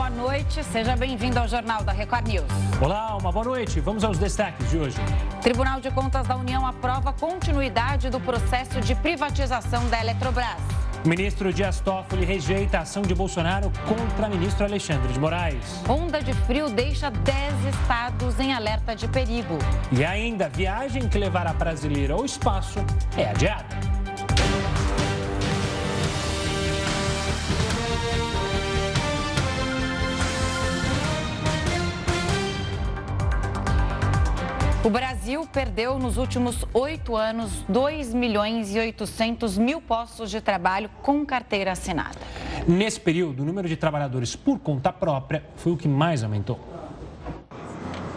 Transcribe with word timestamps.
boa 0.00 0.08
noite. 0.08 0.64
Seja 0.64 0.96
bem-vindo 0.96 1.38
ao 1.38 1.46
Jornal 1.46 1.84
da 1.84 1.92
Record 1.92 2.26
News. 2.26 2.46
Olá, 2.80 3.18
uma 3.18 3.30
boa 3.30 3.44
noite. 3.44 3.80
Vamos 3.80 4.02
aos 4.02 4.16
destaques 4.16 4.70
de 4.70 4.78
hoje. 4.78 4.96
Tribunal 5.42 5.78
de 5.78 5.90
Contas 5.90 6.26
da 6.26 6.36
União 6.36 6.64
aprova 6.66 7.12
continuidade 7.12 8.08
do 8.08 8.18
processo 8.18 8.80
de 8.80 8.94
privatização 8.94 9.86
da 9.90 10.00
Eletrobras. 10.00 10.56
O 11.04 11.08
ministro 11.08 11.52
Dias 11.52 11.80
Toffoli 11.80 12.24
rejeita 12.24 12.78
a 12.78 12.80
ação 12.80 13.02
de 13.02 13.14
Bolsonaro 13.14 13.70
contra 13.86 14.26
ministro 14.26 14.64
Alexandre 14.64 15.12
de 15.12 15.20
Moraes. 15.20 15.82
Onda 15.86 16.22
de 16.22 16.32
frio 16.32 16.70
deixa 16.70 17.10
10 17.10 17.66
estados 17.66 18.40
em 18.40 18.54
alerta 18.54 18.96
de 18.96 19.06
perigo. 19.06 19.58
E 19.92 20.02
ainda, 20.02 20.48
viagem 20.48 21.10
que 21.10 21.18
levará 21.18 21.52
brasileiro 21.52 22.14
ao 22.14 22.24
espaço 22.24 22.82
é 23.18 23.28
adiada. 23.28 23.99
O 34.82 34.88
Brasil 34.88 35.46
perdeu 35.46 35.98
nos 35.98 36.16
últimos 36.16 36.64
oito 36.72 37.14
anos 37.14 37.50
2 37.68 38.14
milhões 38.14 38.74
e 38.74 38.78
800 38.78 39.58
mil 39.58 39.78
postos 39.78 40.30
de 40.30 40.40
trabalho 40.40 40.88
com 41.02 41.24
carteira 41.26 41.72
assinada. 41.72 42.18
Nesse 42.66 42.98
período, 42.98 43.42
o 43.42 43.44
número 43.44 43.68
de 43.68 43.76
trabalhadores 43.76 44.34
por 44.34 44.58
conta 44.58 44.90
própria 44.90 45.44
foi 45.54 45.72
o 45.72 45.76
que 45.76 45.86
mais 45.86 46.24
aumentou. 46.24 46.58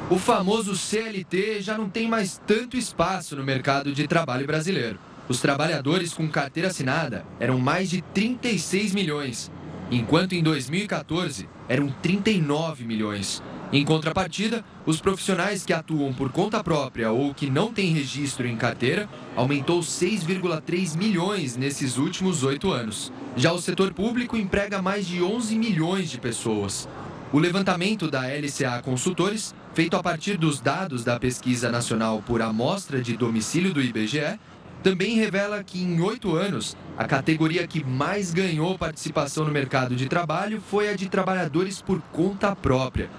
O 0.09 0.17
famoso 0.17 0.73
CLT 0.77 1.61
já 1.61 1.77
não 1.77 1.89
tem 1.89 2.07
mais 2.07 2.41
tanto 2.47 2.77
espaço 2.77 3.35
no 3.35 3.43
mercado 3.43 3.91
de 3.91 4.07
trabalho 4.07 4.47
brasileiro. 4.47 4.97
Os 5.27 5.41
trabalhadores 5.41 6.13
com 6.13 6.29
carteira 6.29 6.69
assinada 6.69 7.25
eram 7.41 7.59
mais 7.59 7.89
de 7.89 8.01
36 8.01 8.93
milhões, 8.93 9.51
enquanto 9.91 10.33
em 10.33 10.43
2014 10.43 11.47
eram 11.67 11.93
39 12.01 12.83
milhões. 12.83 13.41
Em 13.71 13.83
contrapartida, 13.83 14.63
os 14.85 15.01
profissionais 15.01 15.65
que 15.65 15.73
atuam 15.73 16.13
por 16.13 16.31
conta 16.31 16.63
própria 16.63 17.11
ou 17.11 17.33
que 17.33 17.49
não 17.49 17.73
têm 17.73 17.91
registro 17.91 18.47
em 18.47 18.55
carteira 18.55 19.09
aumentou 19.35 19.79
6,3 19.79 20.95
milhões 20.95 21.57
nesses 21.57 21.97
últimos 21.97 22.43
oito 22.43 22.71
anos. 22.71 23.11
Já 23.35 23.51
o 23.51 23.59
setor 23.59 23.91
público 23.91 24.37
emprega 24.37 24.79
mais 24.79 25.07
de 25.07 25.23
11 25.23 25.57
milhões 25.57 26.11
de 26.11 26.19
pessoas. 26.19 26.87
O 27.31 27.39
levantamento 27.39 28.11
da 28.11 28.27
LCA 28.27 28.79
Consultores, 28.83 29.55
feito 29.73 29.97
a 29.97 30.03
partir 30.03 30.37
dos 30.37 30.61
dados 30.61 31.03
da 31.03 31.19
Pesquisa 31.19 31.71
Nacional 31.71 32.21
por 32.23 32.43
Amostra 32.43 33.01
de 33.01 33.17
Domicílio 33.17 33.73
do 33.73 33.81
IBGE, 33.81 34.39
também 34.83 35.15
revela 35.15 35.63
que 35.63 35.81
em 35.81 35.99
oito 36.01 36.35
anos, 36.35 36.75
a 36.97 37.05
categoria 37.05 37.65
que 37.65 37.83
mais 37.83 38.33
ganhou 38.33 38.77
participação 38.77 39.45
no 39.45 39.51
mercado 39.51 39.95
de 39.95 40.07
trabalho 40.07 40.61
foi 40.61 40.89
a 40.89 40.95
de 40.95 41.09
trabalhadores 41.09 41.81
por 41.81 42.01
conta 42.11 42.55
própria 42.55 43.09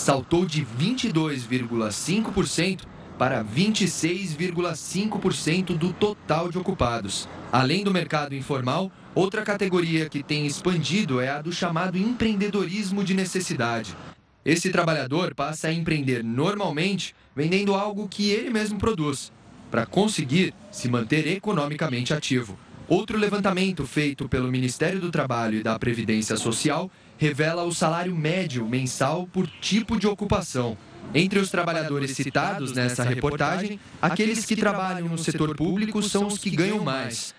saltou 0.00 0.46
de 0.46 0.64
22,5% 0.64 2.86
para 3.18 3.44
26,5% 3.44 5.76
do 5.76 5.92
total 5.92 6.50
de 6.50 6.56
ocupados. 6.56 7.28
Além 7.52 7.84
do 7.84 7.92
mercado 7.92 8.34
informal, 8.34 8.90
outra 9.14 9.42
categoria 9.42 10.08
que 10.08 10.22
tem 10.22 10.46
expandido 10.46 11.20
é 11.20 11.28
a 11.28 11.42
do 11.42 11.52
chamado 11.52 11.98
empreendedorismo 11.98 13.04
de 13.04 13.12
necessidade. 13.12 13.94
Esse 14.42 14.70
trabalhador 14.70 15.34
passa 15.34 15.68
a 15.68 15.72
empreender 15.72 16.24
normalmente 16.24 17.14
vendendo 17.36 17.74
algo 17.74 18.08
que 18.08 18.30
ele 18.30 18.48
mesmo 18.48 18.78
produz, 18.78 19.30
para 19.70 19.86
conseguir 19.86 20.52
se 20.70 20.86
manter 20.88 21.26
economicamente 21.26 22.12
ativo. 22.12 22.58
Outro 22.88 23.16
levantamento 23.16 23.86
feito 23.86 24.28
pelo 24.28 24.50
Ministério 24.50 25.00
do 25.00 25.10
Trabalho 25.12 25.60
e 25.60 25.62
da 25.62 25.78
Previdência 25.78 26.36
Social 26.36 26.90
revela 27.16 27.62
o 27.62 27.72
salário 27.72 28.14
médio 28.16 28.66
mensal 28.66 29.28
por 29.28 29.46
tipo 29.46 29.96
de 29.96 30.08
ocupação. 30.08 30.76
Entre 31.14 31.38
os 31.38 31.50
trabalhadores 31.50 32.10
citados 32.12 32.72
nessa 32.72 33.04
reportagem, 33.04 33.78
aqueles 34.02 34.44
que 34.44 34.56
trabalham 34.56 35.06
no 35.08 35.18
setor 35.18 35.56
público 35.56 36.02
são 36.02 36.26
os 36.26 36.36
que 36.38 36.50
ganham 36.50 36.82
mais. 36.82 37.32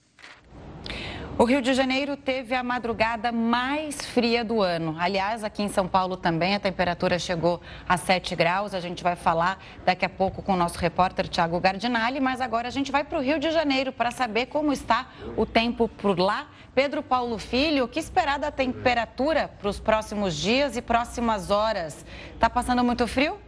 O 1.41 1.45
Rio 1.45 1.63
de 1.63 1.73
Janeiro 1.73 2.19
teve 2.19 2.55
a 2.55 2.63
madrugada 2.63 3.33
mais 3.33 4.05
fria 4.05 4.45
do 4.45 4.61
ano. 4.61 4.95
Aliás, 4.99 5.43
aqui 5.43 5.63
em 5.63 5.71
São 5.71 5.89
Paulo 5.89 6.15
também 6.15 6.55
a 6.55 6.61
temperatura 6.61 7.19
chegou 7.19 7.63
a 7.89 7.97
7 7.97 8.37
graus. 8.37 8.75
A 8.75 8.81
gente 8.81 9.03
vai 9.03 9.17
falar 9.17 9.59
daqui 9.83 10.05
a 10.05 10.09
pouco 10.11 10.43
com 10.43 10.53
o 10.53 10.57
nosso 10.57 10.79
repórter 10.79 11.27
Tiago 11.29 11.59
Gardinali, 11.59 12.21
mas 12.21 12.43
agora 12.43 12.69
a 12.69 12.71
gente 12.71 12.93
vai 12.93 13.05
para 13.05 13.19
o 13.19 13.23
Rio 13.23 13.39
de 13.39 13.51
Janeiro 13.53 13.91
para 13.91 14.11
saber 14.11 14.49
como 14.49 14.71
está 14.71 15.09
o 15.35 15.47
tempo 15.47 15.89
por 15.89 16.19
lá. 16.19 16.47
Pedro 16.75 17.03
Paulo 17.03 17.39
Filho, 17.39 17.85
o 17.85 17.89
que 17.89 17.99
esperar 17.99 18.39
da 18.39 18.51
temperatura 18.51 19.49
para 19.49 19.71
os 19.71 19.81
próximos 19.81 20.37
dias 20.37 20.77
e 20.77 20.83
próximas 20.83 21.51
horas? 21.51 22.05
Está 22.35 22.51
passando 22.51 22.85
muito 22.85 23.07
frio? 23.07 23.39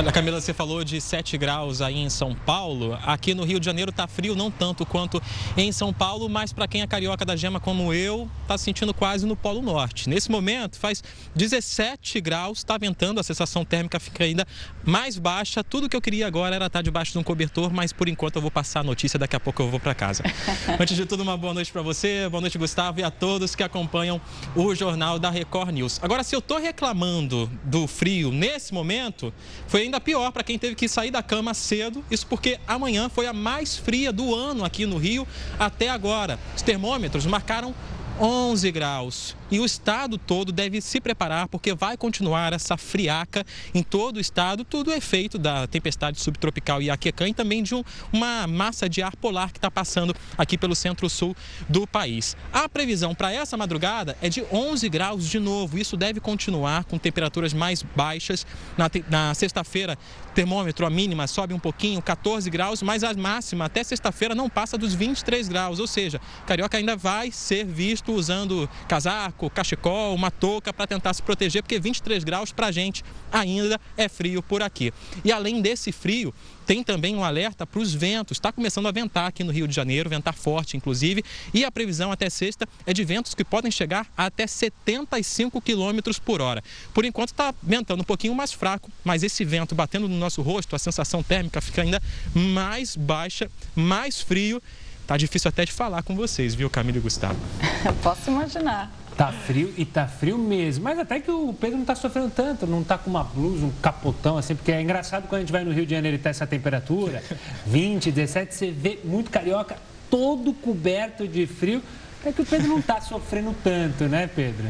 Olha, 0.00 0.10
Camila, 0.10 0.40
você 0.40 0.54
falou 0.54 0.82
de 0.82 0.98
7 0.98 1.36
graus 1.36 1.82
aí 1.82 1.98
em 1.98 2.08
São 2.08 2.34
Paulo. 2.34 2.98
Aqui 3.04 3.34
no 3.34 3.44
Rio 3.44 3.60
de 3.60 3.66
Janeiro 3.66 3.92
tá 3.92 4.06
frio, 4.06 4.34
não 4.34 4.50
tanto 4.50 4.86
quanto 4.86 5.22
em 5.58 5.70
São 5.72 5.92
Paulo, 5.92 6.26
mas 6.26 6.54
para 6.54 6.66
quem 6.66 6.80
é 6.80 6.86
carioca 6.86 7.22
da 7.22 7.36
gema 7.36 7.60
como 7.60 7.92
eu, 7.92 8.26
tá 8.48 8.56
sentindo 8.56 8.94
quase 8.94 9.26
no 9.26 9.36
Polo 9.36 9.60
Norte. 9.60 10.08
Nesse 10.08 10.30
momento 10.30 10.78
faz 10.78 11.04
17 11.36 12.18
graus, 12.22 12.60
está 12.60 12.78
ventando, 12.78 13.20
a 13.20 13.22
sensação 13.22 13.62
térmica 13.62 14.00
fica 14.00 14.24
ainda 14.24 14.46
mais 14.82 15.18
baixa. 15.18 15.62
Tudo 15.62 15.86
que 15.86 15.94
eu 15.94 16.00
queria 16.00 16.26
agora 16.26 16.56
era 16.56 16.68
estar 16.68 16.78
tá 16.78 16.82
debaixo 16.82 17.12
de 17.12 17.18
um 17.18 17.22
cobertor, 17.22 17.70
mas 17.70 17.92
por 17.92 18.08
enquanto 18.08 18.36
eu 18.36 18.40
vou 18.40 18.50
passar 18.50 18.80
a 18.80 18.84
notícia, 18.84 19.18
daqui 19.18 19.36
a 19.36 19.40
pouco 19.40 19.60
eu 19.60 19.68
vou 19.68 19.78
para 19.78 19.94
casa. 19.94 20.22
Antes 20.80 20.96
de 20.96 21.04
tudo, 21.04 21.22
uma 21.22 21.36
boa 21.36 21.52
noite 21.52 21.70
para 21.70 21.82
você, 21.82 22.26
boa 22.30 22.40
noite, 22.40 22.56
Gustavo, 22.56 23.00
e 23.00 23.02
a 23.02 23.10
todos 23.10 23.54
que 23.54 23.62
acompanham 23.62 24.18
o 24.56 24.74
Jornal 24.74 25.18
da 25.18 25.28
Record 25.28 25.72
News. 25.72 26.00
Agora, 26.02 26.24
se 26.24 26.34
eu 26.34 26.40
tô 26.40 26.56
reclamando 26.56 27.50
do 27.64 27.86
frio 27.86 28.32
nesse 28.32 28.72
momento, 28.72 29.30
foi 29.68 29.80
foi 29.80 29.86
ainda 29.90 30.00
pior 30.00 30.30
para 30.30 30.44
quem 30.44 30.56
teve 30.56 30.76
que 30.76 30.88
sair 30.88 31.10
da 31.10 31.22
cama 31.22 31.52
cedo, 31.52 32.04
isso 32.10 32.26
porque 32.26 32.60
amanhã 32.66 33.08
foi 33.08 33.26
a 33.26 33.32
mais 33.32 33.76
fria 33.76 34.12
do 34.12 34.34
ano 34.34 34.64
aqui 34.64 34.86
no 34.86 34.96
Rio 34.96 35.26
até 35.58 35.88
agora. 35.90 36.38
Os 36.54 36.62
termômetros 36.62 37.26
marcaram 37.26 37.74
11 38.20 38.70
graus. 38.70 39.39
E 39.50 39.58
o 39.58 39.64
estado 39.64 40.16
todo 40.16 40.52
deve 40.52 40.80
se 40.80 41.00
preparar 41.00 41.48
porque 41.48 41.74
vai 41.74 41.96
continuar 41.96 42.52
essa 42.52 42.76
friaca 42.76 43.44
em 43.74 43.82
todo 43.82 44.18
o 44.18 44.20
estado, 44.20 44.64
tudo 44.64 44.92
efeito 44.92 45.38
da 45.38 45.66
tempestade 45.66 46.20
subtropical 46.20 46.80
Iaquecã 46.80 47.28
e 47.28 47.34
também 47.34 47.62
de 47.62 47.74
um, 47.74 47.82
uma 48.12 48.46
massa 48.46 48.88
de 48.88 49.02
ar 49.02 49.16
polar 49.16 49.50
que 49.50 49.58
está 49.58 49.70
passando 49.70 50.14
aqui 50.38 50.56
pelo 50.56 50.76
centro-sul 50.76 51.34
do 51.68 51.84
país. 51.86 52.36
A 52.52 52.68
previsão 52.68 53.12
para 53.14 53.32
essa 53.32 53.56
madrugada 53.56 54.16
é 54.22 54.28
de 54.28 54.44
11 54.52 54.88
graus 54.88 55.28
de 55.28 55.40
novo. 55.40 55.78
Isso 55.78 55.96
deve 55.96 56.20
continuar 56.20 56.84
com 56.84 56.96
temperaturas 56.96 57.52
mais 57.52 57.82
baixas. 57.82 58.46
Na, 58.78 58.88
na 59.08 59.34
sexta-feira, 59.34 59.98
termômetro, 60.34 60.86
a 60.86 60.90
mínima 60.90 61.26
sobe 61.26 61.54
um 61.54 61.58
pouquinho, 61.58 62.00
14 62.00 62.48
graus, 62.50 62.82
mas 62.82 63.02
a 63.02 63.12
máxima 63.14 63.64
até 63.64 63.82
sexta-feira 63.82 64.34
não 64.34 64.48
passa 64.48 64.78
dos 64.78 64.94
23 64.94 65.48
graus. 65.48 65.80
Ou 65.80 65.86
seja, 65.86 66.20
Carioca 66.46 66.78
ainda 66.78 66.96
vai 66.96 67.32
ser 67.32 67.64
visto 67.64 68.12
usando 68.12 68.68
casaco 68.86 69.39
casaco, 69.40 69.48
cachecol, 69.48 70.14
uma 70.14 70.30
touca 70.30 70.72
para 70.72 70.86
tentar 70.86 71.14
se 71.14 71.22
proteger, 71.22 71.62
porque 71.62 71.78
23 71.78 72.22
graus 72.24 72.52
para 72.52 72.66
a 72.66 72.72
gente 72.72 73.02
ainda 73.32 73.80
é 73.96 74.08
frio 74.08 74.42
por 74.42 74.62
aqui. 74.62 74.92
E 75.24 75.32
além 75.32 75.62
desse 75.62 75.92
frio, 75.92 76.34
tem 76.66 76.82
também 76.82 77.16
um 77.16 77.24
alerta 77.24 77.66
para 77.66 77.80
os 77.80 77.94
ventos. 77.94 78.36
Está 78.36 78.52
começando 78.52 78.86
a 78.86 78.90
ventar 78.90 79.28
aqui 79.28 79.42
no 79.42 79.52
Rio 79.52 79.66
de 79.66 79.74
Janeiro, 79.74 80.10
ventar 80.10 80.34
forte, 80.34 80.76
inclusive. 80.76 81.24
E 81.54 81.64
a 81.64 81.70
previsão 81.70 82.12
até 82.12 82.28
sexta 82.28 82.68
é 82.84 82.92
de 82.92 83.04
ventos 83.04 83.34
que 83.34 83.44
podem 83.44 83.70
chegar 83.70 84.06
a 84.16 84.26
até 84.26 84.46
75 84.46 85.60
quilômetros 85.60 86.18
por 86.18 86.40
hora. 86.40 86.62
Por 86.94 87.04
enquanto 87.04 87.30
está 87.30 87.54
ventando 87.62 88.02
um 88.02 88.04
pouquinho 88.04 88.34
mais 88.34 88.52
fraco, 88.52 88.90
mas 89.02 89.22
esse 89.22 89.44
vento 89.44 89.74
batendo 89.74 90.08
no 90.08 90.16
nosso 90.16 90.42
rosto, 90.42 90.76
a 90.76 90.78
sensação 90.78 91.22
térmica 91.22 91.60
fica 91.60 91.82
ainda 91.82 92.00
mais 92.34 92.96
baixa, 92.96 93.50
mais 93.74 94.20
frio. 94.20 94.62
Tá 95.06 95.16
difícil 95.16 95.48
até 95.48 95.64
de 95.64 95.72
falar 95.72 96.04
com 96.04 96.14
vocês, 96.14 96.54
viu, 96.54 96.70
Camila 96.70 96.98
e 96.98 97.00
Gustavo? 97.00 97.36
Posso 98.00 98.30
imaginar. 98.30 98.99
Tá 99.20 99.30
frio 99.30 99.70
e 99.76 99.84
tá 99.84 100.06
frio 100.06 100.38
mesmo. 100.38 100.82
Mas 100.82 100.98
até 100.98 101.20
que 101.20 101.30
o 101.30 101.52
Pedro 101.52 101.76
não 101.76 101.84
tá 101.84 101.94
sofrendo 101.94 102.30
tanto, 102.30 102.66
não 102.66 102.82
tá 102.82 102.96
com 102.96 103.10
uma 103.10 103.22
blusa, 103.22 103.66
um 103.66 103.72
capotão 103.82 104.38
assim, 104.38 104.54
porque 104.54 104.72
é 104.72 104.80
engraçado 104.80 105.28
quando 105.28 105.40
a 105.40 105.40
gente 105.40 105.52
vai 105.52 105.62
no 105.62 105.70
Rio 105.72 105.84
de 105.84 105.94
Janeiro 105.94 106.16
e 106.16 106.18
tá 106.18 106.30
essa 106.30 106.46
temperatura, 106.46 107.22
20, 107.66 108.10
17, 108.12 108.54
você 108.54 108.70
vê 108.70 108.98
muito 109.04 109.30
carioca 109.30 109.76
todo 110.08 110.54
coberto 110.54 111.28
de 111.28 111.46
frio. 111.46 111.82
É 112.24 112.32
que 112.32 112.40
o 112.40 112.46
Pedro 112.46 112.68
não 112.68 112.78
está 112.78 112.98
sofrendo 113.02 113.54
tanto, 113.62 114.04
né, 114.04 114.26
Pedro? 114.26 114.66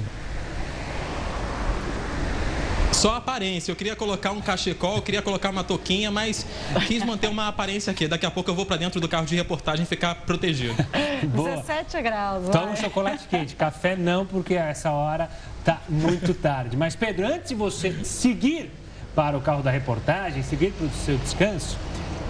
Só 3.00 3.16
aparência. 3.16 3.72
Eu 3.72 3.76
queria 3.76 3.96
colocar 3.96 4.30
um 4.30 4.42
cachecol, 4.42 4.96
eu 4.96 5.02
queria 5.02 5.22
colocar 5.22 5.48
uma 5.48 5.64
touquinha, 5.64 6.10
mas 6.10 6.44
quis 6.86 7.02
manter 7.02 7.28
uma 7.28 7.48
aparência 7.48 7.90
aqui. 7.90 8.06
Daqui 8.06 8.26
a 8.26 8.30
pouco 8.30 8.50
eu 8.50 8.54
vou 8.54 8.66
para 8.66 8.76
dentro 8.76 9.00
do 9.00 9.08
carro 9.08 9.24
de 9.24 9.34
reportagem 9.34 9.86
ficar 9.86 10.14
protegido. 10.16 10.74
Boa. 11.34 11.56
17 11.56 12.02
graus. 12.02 12.50
Toma 12.50 12.72
um 12.72 12.76
chocolate 12.76 13.26
quente. 13.26 13.56
Café 13.56 13.96
não, 13.96 14.26
porque 14.26 14.54
a 14.54 14.66
essa 14.66 14.90
hora 14.90 15.30
tá 15.64 15.80
muito 15.88 16.34
tarde. 16.34 16.76
Mas, 16.76 16.94
Pedro, 16.94 17.26
antes 17.26 17.48
de 17.48 17.54
você 17.54 18.04
seguir 18.04 18.70
para 19.14 19.34
o 19.34 19.40
carro 19.40 19.62
da 19.62 19.70
reportagem, 19.70 20.42
seguir 20.42 20.70
para 20.72 20.86
o 20.86 20.90
seu 20.90 21.16
descanso, 21.16 21.78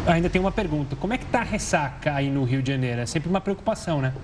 ainda 0.06 0.30
tem 0.30 0.40
uma 0.40 0.52
pergunta. 0.52 0.94
Como 0.94 1.12
é 1.12 1.18
que 1.18 1.26
tá 1.26 1.40
a 1.40 1.44
ressaca 1.44 2.14
aí 2.14 2.30
no 2.30 2.44
Rio 2.44 2.62
de 2.62 2.70
Janeiro? 2.70 3.00
É 3.00 3.06
sempre 3.06 3.28
uma 3.28 3.40
preocupação, 3.40 4.00
né? 4.00 4.14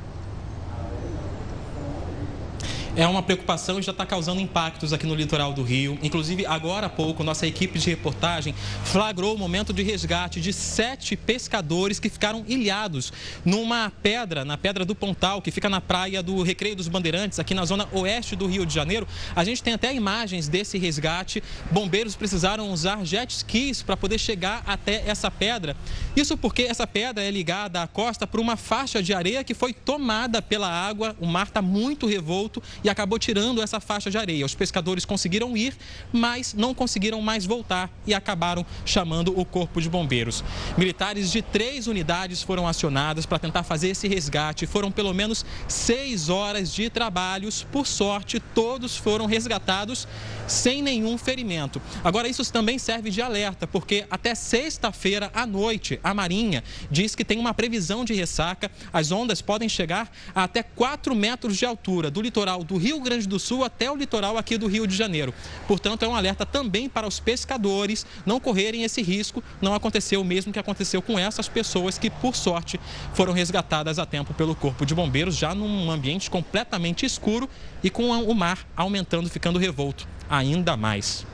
É 2.97 3.07
uma 3.07 3.23
preocupação 3.23 3.79
e 3.79 3.83
já 3.83 3.93
está 3.93 4.07
causando 4.07 4.41
impactos 4.41 4.91
aqui 4.91 5.07
no 5.07 5.15
litoral 5.15 5.53
do 5.53 5.63
Rio. 5.63 5.99
Inclusive, 6.03 6.47
agora 6.47 6.87
há 6.87 6.89
pouco, 6.89 7.23
nossa 7.23 7.47
equipe 7.47 7.79
de 7.79 7.91
reportagem 7.91 8.55
flagrou 8.85 9.35
o 9.35 9.39
momento 9.39 9.71
de 9.71 9.83
resgate 9.83 10.41
de 10.41 10.51
sete 10.51 11.15
pescadores 11.15 12.01
que 12.01 12.09
ficaram 12.09 12.43
ilhados 12.49 13.13
numa 13.45 13.93
pedra, 14.03 14.47
na 14.47 14.57
Pedra 14.57 14.83
do 14.83 14.95
Pontal, 14.95 15.43
que 15.43 15.51
fica 15.51 15.69
na 15.69 15.79
praia 15.79 16.23
do 16.23 16.43
Recreio 16.43 16.75
dos 16.75 16.89
Bandeirantes, 16.89 17.39
aqui 17.39 17.53
na 17.53 17.67
zona 17.67 17.87
oeste 17.93 18.35
do 18.35 18.47
Rio 18.47 18.65
de 18.65 18.73
Janeiro. 18.73 19.07
A 19.35 19.45
gente 19.45 19.63
tem 19.63 19.75
até 19.75 19.95
imagens 19.95 20.49
desse 20.49 20.79
resgate. 20.79 21.43
Bombeiros 21.71 22.17
precisaram 22.17 22.71
usar 22.71 23.05
jet 23.05 23.31
skis 23.31 23.83
para 23.83 23.97
poder 23.97 24.19
chegar 24.19 24.63
até 24.67 25.05
essa 25.07 25.31
pedra. 25.31 25.77
Isso 26.17 26.35
porque 26.35 26.63
essa 26.63 26.87
pedra 26.87 27.23
é 27.23 27.31
ligada 27.31 27.83
à 27.83 27.87
costa 27.87 28.27
por 28.27 28.41
uma 28.41 28.57
faixa 28.57 29.03
de 29.03 29.13
areia 29.13 29.45
que 29.45 29.53
foi 29.53 29.75
tomada 29.75 30.41
pela 30.41 30.71
água. 30.71 31.15
O 31.21 31.27
mar 31.27 31.47
está 31.49 31.61
muito 31.61 32.07
revolto 32.07 32.63
e 32.87 32.89
acabou 32.89 33.19
tirando 33.19 33.61
essa 33.61 33.81
faixa 33.81 34.09
de 34.09 34.17
areia. 34.17 34.47
Os 34.47 34.55
pescadores 34.55 35.05
conseguiram 35.05 35.57
ir, 35.57 35.77
mas 36.13 36.55
não 36.55 36.73
conseguiram 36.73 37.21
mais 37.21 37.45
voltar 37.45 37.91
e 38.07 38.15
acabaram 38.15 38.65
chamando 38.85 39.37
o 39.37 39.45
corpo 39.45 39.81
de 39.81 39.91
bombeiros. 39.91 40.45
Militares 40.79 41.33
de 41.33 41.43
três 41.43 41.89
unidades 41.89 42.43
foram 42.43 42.69
acionadas 42.69 43.27
para 43.27 43.41
tentar 43.41 43.65
fazer 43.65 43.89
esse 43.89 44.07
resgate. 44.07 44.67
Foram 44.67 44.93
pelo 44.93 45.13
menos 45.13 45.45
seis 45.67 46.29
horas 46.29 46.73
de 46.73 46.89
trabalhos. 46.89 47.67
Por 47.73 47.89
sorte, 47.89 48.39
todos 48.39 48.97
foram 48.97 49.27
resgatados 49.27 50.07
sem 50.47 50.81
nenhum 50.81 51.19
ferimento. 51.19 51.83
Agora, 52.05 52.29
isso 52.29 52.45
também 52.53 52.79
serve 52.79 53.11
de 53.11 53.21
alerta, 53.21 53.67
porque 53.67 54.07
até 54.09 54.33
sexta-feira 54.33 55.29
à 55.35 55.45
noite, 55.45 55.99
a 56.05 56.15
Marinha 56.15 56.63
diz 56.89 57.17
que 57.17 57.25
tem 57.25 57.41
uma 57.41 57.53
previsão 57.53 58.05
de 58.05 58.15
ressaca. 58.15 58.71
As 58.93 59.11
ondas 59.11 59.43
podem 59.43 59.69
chegar 59.69 60.09
a 60.33 60.45
até 60.45 60.63
4 60.63 61.17
metros 61.17 61.57
de 61.57 61.67
altura 61.67 62.13
do 62.13 62.23
litoral 62.23 62.63
do 62.63 62.76
Rio 62.77 63.01
Grande 63.01 63.27
do 63.27 63.39
Sul 63.39 63.65
até 63.65 63.91
o 63.91 63.97
litoral 63.97 64.37
aqui 64.37 64.57
do 64.57 64.67
Rio 64.67 64.87
de 64.87 64.95
Janeiro. 64.95 65.33
Portanto, 65.67 66.05
é 66.05 66.09
um 66.09 66.15
alerta 66.15 66.47
também 66.47 66.89
para 66.89 67.07
os 67.07 67.21
pescadores 67.21 68.07
não 68.25 68.41
correrem 68.41 68.83
esse 68.83 69.03
risco. 69.03 69.43
Não 69.61 69.75
aconteceu 69.75 70.21
o 70.21 70.25
mesmo 70.25 70.53
que 70.53 70.59
aconteceu 70.59 71.01
com 71.03 71.19
essas 71.19 71.49
pessoas 71.49 71.99
que, 71.99 72.11
por 72.11 72.35
sorte, 72.35 72.79
foram 73.15 73.33
resgatadas 73.33 73.99
a 73.99 74.07
tempo 74.07 74.35
pelo 74.35 74.55
Corpo 74.55 74.87
de 74.87 74.95
Bombeiros, 74.95 75.37
já 75.37 75.55
num 75.55 75.91
ambiente 75.91 76.31
completamente 76.31 77.05
escuro 77.05 77.49
e 77.83 77.91
com 77.91 78.11
o 78.11 78.35
mar 78.35 78.59
aumentando, 78.77 79.29
ficando 79.29 79.59
revolto 79.59 80.07
ainda 80.29 80.77
mais. 80.77 81.27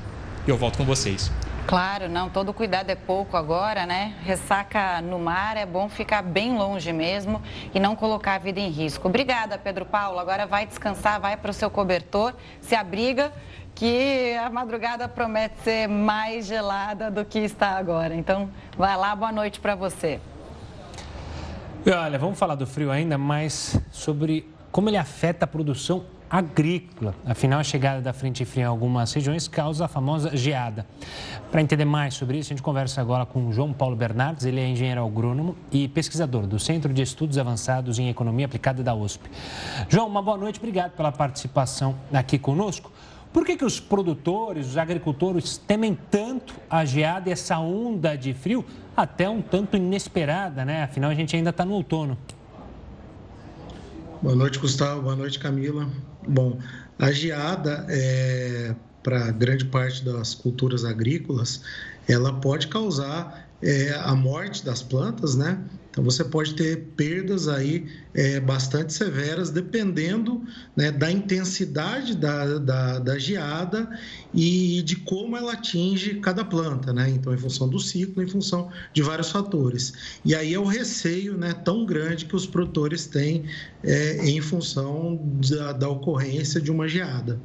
Eu 0.47 0.57
volto 0.57 0.77
com 0.77 0.85
vocês. 0.85 1.31
Claro, 1.67 2.09
não, 2.09 2.29
todo 2.29 2.53
cuidado 2.53 2.91
é 2.91 2.95
pouco 2.95 3.37
agora, 3.37 3.87
né? 3.87 4.15
Ressaca 4.23 5.01
no 5.01 5.19
mar, 5.19 5.57
é 5.57 5.65
bom 5.65 5.89
ficar 5.89 6.21
bem 6.21 6.57
longe 6.57 6.93
mesmo 6.93 7.41
e 7.73 7.81
não 7.81 7.97
colocar 7.97 8.35
a 8.35 8.39
vida 8.39 8.61
em 8.61 8.69
risco. 8.69 9.09
Obrigada, 9.09 9.57
Pedro 9.57 9.87
Paulo. 9.87 10.19
Agora 10.19 10.47
vai 10.47 10.67
descansar, 10.67 11.21
vai 11.21 11.37
para 11.37 11.51
o 11.51 11.55
seu 11.55 11.71
cobertor, 11.71 12.35
se 12.61 12.75
abriga, 12.75 13.33
que 13.75 14.35
a 14.35 14.51
madrugada 14.51 15.09
promete 15.09 15.61
ser 15.63 15.89
mais 15.89 16.47
gelada 16.47 17.11
do 17.11 17.25
que 17.25 17.39
está 17.39 17.71
agora. 17.79 18.15
Então, 18.15 18.51
vai 18.77 18.97
lá, 18.97 19.15
boa 19.17 19.33
noite 19.33 19.59
para 19.59 19.75
você. 19.75 20.21
E 21.87 21.91
olha, 21.91 22.19
vamos 22.19 22.39
falar 22.39 22.55
do 22.55 22.67
frio 22.67 22.91
ainda, 22.91 23.17
mas 23.17 23.81
sobre 23.91 24.49
como 24.71 24.89
ele 24.89 24.97
afeta 24.97 25.45
a 25.45 25.49
produção 25.49 26.05
agrícola. 26.33 27.15
Afinal, 27.27 27.61
a 27.61 27.63
chegada 27.63 28.01
da 28.01 28.15
frente 28.15 28.43
fria 28.47 28.65
em 28.65 28.67
algumas 28.67 29.13
regiões 29.13 29.47
causa 29.47 29.85
a 29.85 29.89
famosa 29.89 30.35
geada. 30.35 30.87
Para 31.51 31.61
entender 31.61 31.85
mais 31.85 32.15
sobre 32.15 32.39
isso, 32.39 32.51
a 32.51 32.57
gente 32.57 32.63
conversa 32.63 33.03
agora 33.03 33.27
com 33.27 33.53
João 33.53 33.71
Paulo 33.71 33.95
Bernardes. 33.95 34.47
Ele 34.47 34.59
é 34.59 34.67
engenheiro 34.67 35.05
agrônomo 35.05 35.55
e 35.71 35.87
pesquisador 35.89 36.47
do 36.47 36.59
Centro 36.59 36.91
de 36.91 37.03
Estudos 37.03 37.37
Avançados 37.37 37.99
em 37.99 38.09
Economia 38.09 38.47
Aplicada 38.47 38.83
da 38.83 38.95
USP. 38.95 39.29
João, 39.91 40.07
uma 40.07 40.23
boa 40.23 40.39
noite. 40.39 40.59
Obrigado 40.59 40.93
pela 40.93 41.13
participação 41.13 41.95
aqui 42.11 42.39
conosco. 42.39 42.91
Por 43.31 43.45
que, 43.45 43.55
que 43.55 43.65
os 43.65 43.79
produtores, 43.79 44.69
os 44.69 44.79
agricultores 44.79 45.59
temem 45.59 45.99
tanto 46.11 46.55
a 46.71 46.83
geada 46.87 47.29
e 47.29 47.33
essa 47.33 47.59
onda 47.59 48.17
de 48.17 48.33
frio, 48.33 48.65
até 48.97 49.29
um 49.29 49.43
tanto 49.43 49.77
inesperada, 49.77 50.65
né? 50.65 50.85
Afinal, 50.85 51.11
a 51.11 51.15
gente 51.15 51.37
ainda 51.37 51.51
está 51.51 51.65
no 51.65 51.75
outono. 51.75 52.17
Boa 54.23 54.37
noite, 54.37 54.61
Gustavo. 54.61 55.03
Boa 55.03 55.17
noite, 55.17 55.37
Camila. 55.37 55.91
Bom, 56.29 56.57
a 56.97 57.11
geada, 57.11 57.85
é, 57.89 58.73
para 59.03 59.33
grande 59.33 59.65
parte 59.65 60.05
das 60.05 60.33
culturas 60.33 60.85
agrícolas, 60.85 61.63
ela 62.09 62.33
pode 62.33 62.69
causar 62.69 63.49
é, 63.61 63.93
a 63.95 64.15
morte 64.15 64.65
das 64.65 64.81
plantas, 64.81 65.35
né? 65.35 65.61
Então 65.93 66.03
você 66.03 66.25
pode 66.25 66.55
ter 66.55 66.87
perdas 66.97 67.49
aí 67.49 67.87
é, 68.15 68.41
bastante 68.41 68.95
severas, 68.95 69.51
dependendo 69.51 70.43
né, 70.75 70.91
da 70.91 71.13
intensidade 71.13 72.17
da, 72.17 72.59
da, 72.59 72.99
da, 72.99 73.19
geada 73.19 73.91
e 74.33 74.81
de 74.83 74.97
como 74.97 75.37
ela 75.37 75.53
atinge 75.53 76.15
cada 76.15 76.47
planta, 76.47 76.95
né? 76.95 77.11
Então, 77.11 77.35
em 77.35 77.37
função 77.37 77.69
do 77.69 77.79
ciclo, 77.79 78.23
em 78.23 78.27
função 78.27 78.71
de 78.95 79.03
vários 79.03 79.31
fatores. 79.31 79.93
E 80.25 80.35
aí 80.35 80.55
é 80.55 80.59
o 80.59 80.65
receio 80.65 81.37
né, 81.37 81.53
tão 81.53 81.85
grande 81.85 82.25
que 82.25 82.35
os 82.35 82.47
produtores 82.47 83.07
têm 83.07 83.45
é, 83.85 84.27
em 84.27 84.41
função 84.41 85.21
da, 85.51 85.73
da 85.73 85.89
ocorrência 85.91 86.59
de 86.59 86.71
uma 86.71 86.89
geada. 86.89 87.39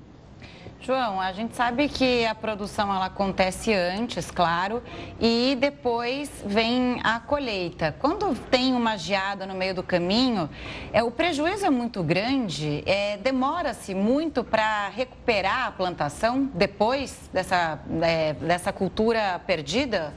João, 0.80 1.20
a 1.20 1.34
gente 1.34 1.56
sabe 1.56 1.90
que 1.90 2.26
a 2.26 2.36
produção 2.36 2.94
ela 2.94 3.08
acontece 3.08 3.74
antes, 3.74 4.30
claro, 4.30 4.82
e 5.20 5.58
depois 5.60 6.32
vem 6.46 7.02
a 7.04 7.20
colheita. 7.20 7.96
Quando 8.00 8.34
tem 8.50 8.74
uma 8.74 8.96
geada 8.96 9.46
no 9.46 9.56
meio 9.56 9.74
do 9.74 9.84
caminho, 9.84 10.50
é, 10.94 11.04
o 11.04 11.10
prejuízo 11.10 11.66
é 11.66 11.70
muito 11.70 12.04
grande, 12.04 12.84
é, 12.86 13.18
demora-se 13.18 13.94
muito 13.96 14.44
para 14.44 14.90
recuperar 14.90 15.68
a 15.68 15.72
plantação 15.72 16.50
depois 16.54 17.30
dessa, 17.34 17.80
é, 18.02 18.34
dessa 18.34 18.72
cultura 18.72 19.42
perdida? 19.46 20.14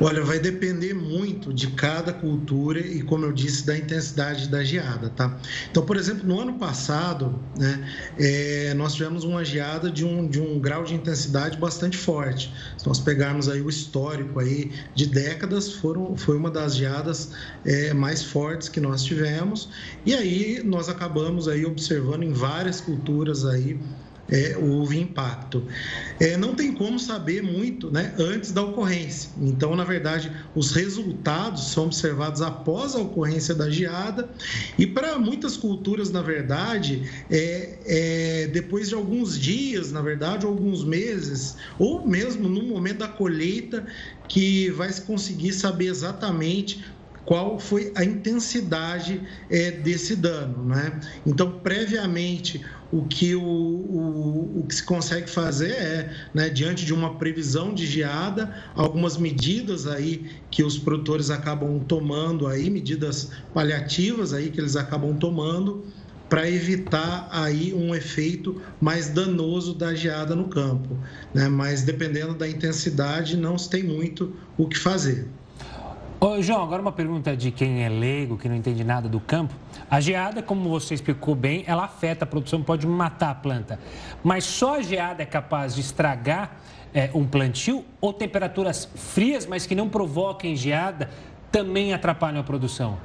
Olha, 0.00 0.22
vai 0.22 0.38
depender 0.38 0.94
muito 0.94 1.52
de 1.52 1.68
cada 1.68 2.12
cultura 2.12 2.80
e, 2.80 3.02
como 3.02 3.24
eu 3.24 3.32
disse, 3.32 3.64
da 3.64 3.76
intensidade 3.76 4.48
da 4.48 4.62
geada, 4.62 5.10
tá? 5.10 5.38
Então, 5.70 5.84
por 5.84 5.96
exemplo, 5.96 6.26
no 6.26 6.40
ano 6.40 6.54
passado, 6.54 7.38
né, 7.56 7.88
é, 8.18 8.74
nós 8.74 8.94
tivemos 8.94 9.24
uma 9.24 9.44
geada 9.44 9.90
de 9.90 10.04
um, 10.04 10.26
de 10.28 10.40
um 10.40 10.58
grau 10.58 10.84
de 10.84 10.94
intensidade 10.94 11.56
bastante 11.56 11.96
forte. 11.96 12.52
Se 12.76 12.86
nós 12.86 12.98
pegarmos 12.98 13.48
aí 13.48 13.60
o 13.60 13.68
histórico 13.68 14.40
aí 14.40 14.72
de 14.94 15.06
décadas, 15.06 15.72
foram, 15.72 16.16
foi 16.16 16.36
uma 16.36 16.50
das 16.50 16.76
geadas 16.76 17.30
é, 17.64 17.94
mais 17.94 18.22
fortes 18.22 18.68
que 18.68 18.80
nós 18.80 19.04
tivemos. 19.04 19.68
E 20.04 20.14
aí 20.14 20.62
nós 20.64 20.88
acabamos 20.88 21.48
aí 21.48 21.64
observando 21.64 22.22
em 22.22 22.32
várias 22.32 22.80
culturas 22.80 23.44
aí 23.44 23.78
é, 24.32 24.56
houve 24.56 24.98
impacto. 24.98 25.66
É, 26.18 26.38
não 26.38 26.54
tem 26.54 26.72
como 26.72 26.98
saber 26.98 27.42
muito 27.42 27.90
né, 27.90 28.14
antes 28.18 28.50
da 28.50 28.62
ocorrência. 28.62 29.30
Então, 29.36 29.76
na 29.76 29.84
verdade, 29.84 30.32
os 30.54 30.72
resultados 30.72 31.68
são 31.68 31.84
observados 31.84 32.40
após 32.40 32.94
a 32.94 32.98
ocorrência 32.98 33.54
da 33.54 33.68
geada 33.68 34.30
e 34.78 34.86
para 34.86 35.18
muitas 35.18 35.56
culturas, 35.58 36.10
na 36.10 36.22
verdade, 36.22 37.10
é, 37.30 37.78
é, 37.84 38.46
depois 38.46 38.88
de 38.88 38.94
alguns 38.94 39.38
dias, 39.38 39.92
na 39.92 40.00
verdade, 40.00 40.46
alguns 40.46 40.82
meses, 40.82 41.56
ou 41.78 42.08
mesmo 42.08 42.48
no 42.48 42.62
momento 42.62 42.98
da 42.98 43.08
colheita, 43.08 43.86
que 44.26 44.70
vai 44.70 44.90
se 44.90 45.02
conseguir 45.02 45.52
saber 45.52 45.88
exatamente 45.88 46.82
qual 47.24 47.58
foi 47.58 47.92
a 47.94 48.04
intensidade 48.04 49.22
é, 49.50 49.70
desse 49.70 50.16
dano. 50.16 50.64
Né? 50.64 51.00
Então, 51.26 51.60
previamente, 51.60 52.64
o 52.92 53.06
que, 53.06 53.34
o, 53.34 53.42
o, 53.42 54.60
o 54.60 54.66
que 54.68 54.74
se 54.74 54.84
consegue 54.84 55.30
fazer 55.30 55.70
é, 55.70 56.14
né, 56.34 56.50
diante 56.50 56.84
de 56.84 56.92
uma 56.92 57.14
previsão 57.14 57.72
de 57.72 57.86
geada, 57.86 58.54
algumas 58.74 59.16
medidas 59.16 59.86
aí 59.86 60.30
que 60.50 60.62
os 60.62 60.76
produtores 60.78 61.30
acabam 61.30 61.80
tomando 61.80 62.46
aí, 62.46 62.68
medidas 62.68 63.30
paliativas 63.54 64.34
aí 64.34 64.50
que 64.50 64.60
eles 64.60 64.76
acabam 64.76 65.16
tomando 65.16 65.84
para 66.28 66.48
evitar 66.48 67.28
aí 67.30 67.74
um 67.74 67.94
efeito 67.94 68.60
mais 68.80 69.08
danoso 69.08 69.74
da 69.74 69.94
geada 69.94 70.34
no 70.34 70.48
campo, 70.48 70.96
né? 71.34 71.46
Mas 71.46 71.82
dependendo 71.82 72.32
da 72.32 72.48
intensidade, 72.48 73.36
não 73.36 73.58
se 73.58 73.68
tem 73.68 73.82
muito 73.82 74.34
o 74.56 74.66
que 74.66 74.78
fazer. 74.78 75.28
Ô, 76.24 76.40
João, 76.40 76.62
agora 76.62 76.80
uma 76.80 76.92
pergunta 76.92 77.36
de 77.36 77.50
quem 77.50 77.82
é 77.82 77.88
leigo, 77.88 78.38
que 78.38 78.48
não 78.48 78.54
entende 78.54 78.84
nada 78.84 79.08
do 79.08 79.18
campo. 79.18 79.52
A 79.90 79.98
geada, 79.98 80.40
como 80.40 80.70
você 80.70 80.94
explicou 80.94 81.34
bem, 81.34 81.64
ela 81.66 81.82
afeta 81.82 82.22
a 82.22 82.26
produção, 82.28 82.62
pode 82.62 82.86
matar 82.86 83.30
a 83.30 83.34
planta. 83.34 83.80
Mas 84.22 84.44
só 84.44 84.76
a 84.76 84.82
geada 84.82 85.24
é 85.24 85.26
capaz 85.26 85.74
de 85.74 85.80
estragar 85.80 86.58
é, 86.94 87.10
um 87.12 87.26
plantio 87.26 87.84
ou 88.00 88.12
temperaturas 88.12 88.88
frias, 88.94 89.46
mas 89.46 89.66
que 89.66 89.74
não 89.74 89.88
provoquem 89.88 90.54
geada, 90.54 91.10
também 91.50 91.92
atrapalham 91.92 92.40
a 92.40 92.44
produção? 92.44 92.98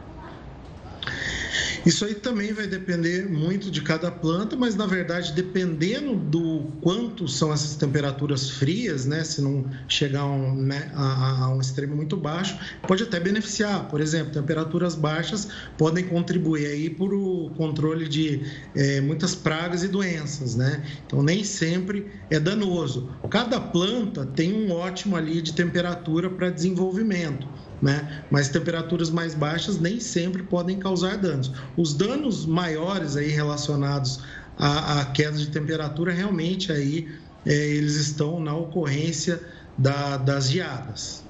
Isso 1.88 2.04
aí 2.04 2.16
também 2.16 2.52
vai 2.52 2.68
depender 2.68 3.30
muito 3.30 3.72
de 3.72 3.82
cada 3.82 4.12
planta, 4.12 4.58
mas 4.58 4.76
na 4.76 4.86
verdade, 4.86 5.32
dependendo 5.32 6.18
do 6.18 6.66
quanto 6.82 7.30
são 7.30 7.54
essas 7.54 7.78
temperaturas 7.78 8.50
frias, 8.50 9.06
né, 9.06 9.24
se 9.24 9.42
não 9.42 9.66
chegar 9.88 10.26
um, 10.26 10.54
né, 10.54 10.92
a, 10.94 11.46
a, 11.46 11.50
um 11.56 11.62
extremo 11.62 11.96
muito 11.96 12.18
baixo, 12.18 12.60
pode 12.86 13.04
até 13.04 13.22
beneficiar. 13.22 13.88
Por 13.88 14.02
exemplo, 14.02 14.34
temperaturas 14.34 14.96
baixas 14.96 15.48
podem 15.78 16.04
contribuir 16.04 16.66
aí 16.66 16.90
para 16.90 17.16
o 17.16 17.52
controle 17.56 18.10
de 18.10 18.42
é, 18.76 19.00
muitas 19.00 19.34
pragas 19.34 19.82
e 19.82 19.88
doenças, 19.88 20.58
né? 20.58 20.84
Então 21.06 21.24
nem 21.24 21.42
sempre 21.46 22.12
é 22.30 22.38
danoso. 22.38 23.16
Cada 23.30 23.62
planta 23.62 24.26
tem 24.26 24.52
um 24.52 24.74
ótimo 24.74 25.16
ali 25.16 25.42
de 25.42 25.54
temperatura 25.54 26.30
para 26.30 26.50
desenvolvimento 26.50 27.48
né? 27.82 28.26
Mas 28.30 28.50
temperaturas 28.50 29.10
mais 29.10 29.36
baixas 29.36 29.80
nem 29.80 30.00
sempre 30.00 30.44
podem 30.44 30.80
causar 30.80 31.18
danos. 31.18 31.52
Os 31.76 31.94
danos 31.94 32.46
maiores 32.46 33.16
aí 33.16 33.28
relacionados 33.30 34.24
à, 34.56 35.02
à 35.02 35.06
queda 35.06 35.38
de 35.38 35.50
temperatura 35.52 36.12
realmente 36.12 36.72
aí 36.72 37.08
é, 37.46 37.54
eles 37.54 37.96
estão 37.96 38.40
na 38.40 38.56
ocorrência 38.56 39.42
da, 39.78 40.18
das 40.18 40.50
geadas. 40.50 41.27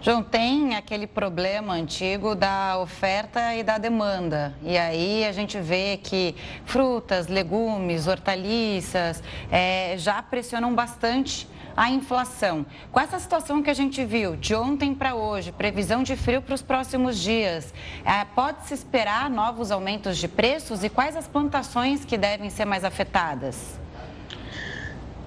João, 0.00 0.22
tem 0.22 0.74
aquele 0.74 1.06
problema 1.06 1.74
antigo 1.74 2.34
da 2.34 2.78
oferta 2.78 3.54
e 3.54 3.62
da 3.62 3.78
demanda. 3.78 4.54
E 4.62 4.76
aí 4.78 5.24
a 5.24 5.32
gente 5.32 5.58
vê 5.60 5.98
que 6.02 6.34
frutas, 6.64 7.26
legumes, 7.26 8.06
hortaliças 8.06 9.22
é, 9.50 9.94
já 9.98 10.22
pressionam 10.22 10.74
bastante 10.74 11.46
a 11.76 11.90
inflação. 11.90 12.66
Com 12.90 13.00
essa 13.00 13.18
situação 13.18 13.62
que 13.62 13.70
a 13.70 13.74
gente 13.74 14.04
viu 14.04 14.36
de 14.36 14.54
ontem 14.54 14.94
para 14.94 15.14
hoje, 15.14 15.52
previsão 15.52 16.02
de 16.02 16.16
frio 16.16 16.42
para 16.42 16.54
os 16.54 16.62
próximos 16.62 17.18
dias, 17.18 17.72
é, 18.04 18.24
pode-se 18.34 18.74
esperar 18.74 19.30
novos 19.30 19.70
aumentos 19.70 20.18
de 20.18 20.28
preços 20.28 20.82
e 20.84 20.88
quais 20.88 21.16
as 21.16 21.26
plantações 21.26 22.04
que 22.04 22.16
devem 22.16 22.50
ser 22.50 22.64
mais 22.64 22.84
afetadas? 22.84 23.78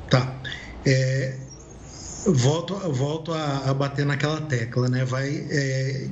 Tá. 0.09 0.31
É, 0.85 1.37
volto 2.25 2.75
volto 2.91 3.33
a, 3.33 3.69
a, 3.69 3.73
bater 3.73 4.05
naquela 4.05 4.41
tecla, 4.41 4.89
né? 4.89 5.05
Vai. 5.05 5.45
É, 5.49 6.07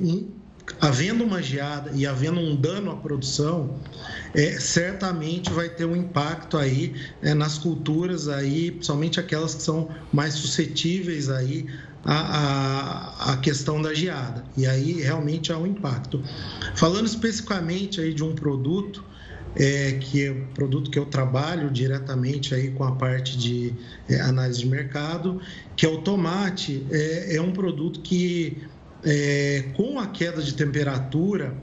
havendo 0.80 1.24
uma 1.24 1.42
geada 1.42 1.90
e 1.94 2.06
havendo 2.06 2.40
um 2.40 2.54
dano 2.54 2.90
à 2.90 2.96
produção, 2.96 3.78
é, 4.34 4.58
certamente 4.58 5.50
vai 5.50 5.68
ter 5.68 5.84
um 5.84 5.96
impacto 5.96 6.56
aí 6.56 6.94
é, 7.20 7.34
nas 7.34 7.58
culturas 7.58 8.28
aí, 8.28 8.70
principalmente 8.70 9.20
aquelas 9.20 9.54
que 9.54 9.62
são 9.62 9.88
mais 10.12 10.34
suscetíveis 10.34 11.28
aí 11.28 11.66
à, 12.04 13.32
à, 13.32 13.36
questão 13.38 13.80
da 13.80 13.94
geada. 13.94 14.44
E 14.56 14.66
aí 14.66 15.00
realmente 15.00 15.52
há 15.52 15.58
um 15.58 15.66
impacto. 15.66 16.22
Falando 16.74 17.06
especificamente 17.06 18.00
aí 18.00 18.14
de 18.14 18.24
um 18.24 18.34
produto, 18.34 19.04
é, 19.56 19.92
que 19.92 20.26
é 20.26 20.30
o 20.30 20.46
produto 20.54 20.90
que 20.90 20.98
eu 20.98 21.06
trabalho 21.06 21.70
diretamente 21.70 22.54
aí 22.54 22.70
com 22.70 22.84
a 22.84 22.92
parte 22.92 23.36
de 23.36 23.74
é, 24.08 24.20
análise 24.20 24.60
de 24.60 24.66
mercado, 24.66 25.40
que 25.76 25.84
é 25.84 25.88
o 25.88 25.98
tomate, 25.98 26.86
é, 26.90 27.36
é 27.36 27.40
um 27.40 27.52
produto 27.52 28.00
que 28.00 28.62
é, 29.04 29.64
com 29.74 29.98
a 29.98 30.06
queda 30.06 30.42
de 30.42 30.54
temperatura, 30.54 31.54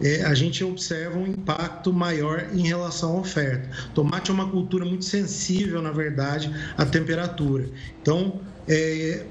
é, 0.00 0.22
a 0.22 0.34
gente 0.34 0.62
observa 0.62 1.18
um 1.18 1.26
impacto 1.26 1.92
maior 1.92 2.48
em 2.52 2.66
relação 2.66 3.16
à 3.16 3.20
oferta. 3.20 3.68
Tomate 3.94 4.30
é 4.30 4.34
uma 4.34 4.48
cultura 4.48 4.84
muito 4.84 5.04
sensível, 5.04 5.82
na 5.82 5.90
verdade, 5.90 6.52
à 6.76 6.86
temperatura. 6.86 7.68
Então, 8.00 8.40
é, 8.68 9.24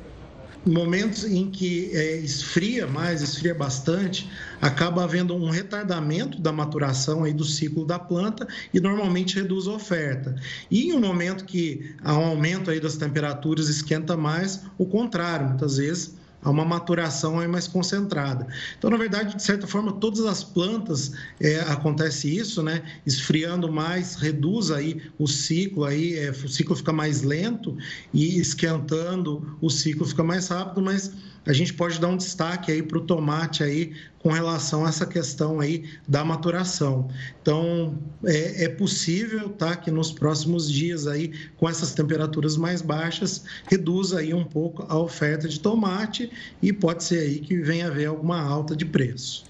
momentos 0.67 1.23
em 1.23 1.49
que 1.49 1.91
é, 1.93 2.17
esfria 2.17 2.85
mais, 2.85 3.21
esfria 3.21 3.55
bastante, 3.55 4.29
acaba 4.61 5.03
havendo 5.03 5.35
um 5.35 5.49
retardamento 5.49 6.41
da 6.41 6.51
maturação 6.51 7.23
aí 7.23 7.33
do 7.33 7.45
ciclo 7.45 7.85
da 7.85 7.97
planta 7.97 8.47
e 8.73 8.79
normalmente 8.79 9.35
reduz 9.35 9.67
a 9.67 9.71
oferta. 9.71 10.35
E 10.69 10.89
em 10.89 10.93
um 10.93 10.99
momento 10.99 11.45
que 11.45 11.95
há 12.03 12.17
um 12.17 12.25
aumento 12.25 12.69
aí 12.69 12.79
das 12.79 12.97
temperaturas 12.97 13.69
esquenta 13.69 14.17
mais, 14.17 14.63
o 14.77 14.85
contrário, 14.85 15.47
muitas 15.47 15.77
vezes 15.77 16.16
a 16.47 16.49
uma 16.49 16.63
maturação 16.63 17.39
aí 17.39 17.47
mais 17.47 17.67
concentrada. 17.67 18.47
Então, 18.77 18.89
na 18.89 18.95
verdade, 18.95 19.35
de 19.35 19.43
certa 19.43 19.67
forma, 19.67 19.91
todas 19.91 20.21
as 20.21 20.45
plantas 20.45 21.11
é, 21.41 21.59
acontece 21.59 22.33
isso, 22.33 22.63
né? 22.63 22.81
Esfriando 23.05 23.69
mais, 23.69 24.15
reduz 24.15 24.71
aí 24.71 25.01
o 25.19 25.27
ciclo, 25.27 25.83
aí 25.83 26.15
é, 26.15 26.31
o 26.31 26.47
ciclo 26.47 26.73
fica 26.73 26.93
mais 26.93 27.21
lento 27.21 27.77
e 28.13 28.39
esquentando 28.39 29.57
o 29.59 29.69
ciclo 29.69 30.05
fica 30.05 30.23
mais 30.23 30.47
rápido, 30.47 30.81
mas 30.81 31.11
a 31.47 31.53
gente 31.53 31.73
pode 31.73 31.99
dar 31.99 32.09
um 32.09 32.17
destaque 32.17 32.71
aí 32.71 32.83
para 32.83 32.97
o 32.97 33.01
tomate 33.01 33.63
aí 33.63 33.93
com 34.19 34.29
relação 34.29 34.85
a 34.85 34.89
essa 34.89 35.05
questão 35.05 35.61
aí 35.61 35.85
da 36.05 36.23
maturação. 36.25 37.09
Então, 37.41 37.97
é, 38.25 38.65
é, 38.65 38.69
possível, 38.69 39.47
tá, 39.49 39.75
que 39.77 39.89
nos 39.89 40.11
próximos 40.11 40.69
dias 40.69 41.07
aí, 41.07 41.31
com 41.55 41.69
essas 41.69 41.93
temperaturas 41.93 42.57
mais 42.57 42.81
baixas, 42.81 43.45
reduza 43.69 44.19
aí 44.19 44.33
um 44.33 44.43
pouco 44.43 44.85
a 44.89 44.99
oferta 44.99 45.47
de 45.47 45.59
tomate 45.59 46.29
e 46.61 46.73
pode 46.73 47.05
ser 47.05 47.19
aí 47.19 47.39
que 47.39 47.57
venha 47.57 47.87
haver 47.87 48.07
alguma 48.07 48.41
alta 48.41 48.75
de 48.75 48.85
preço. 48.85 49.46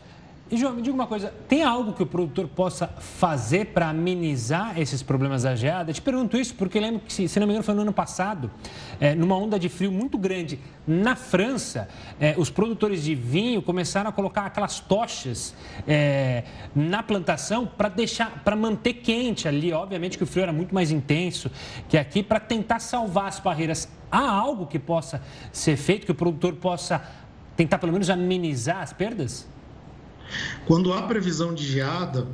E, 0.50 0.56
João, 0.56 0.74
me 0.74 0.82
diga 0.82 0.96
uma 0.96 1.08
coisa: 1.08 1.34
tem 1.48 1.62
algo 1.62 1.92
que 1.92 2.02
o 2.02 2.06
produtor 2.06 2.48
possa 2.48 2.88
fazer 2.88 3.68
para 3.68 3.90
amenizar 3.90 4.80
esses 4.80 5.04
problemas 5.04 5.44
da 5.44 5.56
geada? 5.56 5.90
Eu 5.90 5.94
te 5.94 6.02
pergunto 6.02 6.38
isso 6.38 6.56
porque 6.56 6.80
lembro 6.80 7.02
que, 7.02 7.28
se 7.28 7.40
não 7.40 7.46
me 7.46 7.52
engano, 7.52 7.64
foi 7.64 7.76
no 7.76 7.82
ano 7.82 7.92
passado, 7.92 8.50
é, 8.98 9.14
numa 9.14 9.36
onda 9.36 9.60
de 9.60 9.68
frio 9.68 9.92
muito 9.92 10.18
grande 10.18 10.58
na 10.88 11.18
França, 11.18 11.90
é, 12.18 12.34
os 12.38 12.50
produtores 12.50 13.04
de 13.04 13.14
vinho 13.14 13.62
começaram 13.62 14.10
a 14.10 14.14
colocar 14.14 14.46
aquelas 14.46 14.80
tochas 14.80 15.54
é, 15.86 16.46
na 16.74 17.04
plantação 17.04 17.66
para 17.66 17.90
deixar, 17.90 18.42
para 18.46 18.56
manter 18.56 18.94
quente 18.94 19.50
ali. 19.50 19.74
Obviamente 19.74 20.18
que 20.18 20.24
o 20.24 20.28
frio 20.28 20.44
era 20.44 20.54
muito 20.54 20.74
mais 20.74 20.92
intenso 20.92 21.52
que 21.90 21.98
aqui, 21.98 22.24
para 22.24 22.40
tentar 22.40 22.80
salvar 22.80 23.28
as 23.28 23.40
barreiras. 23.40 23.90
Há 24.10 24.30
algo 24.30 24.66
que 24.66 24.80
possa 24.80 25.22
ser 25.52 25.76
feito, 25.76 26.06
que 26.06 26.12
o 26.14 26.16
produtor 26.16 26.54
possa 26.54 27.04
tentar 27.58 27.78
pelo 27.80 27.92
menos 27.92 28.10
amenizar 28.10 28.82
as 28.82 28.94
perdas? 28.94 29.46
Quando 30.66 30.94
há 30.94 31.04
previsão 31.04 31.54
de 31.54 31.66
geada, 31.66 32.28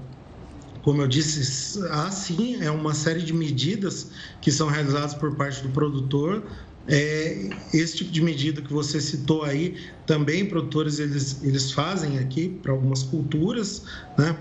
como 0.84 1.02
eu 1.02 1.08
disse, 1.08 1.82
há 1.90 2.12
sim 2.12 2.62
é 2.62 2.70
uma 2.70 2.94
série 2.94 3.22
de 3.22 3.34
medidas 3.34 4.12
que 4.42 4.52
são 4.52 4.68
realizadas 4.68 5.14
por 5.14 5.36
parte 5.36 5.62
do 5.64 5.70
produtor. 5.70 6.44
É, 6.86 7.50
esse 7.74 7.98
tipo 7.98 8.12
de 8.12 8.22
medida 8.22 8.62
que 8.62 8.74
você 8.74 9.00
citou 9.00 9.44
aí, 9.44 9.78
também 10.06 10.46
produtores 10.46 11.00
eles, 11.00 11.42
eles 11.42 11.72
fazem 11.72 12.20
aqui 12.20 12.50
para 12.50 12.74
algumas 12.74 13.04
culturas, 13.04 13.84
né? 14.18 14.36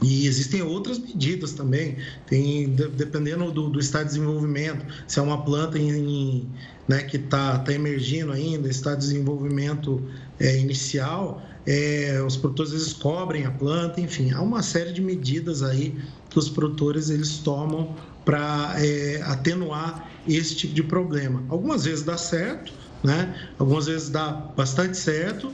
E 0.00 0.28
existem 0.28 0.62
outras 0.62 0.98
medidas 0.98 1.52
também, 1.52 1.96
tem, 2.26 2.68
dependendo 2.68 3.50
do, 3.50 3.68
do 3.68 3.80
estado 3.80 4.04
de 4.04 4.10
desenvolvimento, 4.10 4.86
se 5.08 5.18
é 5.18 5.22
uma 5.22 5.42
planta 5.42 5.76
em, 5.76 6.48
né, 6.86 7.02
que 7.02 7.16
está 7.16 7.58
tá 7.58 7.72
emergindo 7.72 8.30
ainda, 8.30 8.68
está 8.68 8.94
de 8.94 9.00
desenvolvimento 9.00 10.00
é, 10.38 10.56
inicial, 10.56 11.42
é, 11.70 12.22
os 12.26 12.34
produtores 12.34 12.72
eles 12.72 12.94
cobrem 12.94 13.44
a 13.44 13.50
planta, 13.50 14.00
enfim, 14.00 14.30
há 14.32 14.40
uma 14.40 14.62
série 14.62 14.90
de 14.90 15.02
medidas 15.02 15.62
aí 15.62 15.94
que 16.30 16.38
os 16.38 16.48
produtores 16.48 17.10
eles 17.10 17.36
tomam 17.40 17.94
para 18.24 18.74
é, 18.78 19.20
atenuar 19.22 20.10
esse 20.26 20.54
tipo 20.54 20.72
de 20.72 20.82
problema. 20.82 21.44
Algumas 21.50 21.84
vezes 21.84 22.02
dá 22.02 22.16
certo, 22.16 22.72
né? 23.04 23.34
Algumas 23.58 23.84
vezes 23.84 24.08
dá 24.08 24.30
bastante 24.56 24.96
certo 24.96 25.52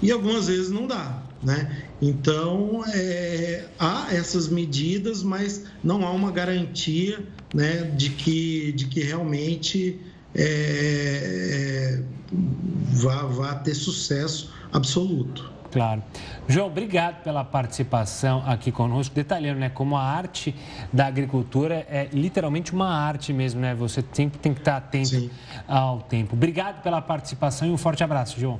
e 0.00 0.12
algumas 0.12 0.46
vezes 0.46 0.70
não 0.70 0.86
dá, 0.86 1.20
né? 1.42 1.82
Então 2.00 2.84
é, 2.86 3.64
há 3.76 4.14
essas 4.14 4.46
medidas, 4.46 5.24
mas 5.24 5.64
não 5.82 6.06
há 6.06 6.12
uma 6.12 6.30
garantia, 6.30 7.26
né, 7.52 7.90
de 7.96 8.10
que 8.10 8.70
de 8.70 8.86
que 8.86 9.00
realmente 9.00 10.00
é, 10.32 11.98
é 11.98 12.02
vá, 12.92 13.22
vá 13.24 13.54
ter 13.56 13.74
sucesso 13.74 14.52
absoluto. 14.72 15.55
Claro. 15.76 16.02
João, 16.48 16.68
obrigado 16.68 17.22
pela 17.22 17.44
participação 17.44 18.42
aqui 18.46 18.72
conosco, 18.72 19.14
detalhando, 19.14 19.60
né, 19.60 19.68
como 19.68 19.94
a 19.94 20.02
arte 20.02 20.56
da 20.90 21.04
agricultura 21.04 21.86
é 21.90 22.08
literalmente 22.10 22.72
uma 22.72 22.88
arte 22.88 23.30
mesmo, 23.30 23.60
né? 23.60 23.74
Você 23.74 24.02
sempre 24.10 24.38
tem 24.38 24.54
que 24.54 24.60
estar 24.60 24.78
atento 24.78 25.08
Sim. 25.08 25.30
ao 25.68 26.00
tempo. 26.00 26.34
Obrigado 26.34 26.82
pela 26.82 27.02
participação 27.02 27.68
e 27.68 27.70
um 27.70 27.76
forte 27.76 28.02
abraço, 28.02 28.40
João. 28.40 28.58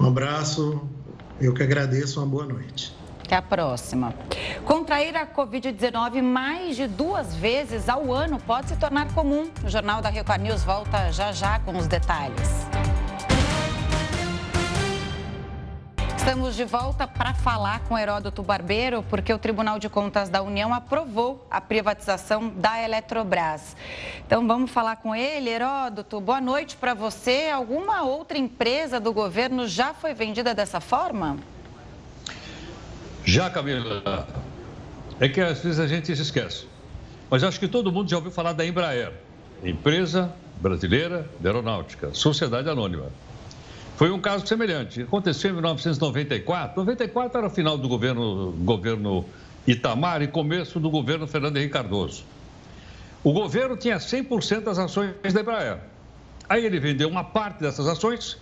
Um 0.00 0.06
abraço, 0.06 0.82
eu 1.40 1.54
que 1.54 1.62
agradeço, 1.62 2.18
uma 2.18 2.26
boa 2.26 2.44
noite. 2.44 2.92
Até 3.24 3.36
a 3.36 3.42
próxima. 3.42 4.12
Contrair 4.64 5.16
a 5.16 5.24
Covid-19 5.24 6.22
mais 6.22 6.74
de 6.74 6.88
duas 6.88 7.36
vezes 7.36 7.88
ao 7.88 8.12
ano 8.12 8.40
pode 8.40 8.70
se 8.70 8.76
tornar 8.76 9.12
comum. 9.14 9.48
O 9.64 9.70
Jornal 9.70 10.02
da 10.02 10.08
Rio 10.08 10.24
News 10.40 10.64
volta 10.64 11.12
já 11.12 11.30
já 11.30 11.60
com 11.60 11.78
os 11.78 11.86
detalhes. 11.86 12.66
Estamos 16.24 16.56
de 16.56 16.64
volta 16.64 17.06
para 17.06 17.34
falar 17.34 17.80
com 17.80 17.98
Heródoto 17.98 18.42
Barbeiro, 18.42 19.04
porque 19.10 19.30
o 19.30 19.38
Tribunal 19.38 19.78
de 19.78 19.90
Contas 19.90 20.30
da 20.30 20.40
União 20.40 20.72
aprovou 20.72 21.46
a 21.50 21.60
privatização 21.60 22.48
da 22.48 22.82
Eletrobras. 22.82 23.76
Então 24.26 24.48
vamos 24.48 24.70
falar 24.70 24.96
com 24.96 25.14
ele, 25.14 25.50
Heródoto. 25.50 26.18
Boa 26.22 26.40
noite 26.40 26.78
para 26.78 26.94
você. 26.94 27.50
Alguma 27.52 28.04
outra 28.04 28.38
empresa 28.38 28.98
do 28.98 29.12
governo 29.12 29.68
já 29.68 29.92
foi 29.92 30.14
vendida 30.14 30.54
dessa 30.54 30.80
forma? 30.80 31.36
Já, 33.22 33.50
Camila. 33.50 34.26
É 35.20 35.28
que 35.28 35.42
às 35.42 35.62
vezes 35.62 35.78
a 35.78 35.86
gente 35.86 36.06
se 36.06 36.22
esquece. 36.22 36.66
Mas 37.28 37.44
acho 37.44 37.60
que 37.60 37.68
todo 37.68 37.92
mundo 37.92 38.08
já 38.08 38.16
ouviu 38.16 38.32
falar 38.32 38.54
da 38.54 38.64
Embraer, 38.64 39.12
empresa 39.62 40.32
brasileira 40.56 41.28
de 41.38 41.46
aeronáutica, 41.46 42.14
sociedade 42.14 42.66
anônima. 42.70 43.12
Foi 43.96 44.10
um 44.10 44.20
caso 44.20 44.46
semelhante. 44.46 45.02
Aconteceu 45.02 45.50
em 45.50 45.54
1994. 45.54 46.76
94 46.76 47.38
era 47.38 47.46
o 47.46 47.50
final 47.50 47.78
do 47.78 47.88
governo, 47.88 48.52
governo 48.58 49.24
Itamar 49.66 50.20
e 50.20 50.26
começo 50.26 50.80
do 50.80 50.90
governo 50.90 51.26
Fernando 51.26 51.56
Henrique 51.56 51.72
Cardoso. 51.72 52.24
O 53.22 53.32
governo 53.32 53.76
tinha 53.76 53.96
100% 53.96 54.64
das 54.64 54.78
ações 54.78 55.32
da 55.32 55.40
Embraer. 55.40 55.78
Aí 56.48 56.64
ele 56.64 56.78
vendeu 56.78 57.08
uma 57.08 57.24
parte 57.24 57.60
dessas 57.60 57.86
ações, 57.86 58.36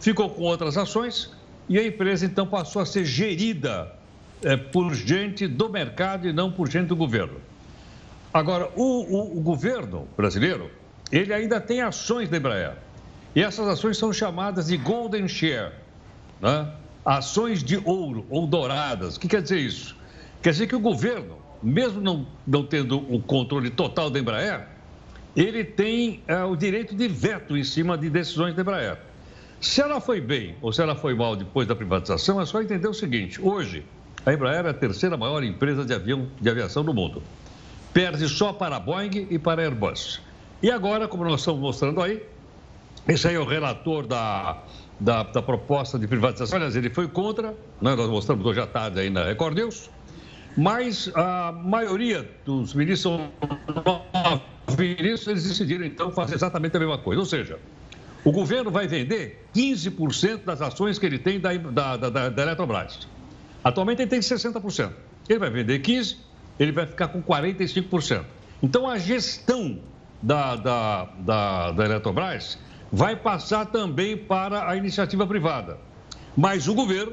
ficou 0.00 0.30
com 0.30 0.42
outras 0.42 0.76
ações 0.76 1.32
e 1.68 1.78
a 1.78 1.84
empresa 1.84 2.24
então 2.24 2.46
passou 2.46 2.80
a 2.80 2.86
ser 2.86 3.04
gerida 3.04 3.92
é, 4.42 4.56
por 4.56 4.94
gente 4.94 5.48
do 5.48 5.68
mercado 5.68 6.28
e 6.28 6.32
não 6.32 6.52
por 6.52 6.68
gente 6.70 6.86
do 6.86 6.94
governo. 6.94 7.40
Agora, 8.32 8.70
o, 8.76 8.82
o, 8.82 9.38
o 9.38 9.40
governo 9.40 10.06
brasileiro, 10.16 10.70
ele 11.10 11.32
ainda 11.32 11.60
tem 11.60 11.80
ações 11.80 12.28
da 12.28 12.36
Embraer. 12.36 12.76
E 13.38 13.40
essas 13.40 13.68
ações 13.68 13.96
são 13.96 14.12
chamadas 14.12 14.66
de 14.66 14.76
Golden 14.76 15.28
Share, 15.28 15.70
né? 16.40 16.72
ações 17.04 17.62
de 17.62 17.80
ouro 17.84 18.26
ou 18.28 18.48
douradas. 18.48 19.14
O 19.14 19.20
que 19.20 19.28
quer 19.28 19.40
dizer 19.40 19.60
isso? 19.60 19.96
Quer 20.42 20.50
dizer 20.50 20.66
que 20.66 20.74
o 20.74 20.80
governo, 20.80 21.36
mesmo 21.62 22.00
não, 22.00 22.26
não 22.44 22.64
tendo 22.66 22.98
o 22.98 23.22
controle 23.22 23.70
total 23.70 24.10
da 24.10 24.18
Embraer, 24.18 24.66
ele 25.36 25.62
tem 25.62 26.20
é, 26.26 26.42
o 26.42 26.56
direito 26.56 26.96
de 26.96 27.06
veto 27.06 27.56
em 27.56 27.62
cima 27.62 27.96
de 27.96 28.10
decisões 28.10 28.56
da 28.56 28.62
Embraer. 28.62 28.98
Se 29.60 29.80
ela 29.80 30.00
foi 30.00 30.20
bem 30.20 30.56
ou 30.60 30.72
se 30.72 30.82
ela 30.82 30.96
foi 30.96 31.14
mal 31.14 31.36
depois 31.36 31.68
da 31.68 31.76
privatização, 31.76 32.40
é 32.40 32.44
só 32.44 32.60
entender 32.60 32.88
o 32.88 32.94
seguinte: 32.94 33.40
hoje, 33.40 33.84
a 34.26 34.32
Embraer 34.32 34.66
é 34.66 34.70
a 34.70 34.74
terceira 34.74 35.16
maior 35.16 35.44
empresa 35.44 35.84
de, 35.84 35.94
avião, 35.94 36.26
de 36.40 36.50
aviação 36.50 36.84
do 36.84 36.92
mundo. 36.92 37.22
Perde 37.94 38.28
só 38.28 38.52
para 38.52 38.74
a 38.74 38.80
Boeing 38.80 39.28
e 39.30 39.38
para 39.38 39.62
a 39.62 39.64
Airbus. 39.64 40.20
E 40.60 40.72
agora, 40.72 41.06
como 41.06 41.22
nós 41.22 41.38
estamos 41.38 41.60
mostrando 41.60 42.02
aí, 42.02 42.20
esse 43.08 43.26
aí 43.26 43.34
é 43.34 43.40
o 43.40 43.44
relator 43.44 44.06
da, 44.06 44.62
da, 45.00 45.22
da, 45.22 45.42
proposta 45.42 45.98
de 45.98 46.06
privatização. 46.06 46.56
Aliás, 46.56 46.76
ele 46.76 46.90
foi 46.90 47.08
contra, 47.08 47.54
né? 47.80 47.94
nós 47.94 48.10
mostramos 48.10 48.44
hoje 48.44 48.60
à 48.60 48.66
tarde 48.66 49.00
aí 49.00 49.08
na 49.08 49.24
Record 49.24 49.56
News, 49.56 49.90
mas 50.56 51.10
a 51.14 51.50
maioria 51.52 52.28
dos 52.44 52.74
ministros 52.74 53.20
ministros, 54.76 55.26
eles 55.28 55.48
decidiram 55.48 55.84
então 55.86 56.10
fazer 56.10 56.34
exatamente 56.34 56.76
a 56.76 56.80
mesma 56.80 56.98
coisa. 56.98 57.20
Ou 57.20 57.26
seja, 57.26 57.58
o 58.24 58.30
governo 58.30 58.70
vai 58.70 58.86
vender 58.86 59.46
15% 59.54 60.44
das 60.44 60.60
ações 60.60 60.98
que 60.98 61.06
ele 61.06 61.18
tem 61.18 61.40
da, 61.40 61.56
da, 61.56 61.96
da, 61.96 62.28
da 62.28 62.42
Eletrobras. 62.42 63.08
Atualmente 63.64 64.02
ele 64.02 64.10
tem 64.10 64.20
60%. 64.20 64.92
Ele 65.28 65.38
vai 65.38 65.50
vender 65.50 65.80
15%, 65.80 66.16
ele 66.58 66.72
vai 66.72 66.86
ficar 66.86 67.08
com 67.08 67.22
45%. 67.22 68.24
Então 68.62 68.88
a 68.88 68.98
gestão 68.98 69.78
da, 70.20 70.56
da, 70.56 71.04
da, 71.20 71.70
da 71.72 71.84
Eletrobras 71.84 72.58
vai 72.92 73.16
passar 73.16 73.66
também 73.66 74.16
para 74.16 74.68
a 74.68 74.76
iniciativa 74.76 75.26
privada. 75.26 75.78
Mas 76.36 76.68
o 76.68 76.74
governo 76.74 77.12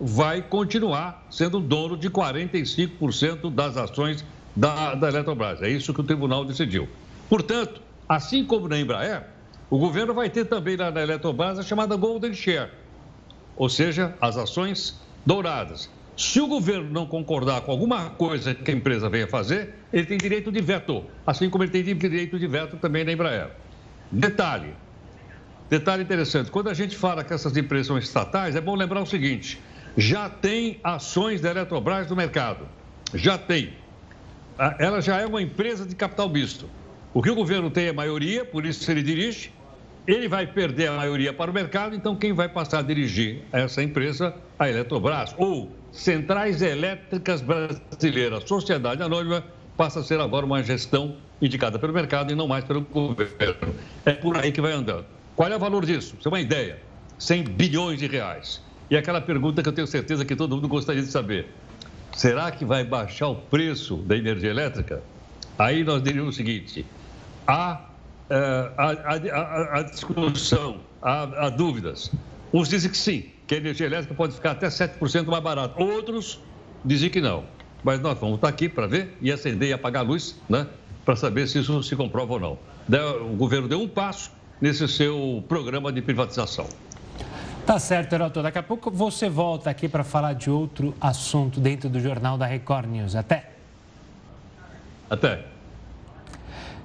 vai 0.00 0.40
continuar 0.40 1.26
sendo 1.30 1.60
dono 1.60 1.96
de 1.96 2.08
45% 2.08 3.52
das 3.52 3.76
ações 3.76 4.24
da, 4.56 4.94
da 4.94 5.08
Eletrobras. 5.08 5.62
É 5.62 5.68
isso 5.68 5.92
que 5.92 6.00
o 6.00 6.04
tribunal 6.04 6.44
decidiu. 6.44 6.88
Portanto, 7.28 7.82
assim 8.08 8.44
como 8.44 8.66
na 8.68 8.78
Embraer, 8.78 9.26
o 9.68 9.78
governo 9.78 10.14
vai 10.14 10.30
ter 10.30 10.46
também 10.46 10.76
lá 10.76 10.90
na 10.90 11.02
Eletrobras 11.02 11.58
a 11.58 11.62
chamada 11.62 11.94
Golden 11.96 12.32
Share, 12.34 12.70
ou 13.56 13.68
seja, 13.68 14.14
as 14.20 14.36
ações 14.36 14.98
douradas. 15.24 15.90
Se 16.16 16.40
o 16.40 16.46
governo 16.46 16.90
não 16.90 17.06
concordar 17.06 17.62
com 17.62 17.70
alguma 17.70 18.10
coisa 18.10 18.54
que 18.54 18.70
a 18.70 18.74
empresa 18.74 19.08
venha 19.08 19.26
fazer, 19.26 19.74
ele 19.92 20.06
tem 20.06 20.18
direito 20.18 20.50
de 20.50 20.60
veto, 20.60 21.04
assim 21.26 21.48
como 21.48 21.64
ele 21.64 21.70
tem 21.70 21.82
direito 21.82 22.38
de 22.38 22.46
veto 22.46 22.76
também 22.76 23.04
na 23.04 23.12
Embraer. 23.12 23.50
Detalhe, 24.10 24.74
Detalhe 25.70 26.02
interessante: 26.02 26.50
quando 26.50 26.68
a 26.68 26.74
gente 26.74 26.96
fala 26.96 27.22
que 27.22 27.32
essas 27.32 27.56
empresas 27.56 27.86
são 27.86 27.96
estatais, 27.96 28.56
é 28.56 28.60
bom 28.60 28.74
lembrar 28.74 29.00
o 29.00 29.06
seguinte: 29.06 29.62
já 29.96 30.28
tem 30.28 30.80
ações 30.82 31.40
da 31.40 31.50
Eletrobras 31.50 32.10
no 32.10 32.16
mercado. 32.16 32.66
Já 33.14 33.38
tem. 33.38 33.72
Ela 34.78 35.00
já 35.00 35.18
é 35.18 35.26
uma 35.26 35.40
empresa 35.40 35.86
de 35.86 35.94
capital 35.94 36.28
misto. 36.28 36.68
O 37.14 37.22
que 37.22 37.30
o 37.30 37.34
governo 37.34 37.70
tem 37.70 37.86
é 37.86 37.92
maioria, 37.92 38.44
por 38.44 38.66
isso 38.66 38.90
ele 38.90 39.02
dirige. 39.02 39.52
Ele 40.06 40.28
vai 40.28 40.46
perder 40.46 40.88
a 40.88 40.92
maioria 40.92 41.32
para 41.32 41.50
o 41.50 41.54
mercado, 41.54 41.94
então 41.94 42.16
quem 42.16 42.32
vai 42.32 42.48
passar 42.48 42.80
a 42.80 42.82
dirigir 42.82 43.42
essa 43.52 43.82
empresa? 43.82 44.34
A 44.58 44.68
Eletrobras, 44.68 45.34
ou 45.38 45.70
Centrais 45.92 46.62
Elétricas 46.62 47.40
Brasileiras, 47.40 48.44
Sociedade 48.44 49.02
Anônima, 49.02 49.44
passa 49.76 50.00
a 50.00 50.02
ser 50.02 50.20
agora 50.20 50.44
uma 50.44 50.62
gestão 50.62 51.16
indicada 51.40 51.78
pelo 51.78 51.92
mercado 51.92 52.32
e 52.32 52.34
não 52.34 52.48
mais 52.48 52.64
pelo 52.64 52.80
governo. 52.80 53.74
É 54.04 54.12
por 54.12 54.36
aí 54.36 54.50
que 54.52 54.60
vai 54.60 54.72
andando. 54.72 55.06
Qual 55.36 55.50
é 55.50 55.56
o 55.56 55.58
valor 55.58 55.84
disso? 55.84 56.16
Você 56.16 56.22
tem 56.22 56.32
uma 56.32 56.40
ideia? 56.40 56.78
100 57.18 57.44
bilhões 57.44 57.98
de 57.98 58.06
reais. 58.06 58.62
E 58.90 58.96
aquela 58.96 59.20
pergunta 59.20 59.62
que 59.62 59.68
eu 59.68 59.72
tenho 59.72 59.86
certeza 59.86 60.24
que 60.24 60.34
todo 60.34 60.56
mundo 60.56 60.68
gostaria 60.68 61.02
de 61.02 61.08
saber: 61.08 61.48
será 62.12 62.50
que 62.50 62.64
vai 62.64 62.84
baixar 62.84 63.28
o 63.28 63.36
preço 63.36 63.96
da 63.98 64.16
energia 64.16 64.50
elétrica? 64.50 65.02
Aí 65.58 65.84
nós 65.84 66.02
diríamos 66.02 66.34
o 66.34 66.36
seguinte: 66.36 66.84
há, 67.46 67.82
há, 68.28 69.78
há 69.78 69.82
discussão, 69.82 70.80
há, 71.02 71.46
há 71.46 71.50
dúvidas. 71.50 72.10
Uns 72.52 72.68
dizem 72.68 72.90
que 72.90 72.98
sim, 72.98 73.26
que 73.46 73.54
a 73.54 73.58
energia 73.58 73.86
elétrica 73.86 74.14
pode 74.14 74.34
ficar 74.34 74.52
até 74.52 74.66
7% 74.66 75.26
mais 75.26 75.42
barata. 75.42 75.80
Outros 75.80 76.40
dizem 76.84 77.10
que 77.10 77.20
não. 77.20 77.44
Mas 77.82 78.00
nós 78.00 78.18
vamos 78.18 78.36
estar 78.36 78.48
aqui 78.48 78.68
para 78.68 78.86
ver 78.86 79.16
e 79.20 79.30
acender 79.30 79.68
e 79.68 79.72
apagar 79.72 80.04
a 80.04 80.06
luz, 80.06 80.38
né? 80.48 80.66
Para 81.04 81.16
saber 81.16 81.46
se 81.48 81.58
isso 81.58 81.82
se 81.82 81.96
comprova 81.96 82.34
ou 82.34 82.40
não. 82.40 82.58
O 83.22 83.36
governo 83.36 83.68
deu 83.68 83.80
um 83.80 83.88
passo, 83.88 84.30
nesse 84.60 84.86
seu 84.88 85.42
programa 85.48 85.92
de 85.92 86.02
privatização. 86.02 86.66
Tá 87.66 87.78
certo, 87.78 88.12
Heroto. 88.12 88.42
Daqui 88.42 88.58
a 88.58 88.62
pouco 88.62 88.90
você 88.90 89.28
volta 89.28 89.70
aqui 89.70 89.88
para 89.88 90.02
falar 90.02 90.32
de 90.32 90.50
outro 90.50 90.94
assunto 91.00 91.60
dentro 91.60 91.88
do 91.88 92.00
Jornal 92.00 92.36
da 92.36 92.46
Record 92.46 92.88
News. 92.88 93.14
Até. 93.14 93.50
Até. 95.08 95.44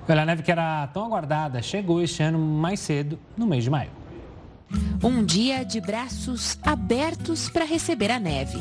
A 0.08 0.26
neve 0.26 0.44
que 0.44 0.52
era 0.52 0.88
tão 0.88 1.04
aguardada 1.06 1.62
chegou 1.62 2.02
este 2.02 2.22
ano 2.22 2.38
mais 2.38 2.80
cedo, 2.80 3.18
no 3.36 3.48
mês 3.48 3.64
de 3.64 3.70
maio. 3.70 3.90
Um 5.04 5.24
dia 5.24 5.64
de 5.64 5.80
braços 5.80 6.58
abertos 6.64 7.50
para 7.50 7.66
receber 7.66 8.12
a 8.12 8.20
neve. 8.20 8.58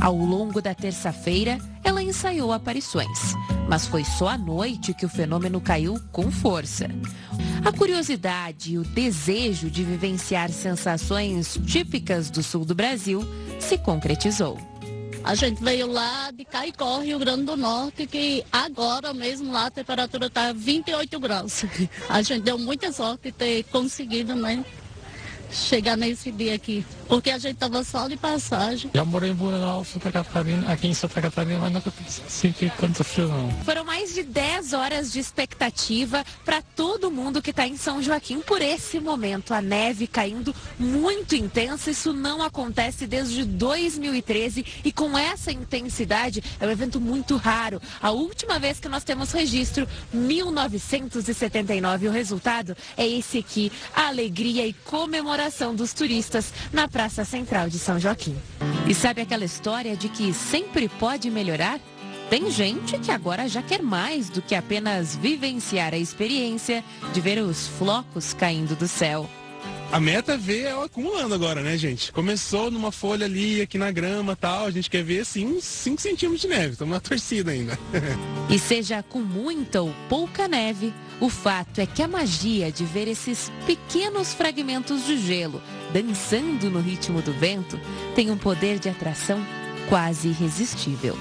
Ao 0.00 0.14
longo 0.14 0.60
da 0.60 0.74
terça-feira, 0.74 1.58
ela 1.82 2.02
ensaiou 2.02 2.52
aparições, 2.52 3.34
mas 3.68 3.86
foi 3.86 4.04
só 4.04 4.28
à 4.28 4.38
noite 4.38 4.94
que 4.94 5.06
o 5.06 5.08
fenômeno 5.08 5.60
caiu 5.60 6.00
com 6.12 6.30
força. 6.30 6.88
A 7.64 7.72
curiosidade 7.72 8.72
e 8.72 8.78
o 8.78 8.84
desejo 8.84 9.70
de 9.70 9.84
vivenciar 9.84 10.50
sensações 10.50 11.58
típicas 11.66 12.30
do 12.30 12.42
sul 12.42 12.64
do 12.64 12.74
Brasil 12.74 13.22
se 13.58 13.76
concretizou. 13.76 14.58
A 15.22 15.34
gente 15.34 15.62
veio 15.62 15.86
lá 15.86 16.30
de 16.30 16.44
Caicó, 16.44 17.00
Rio 17.00 17.18
Grande 17.18 17.44
do 17.44 17.56
Norte, 17.56 18.06
que 18.06 18.44
agora 18.50 19.12
mesmo 19.12 19.52
lá 19.52 19.66
a 19.66 19.70
temperatura 19.70 20.26
está 20.26 20.52
28 20.52 21.20
graus. 21.20 21.64
A 22.08 22.22
gente 22.22 22.42
deu 22.42 22.58
muita 22.58 22.90
sorte 22.90 23.24
de 23.24 23.32
ter 23.32 23.64
conseguido, 23.64 24.34
né? 24.34 24.64
Chegar 25.52 25.96
nesse 25.96 26.30
dia 26.30 26.54
aqui, 26.54 26.84
porque 27.08 27.30
a 27.30 27.38
gente 27.38 27.54
estava 27.54 27.82
só 27.82 28.06
de 28.08 28.16
passagem. 28.16 28.90
Já 28.94 29.04
morei 29.04 29.30
em 29.30 29.34
Blumenau, 29.34 29.84
Santa 29.84 30.12
Catarina, 30.12 30.72
aqui 30.72 30.86
em 30.86 30.94
Santa 30.94 31.20
Catarina, 31.20 31.58
mas 31.58 31.72
nunca 31.72 31.92
senti 32.28 32.72
tanto 32.78 33.02
frio 33.02 33.28
não. 33.28 33.50
Foram 33.64 33.84
mais 33.84 34.14
de 34.14 34.22
10 34.22 34.72
horas 34.72 35.12
de 35.12 35.18
expectativa 35.18 36.24
para 36.44 36.62
todo 36.62 37.10
mundo 37.10 37.42
que 37.42 37.50
está 37.50 37.66
em 37.66 37.76
São 37.76 38.02
Joaquim 38.02 38.40
por 38.40 38.62
esse 38.62 39.00
momento. 39.00 39.52
A 39.52 39.60
neve 39.60 40.06
caindo 40.06 40.54
muito 40.78 41.34
intensa, 41.34 41.90
isso 41.90 42.12
não 42.12 42.42
acontece 42.42 43.06
desde 43.06 43.44
2013 43.44 44.64
e 44.84 44.92
com 44.92 45.18
essa 45.18 45.50
intensidade 45.50 46.42
é 46.60 46.66
um 46.66 46.70
evento 46.70 47.00
muito 47.00 47.36
raro. 47.36 47.82
A 48.00 48.10
última 48.10 48.58
vez 48.58 48.78
que 48.78 48.88
nós 48.88 49.04
temos 49.04 49.32
registro, 49.32 49.88
1979. 50.12 52.08
O 52.08 52.12
resultado 52.12 52.76
é 52.96 53.06
esse 53.06 53.38
aqui, 53.38 53.72
a 53.94 54.08
alegria 54.08 54.66
e 54.66 54.72
comemoração 54.72 55.39
comemoração 55.40 55.74
dos 55.74 55.94
turistas 55.94 56.52
na 56.70 56.86
Praça 56.86 57.24
Central 57.24 57.70
de 57.70 57.78
São 57.78 57.98
Joaquim. 57.98 58.36
E 58.86 58.94
sabe 58.94 59.22
aquela 59.22 59.44
história 59.44 59.96
de 59.96 60.10
que 60.10 60.34
sempre 60.34 60.86
pode 60.86 61.30
melhorar? 61.30 61.80
Tem 62.28 62.50
gente 62.50 62.98
que 62.98 63.10
agora 63.10 63.48
já 63.48 63.62
quer 63.62 63.80
mais 63.82 64.28
do 64.28 64.42
que 64.42 64.54
apenas 64.54 65.16
vivenciar 65.16 65.94
a 65.94 65.96
experiência 65.96 66.84
de 67.14 67.20
ver 67.22 67.38
os 67.38 67.66
flocos 67.66 68.34
caindo 68.34 68.76
do 68.76 68.86
céu. 68.86 69.28
a 69.90 69.98
meta 69.98 70.34
é 70.34 70.36
ver 70.36 70.66
ela 70.66 70.84
acumulando 70.84 71.34
agora, 71.34 71.62
né, 71.62 71.76
gente? 71.78 72.12
Começou 72.12 72.70
numa 72.70 72.92
folha 72.92 73.24
ali, 73.24 73.62
aqui 73.62 73.78
na 73.78 73.90
grama 73.90 74.36
tal. 74.36 74.66
A 74.66 74.70
gente 74.70 74.90
quer 74.90 75.02
ver, 75.02 75.20
assim, 75.20 75.46
uns 75.46 75.64
5 75.64 76.02
centímetros 76.02 76.42
de 76.42 76.48
neve. 76.48 76.72
Estamos 76.72 76.92
na 76.92 77.00
torcida 77.00 77.50
ainda. 77.50 77.78
e 78.50 78.58
seja 78.58 79.02
com 79.02 79.20
muita 79.20 79.80
ou 79.80 79.94
pouca 80.06 80.46
neve, 80.46 80.92
o 81.20 81.28
fato 81.28 81.80
é 81.80 81.86
que 81.86 82.02
a 82.02 82.08
magia 82.08 82.72
de 82.72 82.84
ver 82.84 83.06
esses 83.06 83.52
pequenos 83.66 84.32
fragmentos 84.32 85.04
de 85.04 85.18
gelo 85.18 85.60
dançando 85.92 86.70
no 86.70 86.80
ritmo 86.80 87.20
do 87.20 87.32
vento 87.32 87.78
tem 88.14 88.30
um 88.30 88.38
poder 88.38 88.78
de 88.78 88.88
atração 88.88 89.38
quase 89.88 90.28
irresistível. 90.28 91.16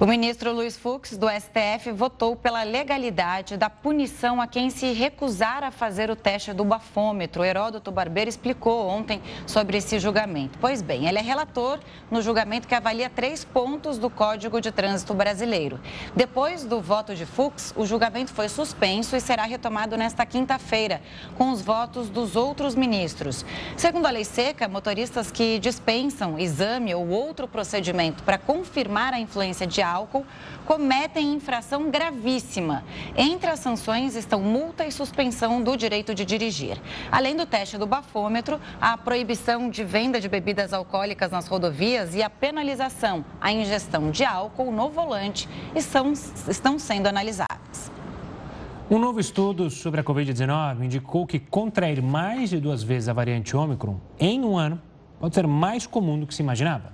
O 0.00 0.06
ministro 0.06 0.52
Luiz 0.52 0.76
Fux, 0.76 1.16
do 1.16 1.28
STF, 1.28 1.92
votou 1.92 2.34
pela 2.34 2.64
legalidade 2.64 3.56
da 3.56 3.70
punição 3.70 4.40
a 4.40 4.48
quem 4.48 4.68
se 4.68 4.92
recusar 4.92 5.62
a 5.62 5.70
fazer 5.70 6.10
o 6.10 6.16
teste 6.16 6.52
do 6.52 6.64
bafômetro. 6.64 7.44
Heródoto 7.44 7.92
Barbeiro 7.92 8.28
explicou 8.28 8.88
ontem 8.88 9.22
sobre 9.46 9.76
esse 9.76 10.00
julgamento. 10.00 10.58
Pois 10.60 10.82
bem, 10.82 11.06
ele 11.06 11.18
é 11.18 11.22
relator 11.22 11.78
no 12.10 12.20
julgamento 12.20 12.66
que 12.66 12.74
avalia 12.74 13.08
três 13.08 13.44
pontos 13.44 13.96
do 13.96 14.10
Código 14.10 14.60
de 14.60 14.72
Trânsito 14.72 15.14
Brasileiro. 15.14 15.78
Depois 16.16 16.64
do 16.64 16.80
voto 16.80 17.14
de 17.14 17.24
Fux, 17.24 17.72
o 17.76 17.86
julgamento 17.86 18.32
foi 18.32 18.48
suspenso 18.48 19.14
e 19.14 19.20
será 19.20 19.44
retomado 19.44 19.96
nesta 19.96 20.26
quinta-feira, 20.26 21.00
com 21.38 21.52
os 21.52 21.62
votos 21.62 22.08
dos 22.08 22.34
outros 22.34 22.74
ministros. 22.74 23.44
Segundo 23.76 24.06
a 24.06 24.10
lei 24.10 24.24
seca, 24.24 24.66
motoristas 24.66 25.30
que 25.30 25.60
dispensam 25.60 26.38
exame 26.38 26.92
ou 26.92 27.08
outro 27.08 27.46
procedimento 27.46 28.24
para 28.24 28.38
confirmar 28.38 29.14
a 29.14 29.20
influência 29.20 29.66
de 29.66 29.82
álcool 29.92 30.26
cometem 30.64 31.34
infração 31.34 31.90
gravíssima. 31.90 32.84
Entre 33.16 33.50
as 33.50 33.60
sanções 33.60 34.16
estão 34.16 34.40
multa 34.40 34.86
e 34.86 34.92
suspensão 34.92 35.62
do 35.62 35.76
direito 35.76 36.14
de 36.14 36.24
dirigir. 36.24 36.80
Além 37.10 37.36
do 37.36 37.46
teste 37.46 37.78
do 37.78 37.86
bafômetro, 37.86 38.60
a 38.80 38.96
proibição 38.96 39.70
de 39.70 39.84
venda 39.84 40.20
de 40.20 40.28
bebidas 40.28 40.72
alcoólicas 40.72 41.30
nas 41.30 41.46
rodovias 41.46 42.14
e 42.14 42.22
a 42.22 42.30
penalização 42.30 43.24
à 43.40 43.52
ingestão 43.52 44.10
de 44.10 44.24
álcool 44.24 44.72
no 44.72 44.88
volante 44.88 45.48
estão, 45.74 46.12
estão 46.12 46.78
sendo 46.78 47.06
analisadas. 47.06 47.92
Um 48.90 48.98
novo 48.98 49.20
estudo 49.20 49.70
sobre 49.70 50.00
a 50.00 50.04
Covid-19 50.04 50.84
indicou 50.84 51.26
que 51.26 51.38
contrair 51.38 52.02
mais 52.02 52.50
de 52.50 52.60
duas 52.60 52.82
vezes 52.82 53.08
a 53.08 53.12
variante 53.12 53.56
Ômicron 53.56 53.98
em 54.18 54.44
um 54.44 54.58
ano 54.58 54.78
pode 55.18 55.34
ser 55.34 55.46
mais 55.46 55.86
comum 55.86 56.18
do 56.18 56.26
que 56.26 56.34
se 56.34 56.42
imaginava. 56.42 56.92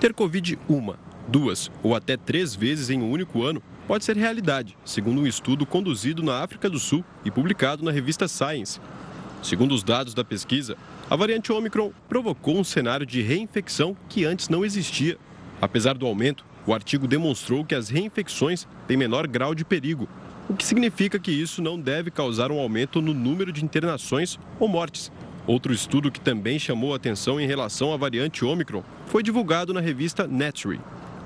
Ter 0.00 0.14
Covid 0.14 0.58
uma 0.68 0.98
duas 1.28 1.70
ou 1.82 1.94
até 1.94 2.16
três 2.16 2.54
vezes 2.54 2.90
em 2.90 3.00
um 3.00 3.10
único 3.10 3.42
ano 3.42 3.62
pode 3.86 4.04
ser 4.04 4.16
realidade, 4.16 4.76
segundo 4.84 5.20
um 5.20 5.26
estudo 5.26 5.66
conduzido 5.66 6.22
na 6.22 6.42
África 6.42 6.70
do 6.70 6.78
Sul 6.78 7.04
e 7.24 7.30
publicado 7.30 7.84
na 7.84 7.90
revista 7.90 8.28
Science. 8.28 8.80
Segundo 9.42 9.72
os 9.72 9.82
dados 9.82 10.14
da 10.14 10.22
pesquisa, 10.22 10.76
a 11.08 11.16
variante 11.16 11.52
Omicron 11.52 11.92
provocou 12.08 12.58
um 12.58 12.64
cenário 12.64 13.06
de 13.06 13.22
reinfecção 13.22 13.96
que 14.08 14.24
antes 14.24 14.48
não 14.48 14.64
existia. 14.64 15.16
Apesar 15.60 15.94
do 15.94 16.06
aumento, 16.06 16.44
o 16.66 16.74
artigo 16.74 17.08
demonstrou 17.08 17.64
que 17.64 17.74
as 17.74 17.88
reinfecções 17.88 18.66
têm 18.86 18.96
menor 18.96 19.26
grau 19.26 19.54
de 19.54 19.64
perigo, 19.64 20.08
o 20.48 20.54
que 20.54 20.64
significa 20.64 21.18
que 21.18 21.30
isso 21.30 21.62
não 21.62 21.80
deve 21.80 22.10
causar 22.10 22.50
um 22.50 22.58
aumento 22.58 23.00
no 23.00 23.14
número 23.14 23.52
de 23.52 23.64
internações 23.64 24.38
ou 24.58 24.68
mortes. 24.68 25.10
Outro 25.46 25.72
estudo 25.72 26.10
que 26.10 26.20
também 26.20 26.58
chamou 26.58 26.94
atenção 26.94 27.40
em 27.40 27.46
relação 27.46 27.92
à 27.92 27.96
variante 27.96 28.44
Omicron 28.44 28.84
foi 29.06 29.22
divulgado 29.22 29.72
na 29.72 29.80
revista 29.80 30.26
Nature. 30.26 30.80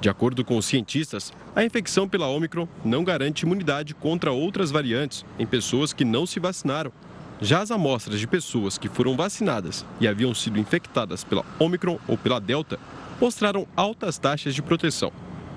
De 0.05 0.11
acordo 0.11 0.45
com 0.45 0.59
os 0.59 0.67
cientistas, 0.67 1.33
a 1.57 1.64
infecção 1.64 2.07
pela 2.07 2.29
Omicron 2.29 2.69
não 2.85 3.03
garante 3.03 3.47
imunidade 3.47 3.95
contra 3.95 4.31
outras 4.31 4.71
variantes 4.71 5.25
em 5.38 5.47
pessoas 5.47 5.95
que 5.95 6.05
não 6.05 6.27
se 6.27 6.38
vacinaram. 6.38 6.93
Já 7.40 7.62
as 7.62 7.71
amostras 7.71 8.21
de 8.21 8.27
pessoas 8.27 8.77
que 8.77 8.87
foram 8.87 9.17
vacinadas 9.17 9.83
e 9.99 10.07
haviam 10.07 10.35
sido 10.35 10.59
infectadas 10.59 11.25
pela 11.25 11.43
Omicron 11.59 11.99
ou 12.07 12.19
pela 12.19 12.38
Delta 12.38 12.79
mostraram 13.19 13.67
altas 13.75 14.19
taxas 14.19 14.55
de 14.55 14.61
proteção. 14.61 15.11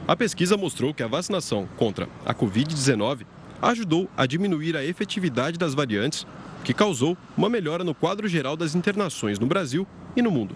A 0.07 0.15
pesquisa 0.15 0.55
mostrou 0.55 0.93
que 0.93 1.03
a 1.03 1.07
vacinação 1.07 1.67
contra 1.75 2.07
a 2.25 2.33
Covid-19 2.33 3.25
ajudou 3.61 4.09
a 4.15 4.25
diminuir 4.25 4.77
a 4.77 4.85
efetividade 4.85 5.57
das 5.57 5.73
variantes, 5.73 6.25
que 6.63 6.73
causou 6.73 7.17
uma 7.35 7.49
melhora 7.49 7.83
no 7.83 7.93
quadro 7.93 8.29
geral 8.29 8.55
das 8.55 8.75
internações 8.75 9.39
no 9.39 9.45
Brasil 9.45 9.85
e 10.15 10.21
no 10.21 10.31
mundo. 10.31 10.55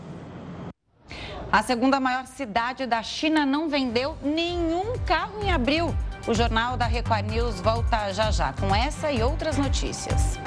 A 1.52 1.62
segunda 1.62 2.00
maior 2.00 2.28
cidade 2.28 2.86
da 2.86 3.04
China 3.04 3.46
não 3.46 3.68
vendeu 3.68 4.16
nenhum 4.24 4.98
carro 5.06 5.44
em 5.44 5.52
abril. 5.52 5.94
O 6.26 6.34
jornal 6.34 6.78
da 6.78 6.86
Record 6.86 7.30
News 7.30 7.60
volta 7.60 8.14
já 8.14 8.32
já 8.32 8.54
com 8.54 8.74
essa 8.74 9.12
e 9.12 9.22
outras 9.22 9.58
notícias. 9.58 10.40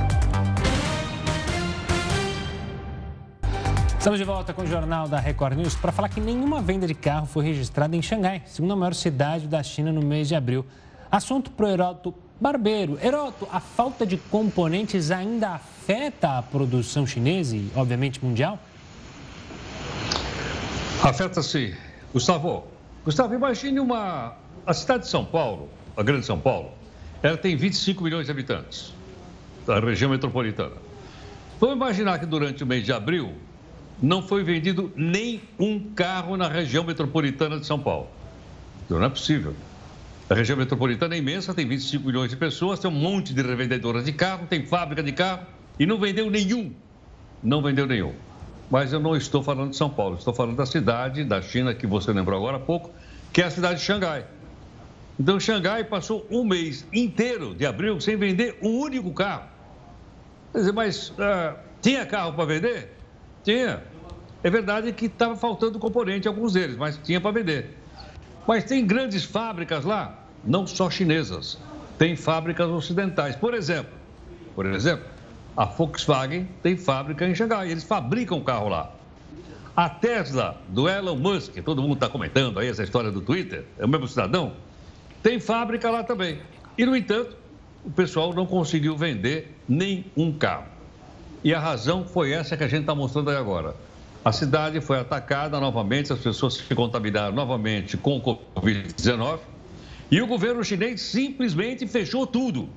Estamos 3.99 4.19
de 4.19 4.25
volta 4.25 4.55
com 4.55 4.63
o 4.63 4.67
jornal 4.67 5.07
da 5.07 5.19
Record 5.19 5.59
News 5.59 5.75
para 5.75 5.93
falar 5.93 6.09
que 6.09 6.23
nenhuma 6.23 6.63
venda 6.63 6.87
de 6.87 6.95
carro 6.95 7.27
foi 7.27 7.45
registrada 7.45 7.95
em 7.95 8.01
Xangai, 8.01 8.41
segunda 8.47 8.75
maior 8.75 8.95
cidade 8.95 9.47
da 9.47 9.63
China 9.63 9.93
no 9.93 10.01
mês 10.01 10.29
de 10.29 10.35
abril. 10.35 10.65
Assunto 11.13 11.51
para 11.51 11.67
o 11.67 11.69
Heroto 11.69 12.15
Barbeiro. 12.41 12.99
Heroto, 13.03 13.47
a 13.53 13.61
falta 13.61 14.07
de 14.07 14.17
componentes 14.17 15.11
ainda 15.11 15.51
afeta 15.51 16.39
a 16.39 16.43
produção 16.43 17.07
chinesa 17.07 17.55
e, 17.55 17.71
obviamente, 17.77 18.25
mundial? 18.25 18.59
Afeta-se. 21.05 21.77
Gustavo, 22.15 22.65
Gustavo, 23.05 23.35
imagine 23.35 23.79
uma. 23.79 24.37
A 24.67 24.73
cidade 24.73 25.03
de 25.03 25.11
São 25.11 25.23
Paulo, 25.23 25.69
a 25.95 26.03
grande 26.03 26.25
São 26.25 26.41
Paulo, 26.41 26.71
ela 27.23 27.37
tem 27.37 27.55
25 27.55 28.03
milhões 28.03 28.25
de 28.25 28.33
habitantes, 28.33 28.95
da 29.67 29.79
região 29.79 30.11
metropolitana. 30.11 30.77
Vamos 31.61 31.77
imaginar 31.77 32.19
que 32.19 32.25
durante 32.25 32.65
o 32.65 32.67
mês 32.67 32.87
de 32.87 32.93
abril 32.93 33.35
não 34.01 34.23
foi 34.23 34.43
vendido 34.43 34.91
nem 34.97 35.43
um 35.59 35.79
carro 35.93 36.39
na 36.39 36.49
região 36.49 36.83
metropolitana 36.83 37.61
de 37.61 37.67
São 37.67 37.79
Paulo. 37.79 38.09
Então, 38.87 38.99
não 38.99 39.05
é 39.05 39.11
possível. 39.11 39.55
A 40.31 40.35
região 40.35 40.57
metropolitana 40.57 41.15
é 41.15 41.19
imensa, 41.19 41.53
tem 41.53 41.69
25 41.69 42.07
milhões 42.07 42.31
de 42.31 42.37
pessoas, 42.37 42.79
tem 42.79 42.91
um 42.91 42.95
monte 42.95 43.35
de 43.35 43.43
revendedoras 43.43 44.07
de 44.07 44.13
carro, 44.13 44.47
tem 44.47 44.65
fábrica 44.65 45.03
de 45.03 45.13
carro 45.13 45.45
e 45.79 45.85
não 45.85 45.99
vendeu 45.99 46.31
nenhum. 46.31 46.73
Não 47.43 47.61
vendeu 47.61 47.87
nenhum. 47.87 48.15
Mas 48.71 48.93
eu 48.93 49.01
não 49.01 49.17
estou 49.17 49.43
falando 49.43 49.71
de 49.71 49.77
São 49.77 49.91
Paulo, 49.91 50.17
estou 50.17 50.35
falando 50.35 50.57
da 50.57 50.67
cidade 50.67 51.25
da 51.25 51.41
China, 51.43 51.75
que 51.75 51.87
você 51.87 52.13
lembrou 52.13 52.39
agora 52.39 52.57
há 52.57 52.61
pouco, 52.61 52.91
que 53.33 53.43
é 53.43 53.45
a 53.45 53.51
cidade 53.51 53.81
de 53.81 53.85
Xangai. 53.85 54.25
Então, 55.19 55.39
Xangai 55.39 55.85
passou 55.85 56.27
um 56.31 56.45
mês 56.45 56.87
inteiro 56.93 57.55
de 57.55 57.65
abril 57.65 58.01
sem 58.01 58.17
vender 58.17 58.59
um 58.63 58.81
único 58.81 59.13
carro. 59.13 59.49
Quer 60.53 60.59
dizer, 60.59 60.73
mas 60.73 61.11
uh, 61.11 61.57
tinha 61.81 62.05
carro 62.05 62.33
para 62.33 62.45
vender? 62.45 62.97
Tinha. 63.45 63.83
É 64.43 64.51
verdade 64.51 64.93
que 64.93 65.07
estava 65.07 65.37
faltando 65.37 65.79
componente 65.79 66.27
alguns 66.27 66.53
deles, 66.53 66.77
mas 66.77 66.99
tinha 66.99 67.21
para 67.21 67.31
vender. 67.31 67.79
Mas 68.47 68.65
tem 68.65 68.85
grandes 68.87 69.25
fábricas 69.25 69.85
lá, 69.85 70.19
não 70.45 70.67
só 70.67 70.91
chinesas, 70.91 71.59
tem 71.97 72.17
fábricas 72.17 72.69
ocidentais. 72.69 73.37
Por 73.37 73.55
exemplo, 73.55 73.93
por 74.55 74.67
exemplo, 74.67 75.07
a 75.57 75.65
Volkswagen 75.65 76.49
tem 76.63 76.77
fábrica 76.77 77.27
em 77.27 77.35
Xangai, 77.35 77.71
eles 77.71 77.85
fabricam 77.85 78.41
carro 78.41 78.69
lá. 78.69 78.91
A 79.77 79.89
Tesla, 79.89 80.61
do 80.69 80.89
Elon 80.89 81.17
Musk, 81.17 81.57
todo 81.65 81.83
mundo 81.83 81.95
está 81.95 82.09
comentando 82.09 82.61
aí 82.61 82.69
essa 82.69 82.83
história 82.83 83.11
do 83.11 83.21
Twitter, 83.21 83.65
é 83.79 83.85
o 83.85 83.89
mesmo 83.89 84.07
cidadão, 84.07 84.53
tem 85.23 85.41
fábrica 85.41 85.91
lá 85.91 86.05
também. 86.05 86.41
E, 86.77 86.85
no 86.85 86.97
entanto, 86.97 87.37
o 87.85 87.91
pessoal 87.91 88.33
não 88.33 88.47
conseguiu 88.47 88.97
vender 88.97 89.57
nem 89.69 90.05
um 90.17 90.33
carro. 90.33 90.67
E 91.43 91.53
a 91.53 91.61
razão 91.61 92.05
foi 92.05 92.33
essa 92.33 92.57
que 92.57 92.65
a 92.65 92.69
gente 92.69 92.83
está 92.83 92.95
mostrando 92.95 93.31
aí 93.31 93.37
agora. 93.37 93.75
A 94.25 94.33
cidade 94.33 94.81
foi 94.81 94.99
atacada 94.99 95.61
novamente, 95.61 96.13
as 96.13 96.19
pessoas 96.19 96.55
se 96.55 96.75
contaminaram 96.75 97.35
novamente 97.35 97.97
com 97.97 98.17
o 98.17 98.23
Covid-19 98.23 99.41
e 100.11 100.23
o 100.23 100.27
governo 100.27 100.65
chinês 100.65 101.03
simplesmente 101.03 101.87
fechou 101.87 102.27
tudo. 102.27 102.69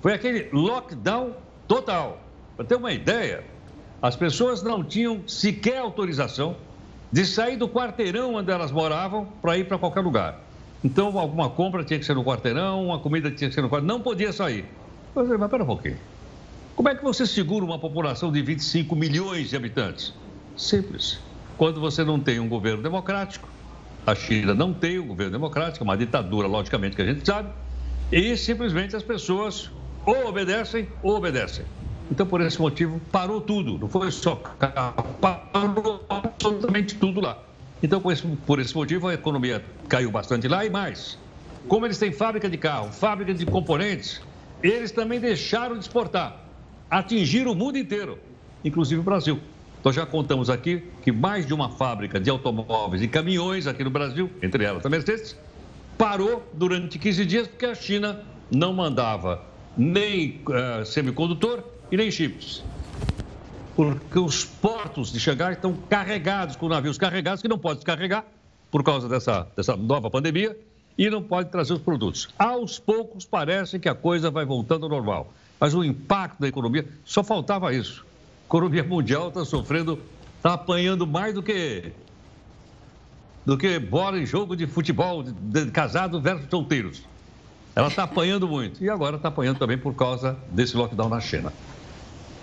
Foi 0.00 0.14
aquele 0.14 0.48
lockdown 0.52 1.32
total. 1.66 2.20
Para 2.56 2.64
ter 2.64 2.76
uma 2.76 2.92
ideia, 2.92 3.44
as 4.00 4.16
pessoas 4.16 4.62
não 4.62 4.82
tinham 4.82 5.26
sequer 5.26 5.78
autorização 5.78 6.56
de 7.12 7.24
sair 7.24 7.56
do 7.56 7.68
quarteirão 7.68 8.34
onde 8.34 8.50
elas 8.50 8.70
moravam 8.70 9.26
para 9.40 9.56
ir 9.56 9.66
para 9.66 9.78
qualquer 9.78 10.00
lugar. 10.00 10.40
Então, 10.82 11.18
alguma 11.18 11.48
compra 11.50 11.84
tinha 11.84 11.98
que 11.98 12.04
ser 12.04 12.14
no 12.14 12.24
quarteirão, 12.24 12.86
uma 12.86 12.98
comida 12.98 13.30
tinha 13.30 13.48
que 13.48 13.54
ser 13.54 13.62
no 13.62 13.68
quarteirão, 13.68 13.96
não 13.96 14.02
podia 14.02 14.32
sair. 14.32 14.64
Mas, 15.14 15.28
mas 15.28 15.50
pera 15.50 15.62
um 15.62 15.66
pouquinho. 15.66 15.98
Como 16.74 16.88
é 16.88 16.94
que 16.94 17.02
você 17.02 17.26
segura 17.26 17.64
uma 17.64 17.78
população 17.78 18.30
de 18.30 18.42
25 18.42 18.94
milhões 18.94 19.48
de 19.48 19.56
habitantes? 19.56 20.12
Simples. 20.56 21.18
Quando 21.56 21.80
você 21.80 22.04
não 22.04 22.20
tem 22.20 22.38
um 22.38 22.48
governo 22.48 22.82
democrático, 22.82 23.48
a 24.06 24.14
China 24.14 24.54
não 24.54 24.74
tem 24.74 24.98
um 24.98 25.06
governo 25.06 25.32
democrático, 25.32 25.82
é 25.82 25.84
uma 25.84 25.96
ditadura, 25.96 26.46
logicamente, 26.46 26.94
que 26.94 27.02
a 27.02 27.06
gente 27.06 27.26
sabe, 27.26 27.48
e 28.12 28.36
simplesmente 28.36 28.94
as 28.94 29.02
pessoas 29.02 29.70
ou 30.06 30.28
obedecem 30.28 30.88
ou 31.02 31.16
obedecem. 31.16 31.66
Então, 32.10 32.26
por 32.26 32.40
esse 32.40 32.60
motivo, 32.60 33.00
parou 33.12 33.40
tudo. 33.40 33.78
Não 33.78 33.88
foi 33.88 34.10
só 34.12 34.36
carro, 34.36 35.04
parou 35.20 36.06
absolutamente 36.08 36.94
tudo 36.96 37.20
lá. 37.20 37.42
Então, 37.82 38.00
por 38.00 38.12
esse, 38.12 38.26
por 38.46 38.60
esse 38.60 38.74
motivo, 38.74 39.08
a 39.08 39.14
economia 39.14 39.64
caiu 39.88 40.10
bastante 40.10 40.48
lá 40.48 40.64
e 40.64 40.70
mais. 40.70 41.18
Como 41.68 41.84
eles 41.86 41.98
têm 41.98 42.12
fábrica 42.12 42.48
de 42.48 42.56
carro, 42.56 42.92
fábrica 42.92 43.34
de 43.34 43.44
componentes, 43.44 44.22
eles 44.62 44.92
também 44.92 45.20
deixaram 45.20 45.74
de 45.76 45.82
exportar. 45.82 46.44
atingir 46.90 47.46
o 47.48 47.54
mundo 47.54 47.76
inteiro, 47.78 48.18
inclusive 48.64 49.00
o 49.00 49.04
Brasil. 49.04 49.40
Nós 49.84 49.94
já 49.94 50.06
contamos 50.06 50.50
aqui 50.50 50.82
que 51.02 51.12
mais 51.12 51.46
de 51.46 51.54
uma 51.54 51.70
fábrica 51.70 52.18
de 52.20 52.30
automóveis 52.30 53.02
e 53.02 53.08
caminhões 53.08 53.66
aqui 53.66 53.84
no 53.84 53.90
Brasil, 53.90 54.30
entre 54.42 54.64
elas 54.64 54.84
a 54.84 54.88
Mercedes, 54.88 55.36
parou 55.98 56.48
durante 56.54 56.98
15 56.98 57.26
dias 57.26 57.46
porque 57.48 57.66
a 57.66 57.74
China 57.74 58.22
não 58.50 58.72
mandava 58.72 59.42
nem 59.76 60.40
uh, 60.48 60.84
semicondutor 60.84 61.62
e 61.90 61.96
nem 61.96 62.10
chips. 62.10 62.64
Porque 63.74 64.18
os 64.18 64.44
portos 64.44 65.12
de 65.12 65.20
Xangai 65.20 65.52
estão 65.52 65.74
carregados 65.88 66.56
com 66.56 66.68
navios 66.68 66.96
carregados 66.96 67.42
que 67.42 67.48
não 67.48 67.58
podem 67.58 67.76
descarregar 67.76 68.24
por 68.70 68.82
causa 68.82 69.08
dessa, 69.08 69.46
dessa 69.54 69.76
nova 69.76 70.10
pandemia 70.10 70.56
e 70.96 71.10
não 71.10 71.22
pode 71.22 71.50
trazer 71.50 71.74
os 71.74 71.80
produtos. 71.80 72.28
Aos 72.38 72.78
poucos 72.78 73.24
parece 73.24 73.78
que 73.78 73.88
a 73.88 73.94
coisa 73.94 74.30
vai 74.30 74.44
voltando 74.44 74.84
ao 74.84 74.90
normal. 74.90 75.32
Mas 75.60 75.74
o 75.74 75.84
impacto 75.84 76.40
da 76.40 76.48
economia, 76.48 76.86
só 77.04 77.22
faltava 77.22 77.74
isso. 77.74 78.04
A 78.44 78.46
economia 78.46 78.84
mundial 78.84 79.28
está 79.28 79.44
sofrendo, 79.44 79.98
está 80.36 80.54
apanhando 80.54 81.06
mais 81.06 81.34
do 81.34 81.42
que 81.42 81.92
do 83.44 83.56
que 83.56 83.78
bola 83.78 84.18
em 84.18 84.26
jogo 84.26 84.56
de 84.56 84.66
futebol 84.66 85.22
de, 85.22 85.32
de 85.32 85.70
casado 85.70 86.20
versus 86.20 86.50
solteiros. 86.50 87.02
Ela 87.76 87.88
está 87.88 88.04
apanhando 88.04 88.48
muito. 88.48 88.82
E 88.82 88.88
agora 88.88 89.16
está 89.16 89.28
apanhando 89.28 89.58
também 89.58 89.76
por 89.76 89.94
causa 89.94 90.38
desse 90.48 90.74
lockdown 90.74 91.10
na 91.10 91.20
China. 91.20 91.52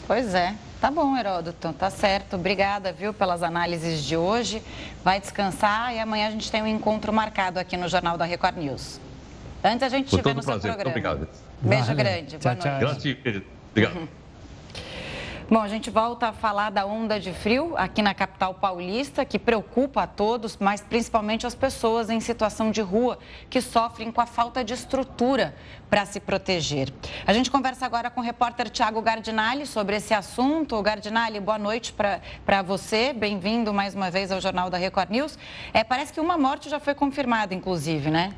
Pois 0.05 0.35
é. 0.35 0.53
Tá 0.79 0.91
bom, 0.91 1.17
Heródoto, 1.17 1.73
tá 1.73 1.89
certo. 1.89 2.35
Obrigada, 2.35 2.93
viu, 2.93 3.13
pelas 3.13 3.41
análises 3.41 4.03
de 4.03 4.15
hoje. 4.15 4.61
Vai 5.03 5.19
descansar 5.19 5.91
e 5.95 5.99
amanhã 5.99 6.27
a 6.27 6.31
gente 6.31 6.51
tem 6.51 6.61
um 6.61 6.67
encontro 6.67 7.11
marcado 7.11 7.59
aqui 7.59 7.75
no 7.75 7.87
Jornal 7.87 8.15
da 8.15 8.25
Record 8.25 8.57
News. 8.57 8.99
Antes 9.63 9.81
a 9.81 9.89
gente 9.89 10.09
te 10.15 10.21
vê 10.21 10.33
no 10.33 10.43
prazer. 10.43 10.61
seu 10.61 10.73
programa. 10.73 10.89
Obrigado. 10.91 11.27
Beijo 11.61 11.85
Valeu. 11.85 11.95
grande. 11.95 12.37
Tchau, 12.37 12.55
Boa 12.55 12.81
noite. 12.81 13.15
Tchau. 13.15 13.41
Obrigado. 13.71 13.95
Uhum. 13.95 14.07
Bom, 15.53 15.61
a 15.61 15.67
gente 15.67 15.91
volta 15.91 16.29
a 16.29 16.33
falar 16.33 16.71
da 16.71 16.83
onda 16.83 17.19
de 17.19 17.31
frio 17.31 17.75
aqui 17.77 18.01
na 18.01 18.11
capital 18.15 18.55
paulista, 18.55 19.23
que 19.23 19.37
preocupa 19.37 20.01
a 20.01 20.07
todos, 20.07 20.57
mas 20.57 20.81
principalmente 20.81 21.45
as 21.45 21.53
pessoas 21.53 22.09
em 22.09 22.19
situação 22.19 22.71
de 22.71 22.81
rua, 22.81 23.19
que 23.51 23.61
sofrem 23.61 24.11
com 24.11 24.19
a 24.19 24.25
falta 24.25 24.63
de 24.63 24.73
estrutura 24.73 25.55
para 25.91 26.07
se 26.07 26.19
proteger. 26.19 26.91
A 27.23 27.31
gente 27.33 27.51
conversa 27.51 27.85
agora 27.85 28.09
com 28.09 28.19
o 28.19 28.23
repórter 28.23 28.67
Tiago 28.67 28.99
Gardinali 28.99 29.67
sobre 29.67 29.95
esse 29.97 30.11
assunto. 30.11 30.81
Gardinali, 30.81 31.39
boa 31.39 31.59
noite 31.59 31.93
para 31.93 32.63
você. 32.63 33.13
Bem-vindo 33.13 33.71
mais 33.71 33.93
uma 33.93 34.09
vez 34.09 34.31
ao 34.31 34.41
Jornal 34.41 34.71
da 34.71 34.79
Record 34.79 35.11
News. 35.11 35.37
É, 35.71 35.83
parece 35.83 36.11
que 36.11 36.19
uma 36.19 36.35
morte 36.35 36.67
já 36.67 36.79
foi 36.79 36.95
confirmada, 36.95 37.53
inclusive, 37.53 38.09
né? 38.09 38.33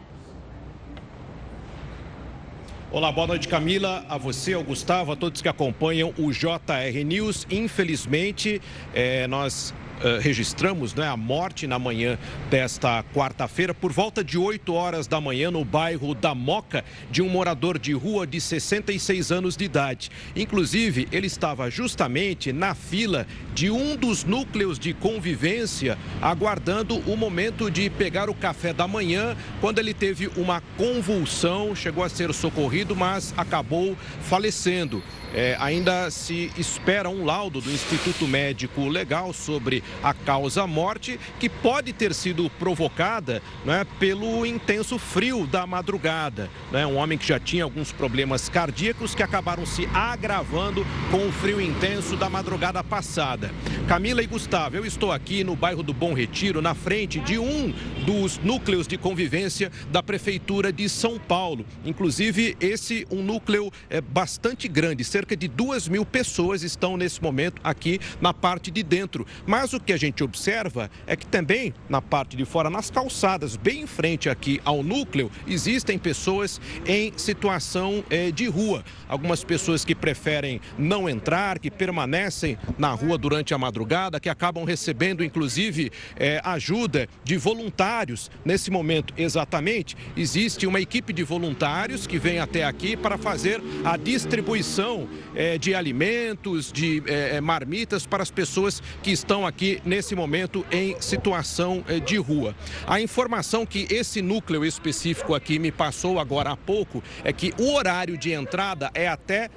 Olá, 2.92 3.12
boa 3.12 3.26
noite, 3.28 3.48
Camila. 3.48 4.06
A 4.08 4.16
você, 4.16 4.54
ao 4.54 4.64
Gustavo, 4.64 5.12
a 5.12 5.16
todos 5.16 5.42
que 5.42 5.50
acompanham 5.50 6.14
o 6.20 6.32
JR 6.32 7.04
News. 7.04 7.46
Infelizmente, 7.50 8.62
é, 8.94 9.26
nós 9.28 9.74
Uh, 9.96 10.20
registramos 10.20 10.94
né, 10.94 11.08
a 11.08 11.16
morte 11.16 11.66
na 11.66 11.80
manhã 11.80 12.18
desta 12.50 13.04
quarta-feira, 13.14 13.74
por 13.74 13.94
volta 13.94 14.24
de 14.24 14.38
8 14.38 14.74
horas 14.74 15.08
da 15.08 15.22
manhã, 15.22 15.50
no 15.50 15.64
bairro 15.64 16.14
da 16.14 16.36
Moca, 16.36 16.84
de 17.10 17.22
um 17.22 17.30
morador 17.30 17.80
de 17.80 17.94
rua 17.94 18.28
de 18.28 18.42
66 18.42 19.32
anos 19.32 19.56
de 19.56 19.64
idade. 19.64 20.12
Inclusive, 20.36 21.08
ele 21.12 21.28
estava 21.28 21.70
justamente 21.70 22.52
na 22.52 22.76
fila 22.76 23.26
de 23.54 23.72
um 23.72 23.96
dos 23.96 24.24
núcleos 24.26 24.78
de 24.78 24.94
convivência, 24.94 25.98
aguardando 26.22 26.98
o 27.10 27.16
momento 27.16 27.72
de 27.72 27.90
pegar 27.90 28.30
o 28.30 28.36
café 28.36 28.74
da 28.74 28.88
manhã, 28.88 29.36
quando 29.62 29.80
ele 29.80 29.94
teve 29.94 30.28
uma 30.36 30.62
convulsão, 30.78 31.74
chegou 31.74 32.04
a 32.04 32.10
ser 32.10 32.34
socorrido, 32.34 32.96
mas 32.96 33.34
acabou 33.38 33.98
falecendo. 34.22 35.02
É, 35.36 35.58
ainda 35.60 36.10
se 36.10 36.50
espera 36.58 37.10
um 37.10 37.26
laudo 37.26 37.60
do 37.60 37.70
Instituto 37.70 38.26
Médico 38.26 38.88
Legal 38.88 39.34
sobre 39.34 39.84
a 40.02 40.14
causa-morte, 40.14 41.20
que 41.38 41.50
pode 41.50 41.92
ter 41.92 42.14
sido 42.14 42.50
provocada 42.52 43.44
né, 43.66 43.86
pelo 44.00 44.46
intenso 44.46 44.98
frio 44.98 45.46
da 45.46 45.68
madrugada. 45.68 46.50
Né? 46.72 46.88
Um 46.88 46.96
homem 46.96 47.18
que 47.18 47.28
já 47.28 47.38
tinha 47.38 47.66
alguns 47.66 47.92
problemas 47.92 48.48
cardíacos 48.48 49.14
que 49.14 49.22
acabaram 49.22 49.66
se 49.66 49.86
agravando 49.94 50.88
com 51.12 51.28
o 51.28 51.32
frio 51.34 51.60
intenso 51.60 52.16
da 52.16 52.30
madrugada 52.30 52.82
passada. 52.82 53.52
Camila 53.90 54.24
e 54.24 54.28
Gustavo, 54.28 54.78
eu 54.78 54.86
estou 54.86 55.12
aqui 55.12 55.44
no 55.44 55.56
bairro 55.56 55.84
do 55.84 55.94
Bom 55.94 56.14
Retiro, 56.14 56.62
na 56.62 56.74
frente 56.74 57.20
de 57.20 57.38
um 57.38 57.74
dos 58.06 58.38
núcleos 58.38 58.88
de 58.88 58.98
convivência 58.98 59.70
da 59.92 60.02
Prefeitura 60.02 60.72
de 60.72 60.88
São 60.88 61.20
Paulo. 61.20 61.66
Inclusive, 61.84 62.56
esse 62.62 63.06
um 63.12 63.22
núcleo 63.22 63.70
é 63.90 64.00
bastante 64.00 64.68
grande, 64.70 65.04
cerca 65.26 65.36
de 65.36 65.48
duas 65.48 65.88
mil 65.88 66.06
pessoas 66.06 66.62
estão 66.62 66.96
nesse 66.96 67.22
momento 67.22 67.60
aqui 67.64 68.00
na 68.22 68.32
parte 68.32 68.70
de 68.70 68.84
dentro. 68.84 69.26
Mas 69.48 69.74
o 69.74 69.80
que 69.80 69.92
a 69.92 69.98
gente 69.98 70.24
observa 70.24 70.90
é 71.08 71.16
que 71.16 71.26
também 71.26 71.74
na 71.90 72.00
parte 72.00 72.38
de 72.38 72.46
fora, 72.46 72.70
nas 72.70 72.92
calçadas, 72.92 73.56
bem 73.56 73.82
em 73.82 73.88
frente 73.88 74.30
aqui 74.30 74.62
ao 74.64 74.84
núcleo, 74.84 75.32
existem 75.48 75.98
pessoas 75.98 76.62
em 76.86 77.12
situação 77.18 78.04
eh, 78.12 78.30
de 78.30 78.46
rua. 78.46 78.84
Algumas 79.10 79.44
pessoas 79.44 79.84
que 79.84 79.96
preferem 79.96 80.62
não 80.78 81.10
entrar, 81.10 81.58
que 81.58 81.72
permanecem 81.72 82.56
na 82.78 82.92
rua 82.92 83.18
durante 83.18 83.52
a 83.52 83.58
madrugada, 83.58 84.20
que 84.20 84.30
acabam 84.30 84.64
recebendo 84.64 85.24
inclusive 85.24 85.92
eh, 86.18 86.40
ajuda 86.44 87.10
de 87.24 87.36
voluntários. 87.36 88.30
Nesse 88.44 88.70
momento, 88.70 89.12
exatamente, 89.18 89.98
existe 90.16 90.68
uma 90.68 90.80
equipe 90.80 91.12
de 91.12 91.24
voluntários 91.24 92.06
que 92.06 92.20
vem 92.20 92.38
até 92.38 92.64
aqui 92.64 92.96
para 92.96 93.18
fazer 93.18 93.60
a 93.84 93.98
distribuição 93.98 95.08
é, 95.36 95.58
de 95.58 95.74
alimentos, 95.74 96.72
de 96.72 97.04
é, 97.08 97.38
é, 97.38 97.42
marmitas 97.42 98.06
para 98.06 98.24
as 98.24 98.32
pessoas 98.32 98.82
que 99.02 99.12
estão 99.12 99.46
aqui 99.46 99.82
nesse 99.86 100.16
momento 100.16 100.66
em 100.72 101.00
situação 101.00 101.84
é, 101.88 102.00
de 102.00 102.18
rua. 102.18 102.56
A 102.88 103.00
informação 103.02 103.66
que 103.66 103.88
esse 103.90 104.22
núcleo 104.22 104.66
específico 104.66 105.34
aqui 105.34 105.60
me 105.60 105.72
passou 105.72 106.20
agora 106.20 106.52
há 106.52 106.58
pouco 106.58 107.04
é 107.24 107.32
que 107.32 107.54
o 107.60 107.74
horário 107.74 108.18
de 108.18 108.32
entrada 108.32 108.92
é 108.94 109.08
até 109.08 109.50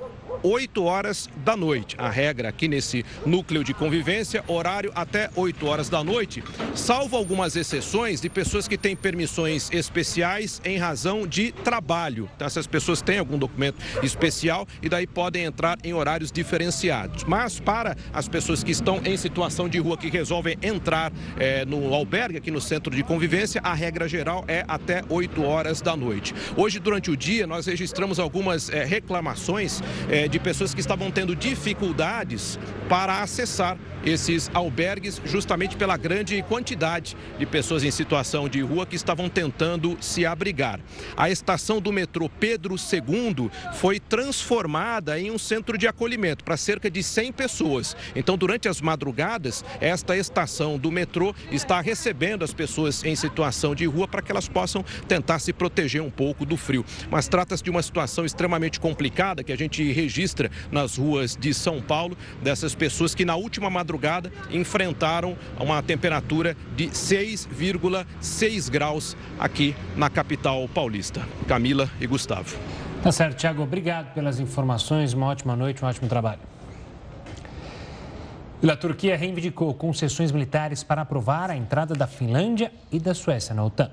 8 0.42 0.83
horas 0.85 1.29
da 1.44 1.57
noite. 1.57 1.96
A 1.98 2.09
regra 2.09 2.48
aqui 2.48 2.68
nesse 2.68 3.05
núcleo 3.27 3.64
de 3.64 3.74
convivência, 3.74 4.44
horário 4.46 4.92
até 4.94 5.31
8 5.35 5.66
horas 5.66 5.88
da 5.88 6.05
noite, 6.05 6.42
salvo 6.74 7.16
algumas 7.16 7.57
exceções 7.57 8.20
de 8.20 8.29
pessoas 8.29 8.68
que 8.68 8.79
têm 8.79 8.94
permissões 8.94 9.70
especiais 9.72 10.61
em 10.64 10.79
razão 10.79 11.27
de 11.27 11.53
trabalho. 11.53 12.29
Então, 12.37 12.46
essas 12.46 12.66
pessoas 12.66 13.03
têm 13.03 13.18
algum 13.18 13.38
documento 13.38 13.79
especial 14.03 14.66
e 14.83 14.88
daí 14.88 15.07
podem 15.07 15.44
entrar 15.44 15.79
em 15.83 15.92
horários 15.92 16.31
diferenciados. 16.31 17.24
Mas 17.24 17.59
para 17.59 17.96
as 18.12 18.29
pessoas 18.29 18.62
que 18.62 18.70
estão 18.70 19.01
em 19.05 19.16
situação 19.16 19.68
de 19.68 19.79
rua, 19.79 19.96
que 19.96 20.09
resolvem 20.09 20.57
entrar 20.62 21.12
é, 21.38 21.64
no 21.64 21.92
albergue 21.92 22.38
aqui 22.38 22.51
no 22.51 22.61
centro 22.61 22.94
de 22.94 23.03
convivência, 23.03 23.61
a 23.64 23.74
regra 23.74 24.09
geral 24.09 24.44
é 24.46 24.64
até 24.68 25.03
8 25.09 25.42
horas 25.42 25.81
da 25.81 25.96
noite. 25.96 26.35
Hoje, 26.57 26.79
durante 26.79 27.11
o 27.11 27.16
dia, 27.16 27.46
nós 27.46 27.66
registramos 27.66 28.18
algumas 28.18 28.68
é, 28.68 28.85
reclamações 28.85 29.83
é, 30.09 30.27
de 30.28 30.38
pessoas 30.38 30.74
que 30.74 30.80
estavam 30.80 31.10
tendo 31.10 31.34
dificuldades 31.34 32.58
para 32.88 33.22
acessar 33.22 33.76
esses 34.04 34.50
albergues 34.54 35.20
justamente 35.24 35.76
pela 35.76 35.96
grande 35.96 36.40
quantidade 36.42 37.16
de 37.38 37.44
pessoas 37.46 37.82
em 37.82 37.90
situação 37.90 38.48
de 38.48 38.60
rua 38.60 38.86
que 38.86 38.96
estavam 38.96 39.28
tentando 39.28 39.96
se 40.00 40.24
abrigar. 40.24 40.80
A 41.16 41.28
estação 41.30 41.80
do 41.80 41.92
metrô 41.92 42.28
Pedro 42.28 42.76
II 42.76 43.50
foi 43.74 43.98
transformada 43.98 45.18
em 45.18 45.30
um 45.30 45.38
centro 45.38 45.76
de 45.76 45.86
acolhimento 45.86 46.44
para 46.44 46.56
cerca 46.56 46.90
de 46.90 47.02
100 47.02 47.32
pessoas. 47.32 47.96
Então, 48.14 48.36
durante 48.36 48.68
as 48.68 48.80
madrugadas, 48.80 49.64
esta 49.80 50.16
estação 50.16 50.78
do 50.78 50.90
metrô 50.90 51.34
está 51.50 51.80
recebendo 51.80 52.44
as 52.44 52.54
pessoas 52.54 53.04
em 53.04 53.16
situação 53.16 53.74
de 53.74 53.84
rua 53.86 54.06
para 54.06 54.22
que 54.22 54.30
elas 54.30 54.48
possam 54.48 54.84
tentar 55.06 55.38
se 55.38 55.52
proteger 55.52 56.02
um 56.02 56.10
pouco 56.10 56.46
do 56.46 56.56
frio. 56.56 56.84
Mas 57.10 57.28
trata-se 57.28 57.62
de 57.62 57.70
uma 57.70 57.82
situação 57.82 58.24
extremamente 58.24 58.78
complicada 58.78 59.42
que 59.42 59.52
a 59.52 59.56
gente 59.56 59.92
registra 59.92 60.17
nas 60.70 60.96
ruas 60.96 61.37
de 61.37 61.52
São 61.52 61.81
Paulo, 61.81 62.16
dessas 62.42 62.74
pessoas 62.74 63.14
que 63.14 63.24
na 63.24 63.37
última 63.37 63.68
madrugada 63.68 63.88
madrugada 63.88 64.33
enfrentaram 64.50 65.37
uma 65.59 65.83
temperatura 65.83 66.57
de 66.76 66.88
6,6 66.88 68.70
graus 68.70 69.16
aqui 69.38 69.74
na 69.96 70.09
capital 70.11 70.68
paulista. 70.68 71.26
Camila 71.46 71.90
e 72.00 72.07
Gustavo. 72.07 72.57
Tá 73.02 73.12
certo, 73.12 73.37
Tiago. 73.37 73.62
Obrigado 73.62 74.12
pelas 74.14 74.40
informações. 74.40 75.12
Uma 75.12 75.26
ótima 75.26 75.57
noite, 75.57 75.85
um 75.85 75.88
ótimo 75.88 76.09
trabalho. 76.09 76.40
E 78.61 78.70
a 78.70 78.76
Turquia 78.76 79.16
reivindicou 79.16 79.72
concessões 79.72 80.33
militares 80.33 80.83
para 80.83 81.02
aprovar 81.02 81.50
a 81.50 81.57
entrada 81.57 81.94
da 81.94 82.09
Finlândia 82.09 82.72
e 82.90 82.98
da 82.98 83.14
Suécia 83.14 83.54
na 83.54 83.64
OTAN. 83.64 83.90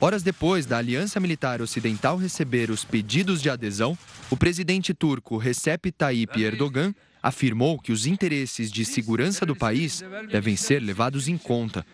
Horas 0.00 0.22
depois 0.22 0.64
da 0.64 0.78
Aliança 0.78 1.18
Militar 1.18 1.60
Ocidental 1.60 2.16
receber 2.16 2.70
os 2.70 2.84
pedidos 2.84 3.42
de 3.42 3.50
adesão, 3.50 3.98
o 4.30 4.36
presidente 4.36 4.94
turco 4.94 5.36
Recep 5.36 5.90
Tayyip 5.90 6.40
Erdogan 6.40 6.94
afirmou 7.20 7.80
que 7.80 7.90
os 7.90 8.06
interesses 8.06 8.70
de 8.70 8.84
segurança 8.84 9.44
do 9.44 9.56
país 9.56 10.04
devem 10.30 10.54
ser 10.54 10.80
levados 10.80 11.26
em 11.26 11.36
conta. 11.36 11.84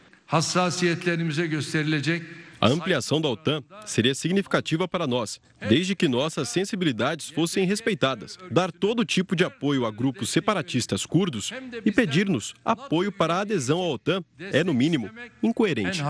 A 2.60 2.68
ampliação 2.68 3.20
da 3.20 3.28
OTAN 3.28 3.62
seria 3.86 4.14
significativa 4.14 4.86
para 4.86 5.06
nós, 5.06 5.40
desde 5.66 5.94
que 5.94 6.06
nossas 6.06 6.50
sensibilidades 6.50 7.30
fossem 7.30 7.66
respeitadas. 7.66 8.38
Dar 8.50 8.70
todo 8.70 9.04
tipo 9.04 9.34
de 9.34 9.44
apoio 9.44 9.86
a 9.86 9.90
grupos 9.90 10.28
separatistas 10.28 11.06
curdos 11.06 11.52
e 11.84 11.90
pedir-nos 11.90 12.54
apoio 12.64 13.10
para 13.10 13.36
a 13.36 13.40
adesão 13.40 13.80
à 13.80 13.88
OTAN 13.88 14.22
é, 14.38 14.62
no 14.62 14.74
mínimo, 14.74 15.10
incoerente. 15.42 16.02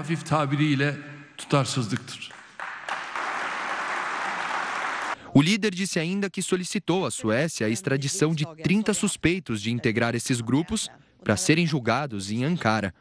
O 5.32 5.42
líder 5.42 5.74
disse 5.74 5.98
ainda 5.98 6.30
que 6.30 6.40
solicitou 6.40 7.04
à 7.04 7.10
Suécia 7.10 7.66
a 7.66 7.70
extradição 7.70 8.32
de 8.32 8.46
30 8.62 8.94
suspeitos 8.94 9.60
de 9.60 9.72
integrar 9.72 10.14
esses 10.14 10.40
grupos 10.40 10.88
para 11.24 11.36
serem 11.36 11.66
julgados 11.66 12.30
em 12.30 12.44
Ankara. 12.44 12.94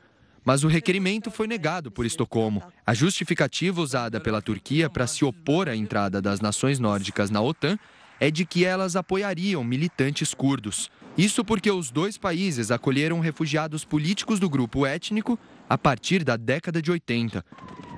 Mas 0.43 0.63
o 0.63 0.67
requerimento 0.67 1.29
foi 1.29 1.45
negado 1.45 1.91
por 1.91 2.07
Estocolmo. 2.07 2.63
A 2.85 2.93
justificativa 2.93 3.79
usada 3.79 4.19
pela 4.19 4.41
Turquia 4.41 4.89
para 4.89 5.05
se 5.05 5.23
opor 5.23 5.69
à 5.69 5.75
entrada 5.75 6.19
das 6.21 6.41
nações 6.41 6.79
nórdicas 6.79 7.29
na 7.29 7.39
OTAN 7.39 7.77
é 8.19 8.31
de 8.31 8.45
que 8.45 8.65
elas 8.65 8.95
apoiariam 8.95 9.63
militantes 9.63 10.33
curdos. 10.33 10.89
Isso 11.15 11.45
porque 11.45 11.69
os 11.69 11.91
dois 11.91 12.17
países 12.17 12.71
acolheram 12.71 13.19
refugiados 13.19 13.85
políticos 13.85 14.39
do 14.39 14.49
grupo 14.49 14.85
étnico 14.85 15.37
a 15.69 15.77
partir 15.77 16.23
da 16.23 16.37
década 16.37 16.81
de 16.81 16.91
80. 16.91 17.43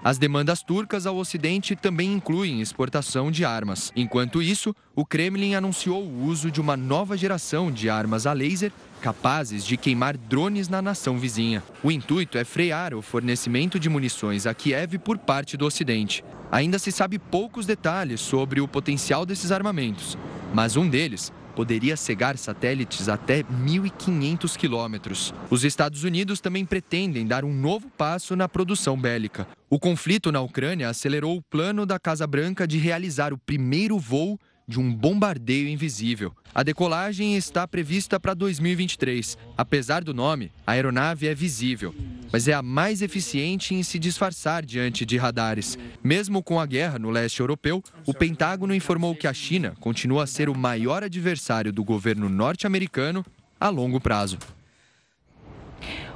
As 0.04 0.20
demandas 0.20 0.62
turcas 0.62 1.08
ao 1.08 1.18
Ocidente 1.18 1.76
também 1.76 2.14
incluem 2.14 2.62
exportação 2.62 3.32
de 3.32 3.44
armas. 3.44 3.92
Enquanto 3.96 4.40
isso, 4.40 4.76
o 4.96 5.04
Kremlin 5.04 5.56
anunciou 5.56 6.04
o 6.04 6.26
uso 6.26 6.52
de 6.52 6.62
uma 6.62 6.78
nova 6.78 7.18
geração 7.18 7.72
de 7.72 7.90
armas 7.90 8.28
a 8.28 8.34
laser 8.34 8.72
capazes 9.02 9.66
de 9.66 9.78
queimar 9.78 10.16
drones 10.16 10.70
na 10.70 10.80
nação 10.82 11.18
vizinha. 11.18 11.64
O 11.84 11.92
intuito 11.92 12.38
é 12.38 12.44
frear 12.44 12.94
o 12.94 13.02
fornecimento 13.02 13.80
de 13.80 13.90
munições 13.90 14.46
a 14.46 14.54
Kiev 14.54 15.00
por 15.00 15.18
parte 15.18 15.58
do 15.58 15.66
Ocidente. 15.66 16.24
Ainda 16.52 16.78
se 16.78 16.92
sabe 16.92 17.18
poucos 17.18 17.66
detalhes 17.66 18.22
sobre 18.22 18.62
o 18.62 18.68
potencial 18.68 19.26
desses 19.26 19.52
armamentos, 19.52 20.16
mas 20.54 20.78
um 20.78 20.88
deles 20.88 21.34
poderia 21.56 21.96
cegar 21.96 22.38
satélites 22.38 23.08
até 23.08 23.44
1.500 23.44 24.58
quilômetros. 24.58 25.34
Os 25.50 25.64
Estados 25.64 26.04
Unidos 26.04 26.42
também 26.42 26.66
pretendem 26.66 27.26
dar 27.26 27.46
um 27.46 27.54
novo 27.54 27.90
passo 27.90 28.36
na 28.36 28.50
produção 28.50 29.00
bélica. 29.00 29.48
O 29.70 29.80
conflito 29.80 30.32
na 30.32 30.42
Ucrânia 30.42 30.90
acelerou 30.90 31.38
o 31.38 31.42
plano 31.42 31.86
da 31.86 31.98
Casa 31.98 32.28
Branca 32.28 32.68
de 32.68 32.78
realizar 32.78 33.34
o 33.34 33.38
primeiro 33.38 33.98
voo 33.98 34.38
de 34.68 34.80
um 34.80 34.94
bombardeio 34.94 35.68
invisível. 35.68 36.34
A 36.54 36.64
decolagem 36.64 37.36
está 37.36 37.68
prevista 37.68 38.20
para 38.20 38.34
2023. 38.34 39.38
Apesar 39.58 40.04
do 40.04 40.14
nome, 40.14 40.52
a 40.66 40.72
aeronave 40.74 41.28
é 41.28 41.36
visível, 41.36 41.94
mas 42.32 42.48
é 42.48 42.54
a 42.54 42.62
mais 42.62 43.02
eficiente 43.02 43.74
em 43.74 43.84
se 43.84 43.98
disfarçar 43.98 44.66
diante 44.66 45.06
de 45.06 45.18
radares. 45.18 45.78
Mesmo 46.04 46.44
com 46.44 46.60
a 46.60 46.66
guerra 46.66 47.00
no 47.00 47.10
leste 47.10 47.40
europeu, 47.40 47.84
o 48.06 48.14
Pentágono 48.14 48.74
informou 48.74 49.16
que 49.16 49.28
a 49.28 49.34
China 49.34 49.74
continua 49.80 50.24
a 50.24 50.28
ser 50.28 50.50
o 50.50 50.58
maior 50.58 51.04
adversário 51.04 51.72
do 51.72 51.84
governo 51.84 52.30
norte-americano 52.30 53.26
a 53.60 53.70
longo 53.70 54.00
prazo. 54.00 54.38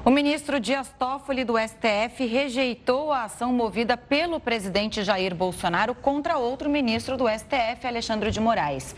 O 0.06 0.10
ministro 0.10 0.62
Dias 0.62 0.95
Toffoli 0.98 1.43
do 1.43 1.56
STF 1.60 2.26
rejeitou 2.26 3.12
a 3.12 3.26
ação 3.26 3.52
movida 3.52 3.98
pelo 3.98 4.39
presidente 4.39 5.04
Jair 5.04 5.36
Bolsonaro 5.36 5.93
contra 5.93 6.38
outro 6.38 6.69
ministro 6.69 7.17
do 7.17 7.26
STF, 7.28 7.86
Alexandre 7.86 8.32
de 8.32 8.39
Moraes. 8.39 8.95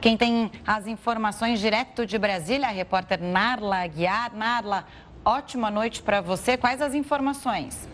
Quem 0.00 0.16
tem 0.16 0.52
as 0.64 0.86
informações 0.86 1.58
direto 1.58 2.06
de 2.06 2.16
Brasília, 2.16 2.68
a 2.68 2.70
repórter 2.70 3.20
Narla 3.20 3.78
Aguiar. 3.78 4.32
Narla, 4.32 4.86
ótima 5.24 5.70
noite 5.70 6.02
para 6.02 6.20
você. 6.20 6.56
Quais 6.56 6.82
as 6.82 6.94
informações? 6.94 7.93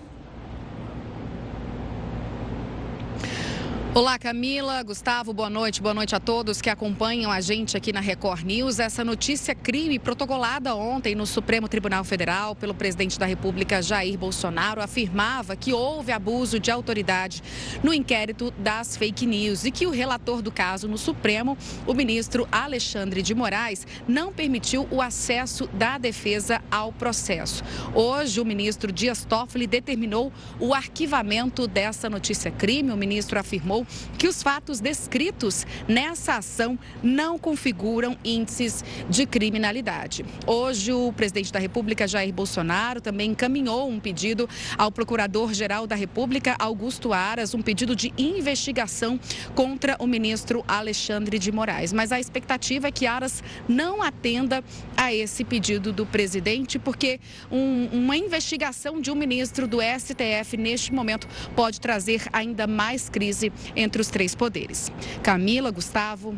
Olá, 3.92 4.20
Camila, 4.20 4.80
Gustavo, 4.84 5.32
boa 5.32 5.50
noite. 5.50 5.82
Boa 5.82 5.92
noite 5.92 6.14
a 6.14 6.20
todos 6.20 6.62
que 6.62 6.70
acompanham 6.70 7.28
a 7.28 7.40
gente 7.40 7.76
aqui 7.76 7.92
na 7.92 7.98
Record 7.98 8.44
News. 8.44 8.78
Essa 8.78 9.02
notícia 9.02 9.52
crime 9.52 9.98
protocolada 9.98 10.76
ontem 10.76 11.16
no 11.16 11.26
Supremo 11.26 11.68
Tribunal 11.68 12.04
Federal 12.04 12.54
pelo 12.54 12.72
presidente 12.72 13.18
da 13.18 13.26
República 13.26 13.82
Jair 13.82 14.16
Bolsonaro 14.16 14.80
afirmava 14.80 15.56
que 15.56 15.72
houve 15.72 16.12
abuso 16.12 16.60
de 16.60 16.70
autoridade 16.70 17.42
no 17.82 17.92
inquérito 17.92 18.52
das 18.56 18.96
fake 18.96 19.26
news 19.26 19.64
e 19.64 19.72
que 19.72 19.88
o 19.88 19.90
relator 19.90 20.40
do 20.40 20.52
caso 20.52 20.86
no 20.86 20.96
Supremo, 20.96 21.58
o 21.84 21.92
ministro 21.92 22.46
Alexandre 22.52 23.22
de 23.22 23.34
Moraes, 23.34 23.84
não 24.06 24.32
permitiu 24.32 24.86
o 24.92 25.02
acesso 25.02 25.66
da 25.74 25.98
defesa 25.98 26.62
ao 26.70 26.92
processo. 26.92 27.64
Hoje, 27.92 28.40
o 28.40 28.44
ministro 28.44 28.92
Dias 28.92 29.24
Toffoli 29.24 29.66
determinou 29.66 30.32
o 30.60 30.72
arquivamento 30.72 31.66
dessa 31.66 32.08
notícia 32.08 32.52
crime. 32.52 32.92
O 32.92 32.96
ministro 32.96 33.36
afirmou 33.36 33.79
que 34.18 34.28
os 34.28 34.42
fatos 34.42 34.80
descritos 34.80 35.66
nessa 35.86 36.36
ação 36.36 36.78
não 37.02 37.38
configuram 37.38 38.16
índices 38.24 38.84
de 39.08 39.26
criminalidade. 39.26 40.24
Hoje, 40.46 40.92
o 40.92 41.12
presidente 41.12 41.52
da 41.52 41.58
República, 41.58 42.06
Jair 42.06 42.32
Bolsonaro, 42.32 43.00
também 43.00 43.30
encaminhou 43.30 43.88
um 43.88 44.00
pedido 44.00 44.48
ao 44.76 44.90
Procurador-Geral 44.90 45.86
da 45.86 45.94
República, 45.94 46.56
Augusto 46.58 47.12
Aras, 47.12 47.54
um 47.54 47.62
pedido 47.62 47.94
de 47.94 48.12
investigação 48.16 49.18
contra 49.54 49.96
o 49.98 50.06
ministro 50.06 50.64
Alexandre 50.66 51.38
de 51.38 51.52
Moraes. 51.52 51.92
Mas 51.92 52.12
a 52.12 52.20
expectativa 52.20 52.88
é 52.88 52.92
que 52.92 53.06
Aras 53.06 53.42
não 53.68 54.02
atenda 54.02 54.62
a 54.96 55.12
esse 55.12 55.44
pedido 55.44 55.92
do 55.92 56.04
presidente, 56.06 56.78
porque 56.78 57.20
um, 57.50 57.88
uma 57.92 58.16
investigação 58.16 59.00
de 59.00 59.10
um 59.10 59.14
ministro 59.14 59.66
do 59.66 59.78
STF 59.80 60.56
neste 60.56 60.92
momento 60.92 61.28
pode 61.54 61.80
trazer 61.80 62.22
ainda 62.32 62.66
mais 62.66 63.08
crise 63.08 63.52
entre 63.74 64.00
os 64.00 64.08
três 64.08 64.34
poderes. 64.34 64.90
Camila, 65.22 65.70
Gustavo. 65.70 66.34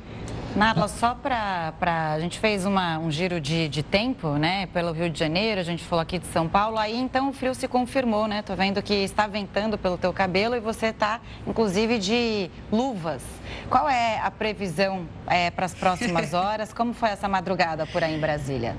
Narla, 0.54 0.86
só 0.86 1.14
para. 1.14 1.72
A 2.12 2.20
gente 2.20 2.38
fez 2.38 2.66
uma, 2.66 2.98
um 2.98 3.10
giro 3.10 3.40
de, 3.40 3.68
de 3.68 3.82
tempo, 3.82 4.36
né? 4.36 4.66
Pelo 4.66 4.92
Rio 4.92 5.08
de 5.08 5.18
Janeiro, 5.18 5.58
a 5.58 5.64
gente 5.64 5.82
falou 5.82 6.02
aqui 6.02 6.18
de 6.18 6.26
São 6.26 6.46
Paulo, 6.46 6.76
aí 6.76 6.94
então 6.94 7.30
o 7.30 7.32
frio 7.32 7.54
se 7.54 7.66
confirmou, 7.66 8.26
né? 8.28 8.42
Tô 8.42 8.54
vendo 8.54 8.82
que 8.82 8.92
está 8.92 9.26
ventando 9.26 9.78
pelo 9.78 9.96
teu 9.96 10.12
cabelo 10.12 10.54
e 10.54 10.60
você 10.60 10.86
está, 10.86 11.20
inclusive, 11.46 11.98
de 11.98 12.50
luvas. 12.70 13.22
Qual 13.70 13.88
é 13.88 14.20
a 14.20 14.30
previsão 14.30 15.08
é, 15.26 15.50
para 15.50 15.64
as 15.64 15.74
próximas 15.74 16.34
horas? 16.34 16.70
Como 16.70 16.92
foi 16.92 17.08
essa 17.08 17.28
madrugada 17.28 17.86
por 17.86 18.04
aí 18.04 18.14
em 18.14 18.20
Brasília? 18.20 18.76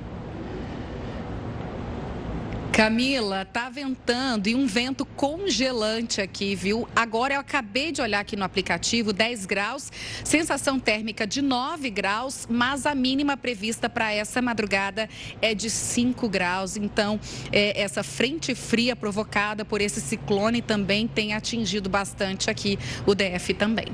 Camila, 2.74 3.46
tá 3.46 3.70
ventando 3.70 4.50
e 4.50 4.56
um 4.56 4.66
vento 4.66 5.06
congelante 5.06 6.20
aqui, 6.20 6.56
viu? 6.56 6.88
Agora 6.96 7.36
eu 7.36 7.40
acabei 7.40 7.92
de 7.92 8.02
olhar 8.02 8.20
aqui 8.20 8.36
no 8.36 8.44
aplicativo, 8.44 9.14
10 9.14 9.46
graus, 9.46 9.92
sensação 10.24 10.80
térmica 10.80 11.28
de 11.28 11.40
9 11.40 11.92
graus, 11.92 12.48
mas 12.50 12.88
a 12.88 12.96
mínima 12.96 13.38
prevista 13.38 13.88
para 13.88 14.12
essa 14.12 14.42
madrugada 14.42 15.08
é 15.40 15.54
de 15.54 15.70
5 15.70 16.28
graus. 16.28 16.76
Então, 16.76 17.20
é, 17.52 17.80
essa 17.80 18.02
frente 18.02 18.56
fria 18.56 18.96
provocada 18.96 19.64
por 19.64 19.80
esse 19.80 20.02
ciclone 20.02 20.60
também 20.60 21.08
tem 21.08 21.36
atingido 21.36 21.92
bastante 21.92 22.50
aqui 22.50 22.80
o 23.06 23.14
DF 23.14 23.54
também. 23.54 23.90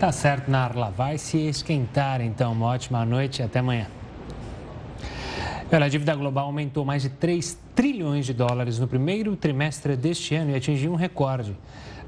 Tá 0.00 0.10
certo, 0.10 0.50
Narla. 0.50 0.90
Vai 0.90 1.18
se 1.18 1.38
esquentar, 1.38 2.20
então. 2.20 2.50
Uma 2.50 2.66
ótima 2.66 3.04
noite 3.04 3.42
e 3.42 3.44
até 3.44 3.60
amanhã. 3.60 3.86
A 5.70 5.88
dívida 5.88 6.14
global 6.14 6.46
aumentou 6.46 6.84
mais 6.84 7.02
de 7.02 7.08
3 7.08 7.58
trilhões 7.74 8.26
de 8.26 8.32
dólares 8.32 8.78
no 8.78 8.86
primeiro 8.86 9.34
trimestre 9.34 9.96
deste 9.96 10.34
ano 10.34 10.52
e 10.52 10.54
atingiu 10.54 10.92
um 10.92 10.94
recorde. 10.94 11.56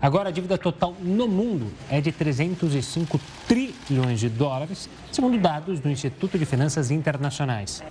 Agora, 0.01 0.29
a 0.29 0.33
dívida 0.33 0.57
total 0.57 0.95
no 1.01 1.27
mundo 1.27 1.67
é 1.91 2.01
de 2.01 2.13
305 2.13 3.19
trilhões 3.49 4.21
de 4.21 4.29
dólares, 4.29 4.89
segundo 5.11 5.37
dados 5.39 5.81
do 5.81 5.91
Instituto 5.91 6.39
de 6.39 6.45
Finanças 6.45 6.91
Internacionais. 6.91 7.83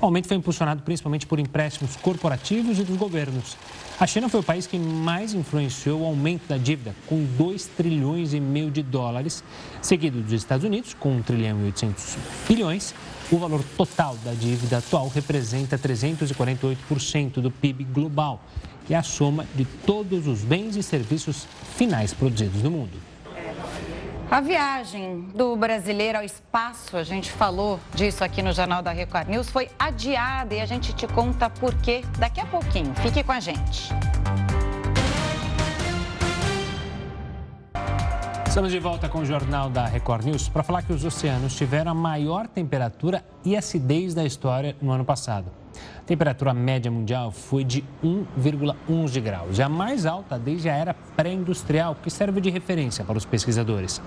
O 0.00 0.06
aumento 0.06 0.28
foi 0.28 0.38
impulsionado 0.38 0.82
principalmente 0.82 1.26
por 1.26 1.38
empréstimos 1.38 1.96
corporativos 1.96 2.78
e 2.78 2.84
dos 2.84 2.96
governos. 2.96 3.58
A 3.98 4.06
China 4.06 4.30
foi 4.30 4.40
o 4.40 4.42
país 4.42 4.66
que 4.66 4.78
mais 4.78 5.34
influenciou 5.34 6.00
o 6.00 6.06
aumento 6.06 6.48
da 6.48 6.56
dívida, 6.56 6.94
com 7.06 7.22
2 7.36 7.66
trilhões 7.76 8.32
e 8.32 8.40
meio 8.40 8.70
de 8.70 8.82
dólares, 8.82 9.44
seguido 9.82 10.22
dos 10.22 10.32
Estados 10.32 10.64
Unidos, 10.64 10.94
com 10.94 11.16
1 11.16 11.22
trilhão 11.22 11.60
e 11.60 11.64
800 11.64 12.16
bilhões. 12.48 12.94
O 13.32 13.38
valor 13.38 13.62
total 13.76 14.16
da 14.24 14.32
dívida 14.32 14.78
atual 14.78 15.08
representa 15.08 15.78
348% 15.78 17.34
do 17.34 17.48
PIB 17.48 17.84
global, 17.84 18.40
que 18.86 18.92
é 18.92 18.96
a 18.96 19.04
soma 19.04 19.46
de 19.54 19.64
todos 19.64 20.26
os 20.26 20.40
bens 20.40 20.74
e 20.74 20.82
serviços 20.82 21.46
finais 21.76 22.12
produzidos 22.12 22.60
no 22.60 22.72
mundo. 22.72 23.10
A 24.28 24.40
viagem 24.40 25.28
do 25.34 25.54
brasileiro 25.56 26.18
ao 26.18 26.24
espaço, 26.24 26.96
a 26.96 27.04
gente 27.04 27.30
falou 27.30 27.78
disso 27.94 28.24
aqui 28.24 28.42
no 28.42 28.52
Jornal 28.52 28.82
da 28.82 28.90
Record 28.90 29.28
News, 29.28 29.48
foi 29.48 29.68
adiada 29.78 30.54
e 30.54 30.60
a 30.60 30.66
gente 30.66 30.92
te 30.92 31.06
conta 31.06 31.48
por 31.48 31.74
quê 31.76 32.02
daqui 32.18 32.40
a 32.40 32.46
pouquinho. 32.46 32.92
Fique 32.96 33.22
com 33.22 33.32
a 33.32 33.40
gente. 33.40 33.88
Estamos 38.50 38.72
de 38.72 38.80
volta 38.80 39.08
com 39.08 39.20
o 39.20 39.24
Jornal 39.24 39.70
da 39.70 39.86
Record 39.86 40.24
News 40.24 40.48
para 40.48 40.64
falar 40.64 40.82
que 40.82 40.92
os 40.92 41.04
oceanos 41.04 41.54
tiveram 41.54 41.92
a 41.92 41.94
maior 41.94 42.48
temperatura 42.48 43.24
e 43.44 43.56
acidez 43.56 44.12
da 44.12 44.24
história 44.24 44.74
no 44.82 44.90
ano 44.90 45.04
passado. 45.04 45.52
A 45.98 46.02
temperatura 46.02 46.52
média 46.52 46.90
mundial 46.90 47.30
foi 47.30 47.62
de 47.62 47.84
1,11 48.02 49.20
graus, 49.20 49.56
e 49.56 49.62
a 49.62 49.68
mais 49.68 50.04
alta 50.04 50.36
desde 50.36 50.68
a 50.68 50.74
era 50.74 50.94
pré-industrial, 51.16 51.94
que 52.02 52.10
serve 52.10 52.40
de 52.40 52.50
referência 52.50 53.04
para 53.04 53.16
os 53.16 53.24
pesquisadores. 53.24 54.02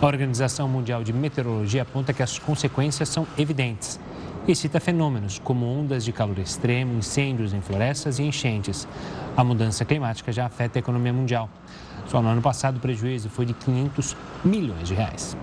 A 0.00 0.06
Organização 0.06 0.68
Mundial 0.68 1.02
de 1.02 1.12
Meteorologia 1.12 1.82
aponta 1.82 2.12
que 2.12 2.22
as 2.22 2.38
consequências 2.38 3.08
são 3.08 3.26
evidentes 3.36 3.98
e 4.46 4.54
cita 4.54 4.78
fenômenos 4.78 5.40
como 5.40 5.66
ondas 5.66 6.04
de 6.04 6.12
calor 6.12 6.38
extremo, 6.38 6.96
incêndios 6.96 7.52
em 7.52 7.60
florestas 7.60 8.20
e 8.20 8.22
enchentes. 8.22 8.86
A 9.36 9.42
mudança 9.42 9.84
climática 9.84 10.30
já 10.30 10.46
afeta 10.46 10.78
a 10.78 10.80
economia 10.80 11.12
mundial. 11.12 11.50
Só 12.10 12.20
no 12.20 12.28
ano 12.28 12.42
passado 12.42 12.78
o 12.78 12.80
prejuízo 12.80 13.30
foi 13.30 13.46
de 13.46 13.54
500 13.54 14.16
milhões 14.44 14.88
de 14.88 14.94
reais. 14.94 15.36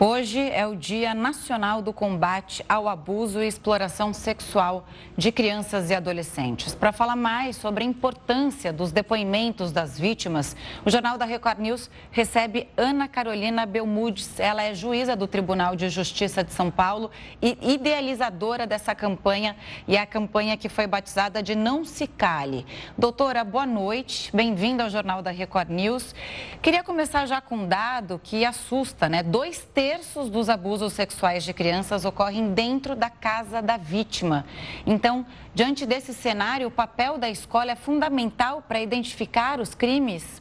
Hoje 0.00 0.40
é 0.50 0.66
o 0.66 0.74
Dia 0.74 1.14
Nacional 1.14 1.80
do 1.80 1.92
Combate 1.92 2.64
ao 2.68 2.88
Abuso 2.88 3.40
e 3.40 3.46
Exploração 3.46 4.12
Sexual 4.12 4.88
de 5.16 5.30
Crianças 5.30 5.88
e 5.88 5.94
Adolescentes. 5.94 6.74
Para 6.74 6.90
falar 6.90 7.14
mais 7.14 7.54
sobre 7.54 7.84
a 7.84 7.86
importância 7.86 8.72
dos 8.72 8.90
depoimentos 8.90 9.70
das 9.70 9.96
vítimas, 9.96 10.56
o 10.84 10.90
Jornal 10.90 11.16
da 11.16 11.24
Record 11.24 11.60
News 11.60 11.88
recebe 12.10 12.68
Ana 12.76 13.06
Carolina 13.06 13.64
Belmudes. 13.64 14.40
Ela 14.40 14.64
é 14.64 14.74
juíza 14.74 15.14
do 15.14 15.28
Tribunal 15.28 15.76
de 15.76 15.88
Justiça 15.88 16.42
de 16.42 16.52
São 16.52 16.72
Paulo 16.72 17.08
e 17.40 17.56
idealizadora 17.62 18.66
dessa 18.66 18.96
campanha, 18.96 19.54
e 19.86 19.96
é 19.96 20.00
a 20.00 20.06
campanha 20.06 20.56
que 20.56 20.68
foi 20.68 20.88
batizada 20.88 21.40
de 21.40 21.54
Não 21.54 21.84
Se 21.84 22.08
Cale. 22.08 22.66
Doutora, 22.98 23.44
boa 23.44 23.64
noite, 23.64 24.34
bem-vinda 24.34 24.82
ao 24.82 24.90
Jornal 24.90 25.22
da 25.22 25.30
Record 25.30 25.70
News. 25.70 26.16
Queria 26.60 26.82
começar 26.82 27.26
já 27.26 27.40
com 27.40 27.58
um 27.58 27.68
dado 27.68 28.20
que 28.20 28.44
assusta, 28.44 29.08
né? 29.08 29.22
Dois 29.22 29.60
terços 29.60 29.83
terços 29.84 30.30
dos 30.30 30.48
abusos 30.48 30.94
sexuais 30.94 31.44
de 31.44 31.52
crianças 31.52 32.06
ocorrem 32.06 32.54
dentro 32.54 32.96
da 32.96 33.10
casa 33.10 33.60
da 33.60 33.76
vítima. 33.76 34.46
Então, 34.86 35.26
diante 35.54 35.84
desse 35.84 36.14
cenário, 36.14 36.68
o 36.68 36.70
papel 36.70 37.18
da 37.18 37.28
escola 37.28 37.72
é 37.72 37.76
fundamental 37.76 38.62
para 38.66 38.80
identificar 38.80 39.60
os 39.60 39.74
crimes? 39.74 40.40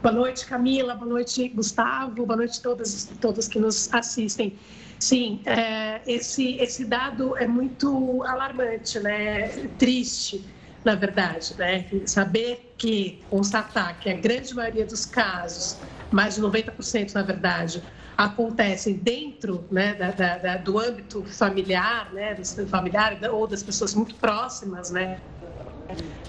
Boa 0.00 0.14
noite, 0.14 0.46
Camila. 0.46 0.94
Boa 0.94 1.10
noite, 1.10 1.46
Gustavo. 1.50 2.24
Boa 2.24 2.38
noite 2.38 2.58
a 2.58 2.62
todas 2.62 3.04
todos 3.20 3.46
que 3.48 3.58
nos 3.58 3.92
assistem. 3.92 4.58
Sim, 4.98 5.42
é, 5.44 6.00
esse, 6.06 6.56
esse 6.56 6.86
dado 6.86 7.36
é 7.36 7.46
muito 7.46 8.22
alarmante, 8.22 8.98
né? 8.98 9.48
Triste, 9.78 10.42
na 10.82 10.94
verdade, 10.94 11.54
né? 11.58 11.84
Saber 12.06 12.72
que, 12.78 13.22
constatar 13.28 14.00
que 14.00 14.08
a 14.08 14.14
grande 14.14 14.54
maioria 14.54 14.86
dos 14.86 15.04
casos 15.04 15.76
mais 16.12 16.34
de 16.34 16.42
90% 16.42 17.14
na 17.14 17.22
verdade, 17.22 17.82
acontecem 18.16 18.94
dentro 18.94 19.66
né, 19.70 19.94
da, 19.94 20.10
da, 20.10 20.38
da, 20.38 20.56
do 20.56 20.78
âmbito 20.78 21.24
familiar, 21.24 22.12
né, 22.12 22.34
do 22.34 22.66
familiar 22.68 23.18
ou 23.32 23.46
das 23.46 23.62
pessoas 23.62 23.94
muito 23.94 24.14
próximas 24.16 24.90
né, 24.90 25.20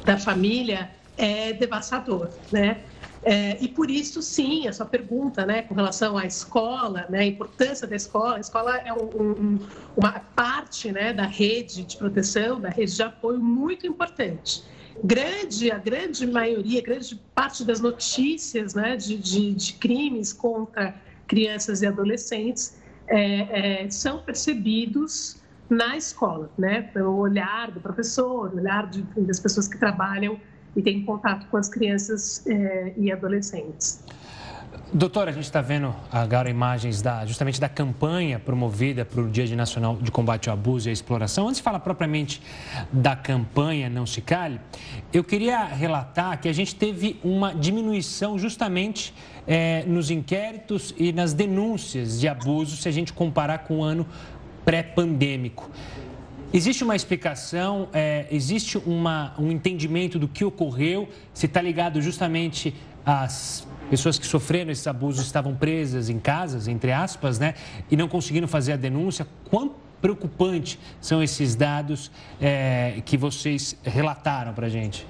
da 0.06 0.18
família, 0.18 0.90
é 1.18 1.54
devastador, 1.54 2.30
né? 2.52 2.86
É, 3.26 3.58
e 3.64 3.70
por 3.70 3.90
isso, 3.90 4.22
sim, 4.22 4.68
a 4.68 4.74
sua 4.74 4.86
pergunta, 4.86 5.46
né, 5.46 5.62
com 5.62 5.74
relação 5.74 6.18
à 6.18 6.26
escola, 6.26 7.06
né, 7.10 7.20
a 7.20 7.26
importância 7.26 7.88
da 7.88 7.96
escola, 7.96 8.36
a 8.36 8.40
escola 8.42 8.76
é 8.80 8.92
um, 8.92 9.06
um, 9.06 9.68
uma 9.96 10.12
parte, 10.12 10.92
né, 10.92 11.14
da 11.14 11.26
rede 11.26 11.86
de 11.86 11.96
proteção, 11.96 12.60
da 12.60 12.68
rede 12.68 12.94
de 12.94 13.02
apoio 13.02 13.40
muito 13.40 13.88
importante 13.88 14.66
grande, 15.04 15.72
a 15.72 15.78
grande 15.78 16.26
maioria, 16.28 16.82
grande 16.82 17.16
parte 17.34 17.64
das 17.64 17.80
notícias 17.80 18.74
né, 18.74 18.96
de, 18.96 19.18
de, 19.18 19.54
de 19.54 19.74
crimes 19.74 20.34
contra 20.34 20.96
crianças 21.28 21.82
e 21.82 21.88
adolescentes 21.88 22.78
é, 23.08 23.84
é, 23.84 23.90
são 23.90 24.20
percebidos 24.20 25.42
na 25.70 25.98
escola, 25.98 26.50
né, 26.58 26.84
pelo 26.94 27.16
olhar 27.16 27.72
do 27.72 27.80
professor, 27.80 28.54
olhar 28.54 28.88
de, 28.88 29.02
das 29.22 29.40
pessoas 29.40 29.68
que 29.68 29.78
trabalham 29.78 30.40
e 30.76 30.82
têm 30.82 31.04
contato 31.06 31.48
com 31.48 31.58
as 31.58 31.70
crianças 31.70 32.46
é, 32.48 32.94
e 32.98 33.12
adolescentes. 33.12 34.04
Doutora, 34.96 35.32
a 35.32 35.34
gente 35.34 35.46
está 35.46 35.60
vendo 35.60 35.92
agora 36.12 36.52
imagens 36.52 37.02
da, 37.02 37.26
justamente 37.26 37.60
da 37.60 37.68
campanha 37.68 38.38
promovida 38.38 39.04
para 39.04 39.22
o 39.22 39.28
Dia 39.28 39.48
de 39.48 39.56
Nacional 39.56 39.96
de 39.96 40.12
Combate 40.12 40.50
ao 40.50 40.54
Abuso 40.54 40.88
e 40.88 40.92
à 40.92 40.94
Exploração. 40.94 41.48
Antes 41.48 41.58
de 41.58 41.64
falar 41.64 41.80
propriamente 41.80 42.40
da 42.92 43.16
campanha 43.16 43.90
Não 43.90 44.06
Se 44.06 44.22
Cale, 44.22 44.60
eu 45.12 45.24
queria 45.24 45.64
relatar 45.66 46.40
que 46.40 46.48
a 46.48 46.54
gente 46.54 46.76
teve 46.76 47.20
uma 47.24 47.56
diminuição 47.56 48.38
justamente 48.38 49.16
é, 49.48 49.84
nos 49.88 50.12
inquéritos 50.12 50.94
e 50.96 51.12
nas 51.12 51.34
denúncias 51.34 52.20
de 52.20 52.28
abuso 52.28 52.78
se 52.78 52.88
a 52.88 52.92
gente 52.92 53.12
comparar 53.14 53.60
com 53.60 53.80
o 53.80 53.84
ano 53.84 54.06
pré-pandêmico. 54.64 55.72
Existe 56.54 56.84
uma 56.84 56.96
explicação, 56.96 57.88
é, 57.94 58.28
existe 58.30 58.78
uma, 58.78 59.34
um 59.40 59.50
entendimento 59.52 60.20
do 60.20 60.28
que 60.28 60.46
ocorreu, 60.46 61.10
se 61.34 61.48
está 61.48 61.60
ligado 61.60 62.00
justamente 62.00 62.76
às 63.04 63.66
pessoas 63.94 64.18
que 64.18 64.26
sofreram 64.26 64.72
esses 64.72 64.88
abusos 64.88 65.24
estavam 65.24 65.54
presas 65.54 66.10
em 66.10 66.20
casas, 66.20 66.68
entre 66.68 66.92
aspas, 66.92 67.38
né, 67.38 67.54
e 67.92 67.96
não 67.96 68.08
conseguindo 68.08 68.48
fazer 68.48 68.74
a 68.74 68.76
denúncia. 68.76 69.28
Quão 69.52 69.76
preocupante 70.02 70.80
são 71.00 71.22
esses 71.22 71.54
dados 71.54 72.12
é, 72.42 73.04
que 73.06 73.16
vocês 73.16 73.78
relataram 73.84 74.52
para 74.52 74.66
a 74.66 74.70
gente? 74.70 75.06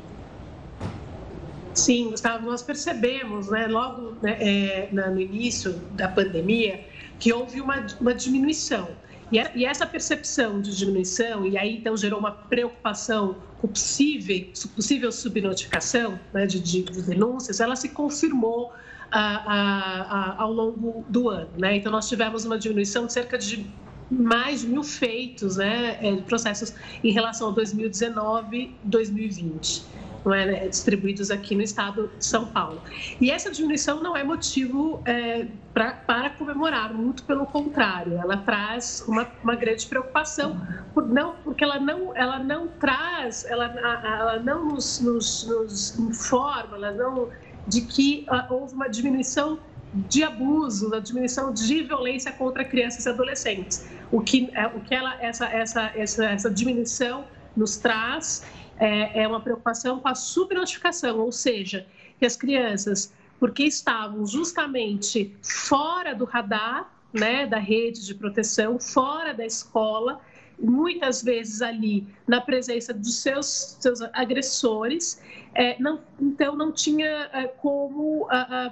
Sim, 1.73 2.09
Gustavo, 2.09 2.45
nós 2.45 2.61
percebemos, 2.61 3.49
né, 3.49 3.67
logo 3.67 4.17
né, 4.21 4.35
é, 4.41 4.89
no 4.91 5.21
início 5.21 5.71
da 5.93 6.09
pandemia, 6.09 6.85
que 7.17 7.31
houve 7.31 7.61
uma, 7.61 7.87
uma 8.01 8.13
diminuição. 8.13 8.89
E, 9.33 9.61
e 9.61 9.65
essa 9.65 9.85
percepção 9.85 10.61
de 10.61 10.75
diminuição, 10.77 11.43
e 11.43 11.57
aí 11.57 11.77
então 11.77 11.97
gerou 11.97 12.19
uma 12.19 12.31
preocupação 12.31 13.35
com 13.59 13.67
possível, 13.67 14.47
possível 14.75 15.11
subnotificação 15.11 16.19
né, 16.31 16.45
de, 16.45 16.59
de, 16.59 16.83
de, 16.83 17.01
denúncias, 17.01 17.59
ela 17.59 17.75
se 17.75 17.89
confirmou 17.89 18.71
ao 19.11 20.53
longo 20.53 21.03
do 21.09 21.29
ano. 21.29 21.49
Né? 21.57 21.77
Então, 21.77 21.91
nós 21.91 22.07
tivemos 22.07 22.45
uma 22.45 22.57
diminuição 22.57 23.07
de 23.07 23.13
cerca 23.13 23.37
de 23.37 23.65
mais 24.09 24.61
de 24.61 24.67
mil 24.67 24.83
feitos, 24.83 25.57
né, 25.57 25.97
é, 26.01 26.15
processos 26.17 26.73
em 27.03 27.11
relação 27.11 27.49
a 27.49 27.51
2019 27.51 28.75
2020 28.83 29.83
não 30.12 30.12
é, 30.25 30.45
né, 30.45 30.67
distribuídos 30.67 31.31
aqui 31.31 31.55
no 31.55 31.61
estado 31.61 32.09
de 32.17 32.25
São 32.25 32.45
Paulo. 32.45 32.81
E 33.19 33.31
essa 33.31 33.51
diminuição 33.51 34.01
não 34.01 34.15
é 34.15 34.23
motivo 34.23 35.01
é, 35.05 35.47
pra, 35.73 35.93
para 35.93 36.29
comemorar, 36.31 36.93
muito 36.93 37.23
pelo 37.23 37.45
contrário, 37.45 38.17
ela 38.17 38.37
traz 38.37 39.03
uma, 39.07 39.27
uma 39.43 39.55
grande 39.55 39.85
preocupação, 39.87 40.61
por 40.93 41.07
não, 41.07 41.35
porque 41.43 41.63
ela 41.63 41.79
não, 41.79 42.15
ela 42.15 42.39
não 42.39 42.67
traz, 42.67 43.45
ela, 43.45 43.65
ela 43.65 44.39
não 44.39 44.65
nos, 44.65 44.99
nos, 44.99 45.47
nos 45.47 45.99
informa, 45.99 46.77
ela 46.77 46.91
não 46.91 47.29
de 47.67 47.81
que 47.81 48.25
uh, 48.29 48.53
houve 48.53 48.73
uma 48.73 48.89
diminuição 48.89 49.57
de 49.93 50.23
abuso, 50.23 50.89
da 50.89 50.99
diminuição 50.99 51.53
de 51.53 51.83
violência 51.83 52.31
contra 52.31 52.65
crianças 52.65 53.05
e 53.05 53.09
adolescentes. 53.09 53.85
O 54.11 54.21
que, 54.21 54.49
é, 54.53 54.67
o 54.67 54.79
que 54.81 54.93
ela, 54.93 55.15
essa, 55.21 55.45
essa, 55.45 55.91
essa, 55.95 56.25
essa 56.25 56.49
diminuição 56.49 57.25
nos 57.55 57.77
traz 57.77 58.43
é, 58.77 59.23
é 59.23 59.27
uma 59.27 59.41
preocupação 59.41 59.99
com 59.99 60.07
a 60.07 60.15
subnotificação, 60.15 61.19
ou 61.19 61.31
seja, 61.31 61.85
que 62.19 62.25
as 62.25 62.35
crianças, 62.35 63.13
porque 63.39 63.63
estavam 63.63 64.25
justamente 64.25 65.35
fora 65.41 66.13
do 66.13 66.25
radar, 66.25 66.91
né, 67.13 67.45
da 67.45 67.59
rede 67.59 68.05
de 68.05 68.15
proteção, 68.15 68.79
fora 68.79 69.33
da 69.33 69.45
escola, 69.45 70.19
muitas 70.59 71.21
vezes 71.21 71.61
ali 71.61 72.07
na 72.27 72.41
presença 72.41 72.93
dos 72.93 73.21
seus, 73.21 73.77
seus 73.79 74.01
agressores, 74.13 75.21
é, 75.53 75.79
não, 75.79 75.99
então 76.19 76.55
não 76.55 76.71
tinha 76.71 77.29
é, 77.33 77.47
como 77.47 78.27
a, 78.29 78.65
a, 78.65 78.67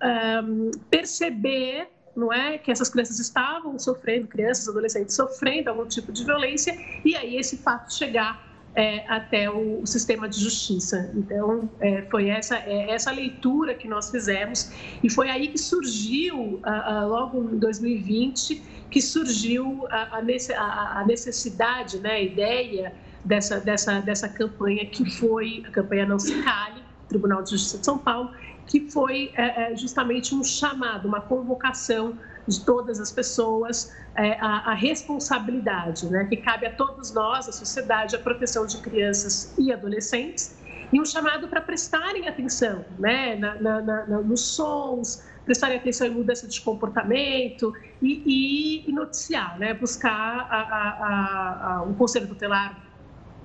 a, 0.00 0.44
perceber 0.90 1.88
não 2.16 2.32
é 2.32 2.58
que 2.58 2.70
essas 2.70 2.88
crianças 2.88 3.18
estavam 3.18 3.76
sofrendo, 3.78 4.28
crianças, 4.28 4.68
adolescentes 4.68 5.16
sofrendo 5.16 5.70
algum 5.70 5.86
tipo 5.86 6.12
de 6.12 6.24
violência, 6.24 6.76
e 7.04 7.16
aí 7.16 7.36
esse 7.36 7.56
fato 7.56 7.92
chegar 7.92 8.53
é, 8.74 9.04
até 9.08 9.48
o, 9.48 9.82
o, 9.82 9.86
sistema 9.86 10.28
de 10.28 10.40
justiça. 10.40 11.10
Então, 11.14 11.68
é, 11.80 12.02
foi 12.10 12.28
essa, 12.28 12.56
é, 12.56 12.90
essa 12.90 13.10
leitura 13.10 13.74
que 13.74 13.86
nós 13.86 14.10
fizemos 14.10 14.70
e 15.02 15.08
foi 15.08 15.30
aí 15.30 15.48
que 15.48 15.58
surgiu, 15.58 16.60
a, 16.62 16.98
a, 16.98 17.06
logo 17.06 17.42
em 17.52 17.58
2020, 17.58 18.62
que 18.90 19.00
surgiu 19.00 19.86
a, 19.90 20.18
a 20.18 21.04
necessidade, 21.06 21.98
né, 21.98 22.10
a 22.12 22.20
ideia 22.20 22.92
dessa, 23.24 23.60
dessa, 23.60 24.00
dessa 24.00 24.28
campanha 24.28 24.84
que 24.86 25.08
foi 25.10 25.64
a 25.66 25.70
campanha 25.70 26.06
Não 26.06 26.18
Se 26.18 26.42
Cale, 26.42 26.82
Tribunal 27.08 27.42
de 27.42 27.50
Justiça 27.50 27.78
de 27.78 27.84
São 27.84 27.98
Paulo, 27.98 28.30
que 28.66 28.90
foi 28.90 29.30
é, 29.36 29.72
é, 29.72 29.76
justamente 29.76 30.34
um 30.34 30.42
chamado, 30.42 31.06
uma 31.06 31.20
convocação 31.20 32.18
de 32.46 32.64
todas 32.64 33.00
as 33.00 33.10
pessoas 33.10 33.92
é, 34.14 34.38
a, 34.40 34.70
a, 34.70 34.74
responsabilidade, 34.74 36.06
né, 36.06 36.24
que 36.24 36.36
cabe 36.36 36.66
a 36.66 36.72
todos 36.72 37.12
nós, 37.12 37.48
a 37.48 37.52
sociedade, 37.52 38.14
a 38.14 38.18
proteção 38.18 38.66
de 38.66 38.78
crianças 38.78 39.54
e 39.58 39.72
adolescentes, 39.72 40.56
e 40.92 41.00
um 41.00 41.04
chamado 41.04 41.48
para 41.48 41.60
prestarem 41.60 42.28
atenção 42.28 42.84
né, 42.98 43.34
na, 43.36 43.54
na, 43.56 43.80
na, 43.80 44.06
nos 44.20 44.40
sons, 44.40 45.24
prestarem 45.44 45.78
atenção 45.78 46.06
em 46.06 46.10
mudança 46.10 46.46
de 46.46 46.60
comportamento 46.60 47.74
e, 48.00 48.22
e, 48.24 48.88
e 48.88 48.92
noticiar, 48.92 49.58
né? 49.58 49.74
buscar 49.74 50.10
a, 50.50 51.78
a, 51.78 51.82
o 51.82 51.94
Conselho 51.94 52.28
Tutelar 52.28 52.80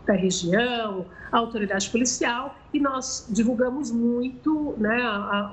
da 0.05 0.13
região, 0.13 1.05
a 1.31 1.37
autoridade 1.37 1.89
policial, 1.89 2.55
e 2.73 2.79
nós 2.79 3.27
divulgamos 3.29 3.91
muito 3.91 4.73
né, 4.77 4.97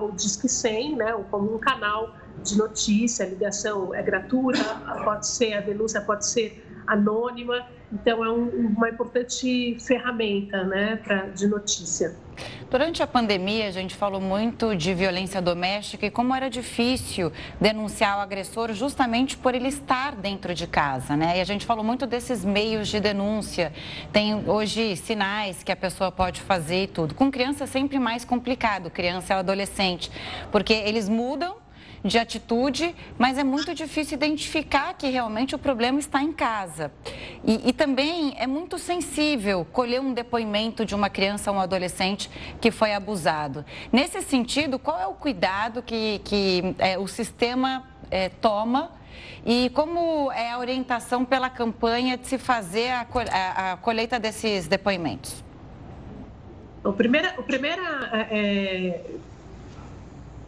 o 0.00 0.12
Disque 0.12 0.48
100 0.48 0.96
né, 0.96 1.12
como 1.30 1.54
um 1.54 1.58
canal 1.58 2.14
de 2.42 2.56
notícia, 2.56 3.24
a 3.24 3.28
ligação 3.28 3.94
é 3.94 4.02
gratuita, 4.02 4.62
pode 5.04 5.26
ser, 5.26 5.54
a 5.54 5.60
denúncia 5.60 6.00
pode 6.00 6.26
ser 6.26 6.64
anônima, 6.86 7.66
então 7.92 8.24
é 8.24 8.30
um, 8.30 8.48
uma 8.48 8.88
importante 8.88 9.76
ferramenta 9.80 10.64
né, 10.64 10.96
pra, 10.96 11.26
de 11.26 11.46
notícia. 11.46 12.16
Durante 12.70 13.02
a 13.02 13.06
pandemia, 13.06 13.68
a 13.68 13.70
gente 13.70 13.94
falou 13.94 14.20
muito 14.20 14.74
de 14.74 14.92
violência 14.92 15.40
doméstica 15.40 16.06
e 16.06 16.10
como 16.10 16.34
era 16.34 16.50
difícil 16.50 17.32
denunciar 17.60 18.18
o 18.18 18.20
agressor 18.20 18.72
justamente 18.72 19.36
por 19.36 19.54
ele 19.54 19.68
estar 19.68 20.16
dentro 20.16 20.54
de 20.54 20.66
casa, 20.66 21.16
né? 21.16 21.38
E 21.38 21.40
a 21.40 21.44
gente 21.44 21.64
falou 21.64 21.84
muito 21.84 22.06
desses 22.06 22.44
meios 22.44 22.88
de 22.88 23.00
denúncia. 23.00 23.72
Tem 24.12 24.34
hoje 24.48 24.96
sinais 24.96 25.62
que 25.62 25.72
a 25.72 25.76
pessoa 25.76 26.10
pode 26.10 26.40
fazer 26.40 26.82
e 26.82 26.86
tudo. 26.88 27.14
Com 27.14 27.30
criança 27.30 27.64
é 27.64 27.66
sempre 27.66 27.98
mais 27.98 28.24
complicado, 28.24 28.90
criança 28.90 29.32
e 29.32 29.36
adolescente, 29.38 30.10
porque 30.50 30.74
eles 30.74 31.08
mudam 31.08 31.56
de 32.06 32.18
atitude, 32.18 32.94
mas 33.18 33.38
é 33.38 33.44
muito 33.44 33.74
difícil 33.74 34.16
identificar 34.16 34.94
que 34.94 35.08
realmente 35.08 35.54
o 35.54 35.58
problema 35.58 35.98
está 35.98 36.22
em 36.22 36.32
casa. 36.32 36.92
E, 37.44 37.68
e, 37.68 37.72
também 37.72 38.34
é 38.38 38.46
muito 38.46 38.78
sensível 38.78 39.66
colher 39.72 40.00
um 40.00 40.12
depoimento 40.12 40.84
de 40.84 40.94
uma 40.94 41.10
criança 41.10 41.50
ou 41.50 41.56
um 41.56 41.60
adolescente 41.60 42.30
que 42.60 42.70
foi 42.70 42.92
abusado. 42.92 43.64
Nesse 43.92 44.22
sentido, 44.22 44.78
qual 44.78 44.98
é 45.00 45.06
o 45.06 45.14
cuidado 45.14 45.82
que, 45.82 46.20
que 46.24 46.74
é, 46.78 46.98
o 46.98 47.06
sistema 47.06 47.84
é, 48.10 48.28
toma? 48.28 48.92
E 49.44 49.70
como 49.70 50.30
é 50.32 50.50
a 50.50 50.58
orientação 50.58 51.24
pela 51.24 51.48
campanha 51.48 52.16
de 52.16 52.26
se 52.26 52.38
fazer 52.38 52.90
a, 52.90 53.06
a, 53.30 53.72
a 53.72 53.76
colheita 53.76 54.18
desses 54.18 54.66
depoimentos? 54.66 55.44
O 56.82 56.92
primeira, 56.92 57.34
o 57.38 57.42
primeira 57.42 58.26
é, 58.30 59.00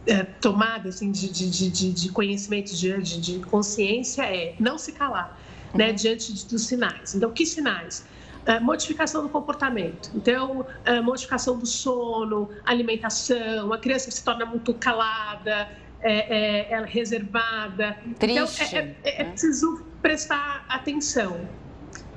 é, 0.07 0.23
tomada 0.23 0.89
assim, 0.89 1.11
de, 1.11 1.29
de, 1.29 1.69
de, 1.69 1.91
de 1.91 2.09
conhecimento, 2.11 2.73
de, 2.73 3.19
de, 3.19 3.39
consciência 3.39 4.23
é 4.23 4.55
não 4.59 4.77
se 4.77 4.91
calar 4.91 5.39
né, 5.73 5.85
uhum. 5.85 5.91
né, 5.91 5.93
diante 5.93 6.45
dos 6.47 6.65
sinais. 6.65 7.15
Então, 7.15 7.31
que 7.31 7.45
sinais? 7.45 8.05
É, 8.45 8.59
modificação 8.59 9.21
do 9.21 9.29
comportamento. 9.29 10.09
Então, 10.15 10.65
é, 10.85 11.01
modificação 11.01 11.57
do 11.57 11.65
sono, 11.65 12.49
alimentação, 12.65 13.71
a 13.71 13.77
criança 13.77 14.09
se 14.09 14.23
torna 14.23 14.45
muito 14.45 14.73
calada, 14.73 15.69
é, 16.01 16.71
é, 16.71 16.73
é 16.73 16.85
reservada. 16.85 17.97
Triste. 18.17 18.63
Então, 18.63 18.79
é, 18.79 18.95
é, 19.03 19.21
é 19.21 19.23
né? 19.23 19.29
preciso 19.31 19.85
prestar 20.01 20.65
atenção 20.69 21.47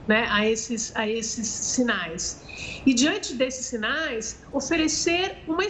né, 0.06 0.26
a, 0.30 0.46
esses, 0.46 0.94
a 0.96 1.08
esses 1.08 1.46
sinais. 1.46 2.42
E 2.84 2.92
diante 2.92 3.34
desses 3.34 3.66
sinais, 3.66 4.44
oferecer 4.52 5.38
uma, 5.46 5.64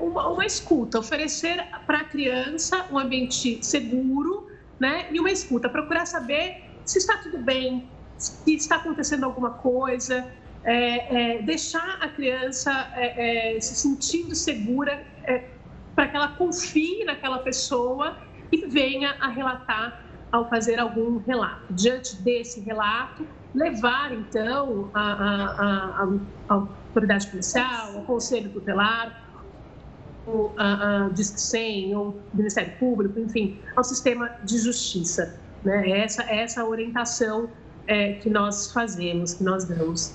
uma, 0.00 0.28
uma 0.28 0.46
escuta, 0.46 0.98
oferecer 0.98 1.64
para 1.86 1.98
a 1.98 2.04
criança 2.04 2.86
um 2.90 2.98
ambiente 2.98 3.64
seguro 3.64 4.48
né, 4.78 5.06
e 5.12 5.20
uma 5.20 5.30
escuta, 5.30 5.68
procurar 5.68 6.06
saber 6.06 6.64
se 6.84 6.98
está 6.98 7.18
tudo 7.18 7.38
bem, 7.38 7.88
se 8.18 8.54
está 8.54 8.76
acontecendo 8.76 9.24
alguma 9.24 9.50
coisa, 9.50 10.26
é, 10.64 11.36
é, 11.36 11.42
deixar 11.42 11.98
a 12.00 12.08
criança 12.08 12.90
é, 12.94 13.56
é 13.56 13.60
se 13.60 13.74
sentindo 13.74 14.34
segura 14.34 15.04
é, 15.24 15.44
para 15.94 16.08
que 16.08 16.16
ela 16.16 16.28
confie 16.28 17.04
naquela 17.04 17.38
pessoa 17.38 18.18
e 18.50 18.66
venha 18.66 19.14
a 19.20 19.28
relatar 19.28 20.04
ao 20.32 20.48
fazer 20.48 20.80
algum 20.80 21.18
relato. 21.18 21.72
Diante 21.72 22.16
desse 22.16 22.60
relato, 22.60 23.26
levar, 23.54 24.12
então, 24.12 24.90
a, 24.92 26.08
a, 26.48 26.54
autoridade 26.54 27.28
policial, 27.28 27.96
o 27.98 28.02
conselho 28.02 28.50
tutelar, 28.50 29.22
o 30.26 30.50
a, 30.56 31.04
a 31.04 31.08
Disque 31.10 31.40
100, 31.40 31.94
ou 31.94 32.20
Ministério 32.32 32.72
Público, 32.78 33.18
enfim, 33.20 33.58
ao 33.76 33.84
sistema 33.84 34.30
de 34.42 34.58
justiça. 34.58 35.38
Né? 35.62 35.90
Essa, 35.90 36.22
essa 36.24 36.64
orientação 36.64 37.48
é, 37.86 38.14
que 38.14 38.28
nós 38.28 38.72
fazemos, 38.72 39.34
que 39.34 39.44
nós 39.44 39.64
damos. 39.64 40.14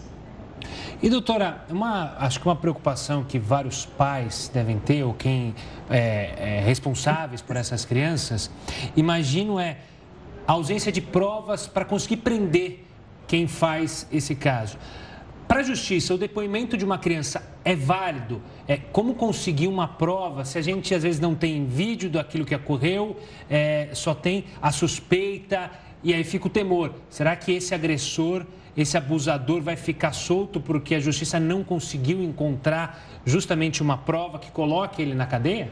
E 1.01 1.09
doutora, 1.09 1.63
uma, 1.69 2.17
acho 2.17 2.41
que 2.41 2.45
uma 2.45 2.55
preocupação 2.55 3.23
que 3.23 3.39
vários 3.39 3.85
pais 3.85 4.51
devem 4.53 4.77
ter, 4.79 5.03
ou 5.03 5.13
quem 5.13 5.55
é, 5.89 6.57
é 6.57 6.59
responsáveis 6.59 7.41
por 7.41 7.55
essas 7.55 7.85
crianças, 7.85 8.51
imagino 8.97 9.57
é 9.57 9.77
a 10.45 10.51
ausência 10.51 10.91
de 10.91 10.99
provas 10.99 11.67
para 11.67 11.85
conseguir 11.85 12.17
prender 12.17 12.88
quem 13.29 13.47
faz 13.47 14.07
esse 14.11 14.33
caso. 14.33 14.75
Para 15.47 15.61
a 15.61 15.63
justiça, 15.63 16.13
o 16.13 16.17
depoimento 16.17 16.75
de 16.75 16.83
uma 16.83 16.97
criança 16.97 17.41
é 17.63 17.75
válido? 17.75 18.41
É, 18.67 18.77
como 18.77 19.13
conseguir 19.13 19.67
uma 19.67 19.87
prova 19.87 20.43
se 20.43 20.57
a 20.57 20.61
gente 20.61 20.93
às 20.93 21.03
vezes 21.03 21.21
não 21.21 21.35
tem 21.35 21.65
vídeo 21.65 22.09
daquilo 22.09 22.43
que 22.43 22.55
ocorreu, 22.55 23.17
é, 23.49 23.89
só 23.93 24.13
tem 24.13 24.45
a 24.61 24.71
suspeita 24.71 25.71
e 26.03 26.13
aí 26.13 26.23
fica 26.23 26.47
o 26.47 26.49
temor. 26.49 26.93
Será 27.09 27.35
que 27.35 27.51
esse 27.51 27.73
agressor, 27.73 28.45
esse 28.75 28.97
abusador 28.97 29.61
vai 29.61 29.75
ficar 29.75 30.11
solto 30.11 30.59
porque 30.59 30.95
a 30.95 30.99
justiça 30.99 31.39
não 31.39 31.63
conseguiu 31.63 32.23
encontrar 32.23 33.21
justamente 33.25 33.81
uma 33.81 33.97
prova 33.97 34.39
que 34.39 34.51
coloque 34.51 35.01
ele 35.01 35.13
na 35.13 35.27
cadeia? 35.27 35.71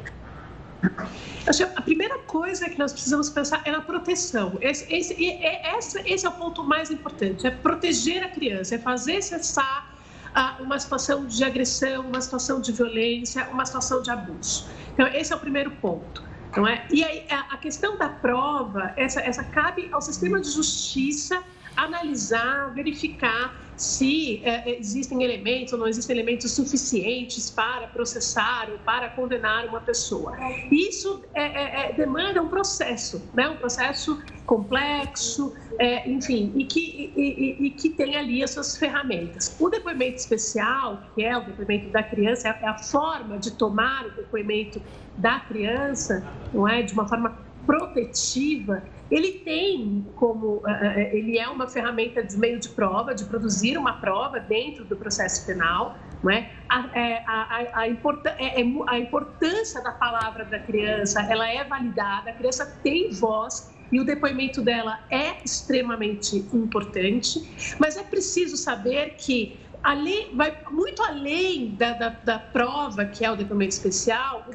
A 1.76 1.82
primeira 1.82 2.20
coisa 2.20 2.70
que 2.70 2.78
nós 2.78 2.92
precisamos 2.92 3.30
pensar 3.30 3.62
é 3.66 3.72
na 3.72 3.82
proteção. 3.82 4.58
Esse, 4.62 4.94
esse, 4.94 5.16
esse, 5.20 6.00
esse 6.06 6.26
é 6.26 6.30
o 6.30 6.34
ponto 6.34 6.64
mais 6.64 6.92
importante: 6.92 7.48
é 7.48 7.52
proteger 7.52 8.24
a 8.24 8.30
criança, 8.30 8.76
é 8.76 8.78
fazer 8.78 9.22
cessar 9.22 9.96
ah, 10.36 10.58
uma 10.60 10.78
situação 10.78 11.26
de 11.26 11.44
agressão, 11.44 12.06
uma 12.06 12.22
situação 12.22 12.62
de 12.62 12.72
violência, 12.72 13.48
uma 13.50 13.66
situação 13.66 14.02
de 14.02 14.12
abuso. 14.12 14.68
Então, 14.94 15.08
esse 15.08 15.34
é 15.34 15.36
o 15.36 15.40
primeiro 15.40 15.72
ponto. 15.72 16.24
Não 16.56 16.68
é? 16.68 16.88
E 16.92 17.04
aí, 17.04 17.26
a 17.30 17.58
questão 17.58 17.98
da 17.98 18.10
prova, 18.10 18.94
essa, 18.96 19.22
essa 19.22 19.44
cabe 19.44 19.90
ao 19.92 20.02
sistema 20.02 20.40
de 20.40 20.50
justiça 20.50 21.44
analisar, 21.76 22.74
verificar 22.74 23.54
se 23.78 24.42
é, 24.44 24.72
é, 24.72 24.80
existem 24.80 25.24
elementos 25.24 25.72
ou 25.72 25.80
não 25.80 25.88
existem 25.88 26.16
elementos 26.16 26.52
suficientes 26.52 27.50
para 27.52 27.88
processar 27.88 28.70
ou 28.72 28.80
para 28.80 29.10
condenar 29.10 29.68
uma 29.68 29.80
pessoa. 29.80 30.36
Isso 30.72 31.24
é, 31.34 31.44
é, 31.44 31.90
é 31.90 31.94
demanda 31.94 32.42
um 32.42 32.50
processo, 32.50 33.24
né? 33.34 33.48
um 33.48 33.58
processo 33.58 34.22
complexo, 34.46 35.54
é, 35.78 36.10
enfim, 36.10 36.52
e 36.56 36.66
que, 36.66 37.14
e, 37.16 37.22
e, 37.22 37.68
e, 37.68 37.70
que 37.70 37.90
tem 37.90 38.16
ali 38.16 38.44
as 38.44 38.52
suas 38.52 38.76
ferramentas. 38.78 39.56
O 39.60 39.70
depoimento 39.70 40.16
especial, 40.16 41.04
que 41.14 41.24
é 41.24 41.38
o 41.38 41.42
depoimento 41.42 41.90
da 41.92 42.02
criança, 42.02 42.48
é 42.48 42.68
a 42.68 42.78
forma 42.78 43.38
de 43.38 43.52
tomar 43.52 44.08
o 44.08 44.12
depoimento 44.12 44.82
da 45.18 45.40
criança, 45.42 46.26
não 46.54 46.68
é, 46.68 46.82
de 46.82 46.94
uma 46.94 47.08
forma 47.08 47.47
protetiva, 47.68 48.82
ele 49.11 49.34
tem 49.39 50.07
como 50.15 50.63
eh, 50.65 51.11
eh, 51.11 51.18
ele 51.18 51.38
é 51.38 51.47
uma 51.49 51.68
ferramenta 51.68 52.24
de 52.24 52.38
meio 52.38 52.59
de 52.59 52.70
prova, 52.70 53.13
de 53.13 53.26
produzir 53.26 53.78
uma 53.78 53.99
prova 53.99 54.39
dentro 54.39 54.86
do 54.86 54.95
processo 54.95 55.45
penal, 55.45 55.97
não 56.24 56.32
é? 56.32 56.49
A, 56.70 56.89
é, 56.97 57.24
a, 57.28 57.34
a, 57.34 57.80
a, 57.82 57.88
importância, 57.89 58.38
é, 58.39 58.63
a 58.88 58.97
importância 58.97 59.84
da 59.84 59.91
palavra 59.91 60.45
da 60.45 60.59
criança, 60.59 61.22
ela 61.30 61.47
é 61.47 61.63
validada, 61.65 62.30
a 62.30 62.34
criança 62.34 62.65
tem 62.82 63.11
voz 63.11 63.76
e 63.91 63.99
o 63.99 64.05
depoimento 64.05 64.61
dela 64.61 64.99
é 65.09 65.43
extremamente 65.43 66.38
importante, 66.53 67.76
mas 67.80 67.97
é 67.97 68.03
preciso 68.03 68.57
saber 68.57 69.15
que 69.18 69.57
ali 69.84 70.32
vai 70.34 70.58
muito 70.72 71.02
além 71.04 71.76
da, 71.76 71.94
da, 71.94 72.10
da 72.10 72.40
prova 72.40 73.06
que 73.06 73.24
é 73.24 73.32
o 73.32 73.36
depoimento 73.36 73.74
especial, 73.74 74.46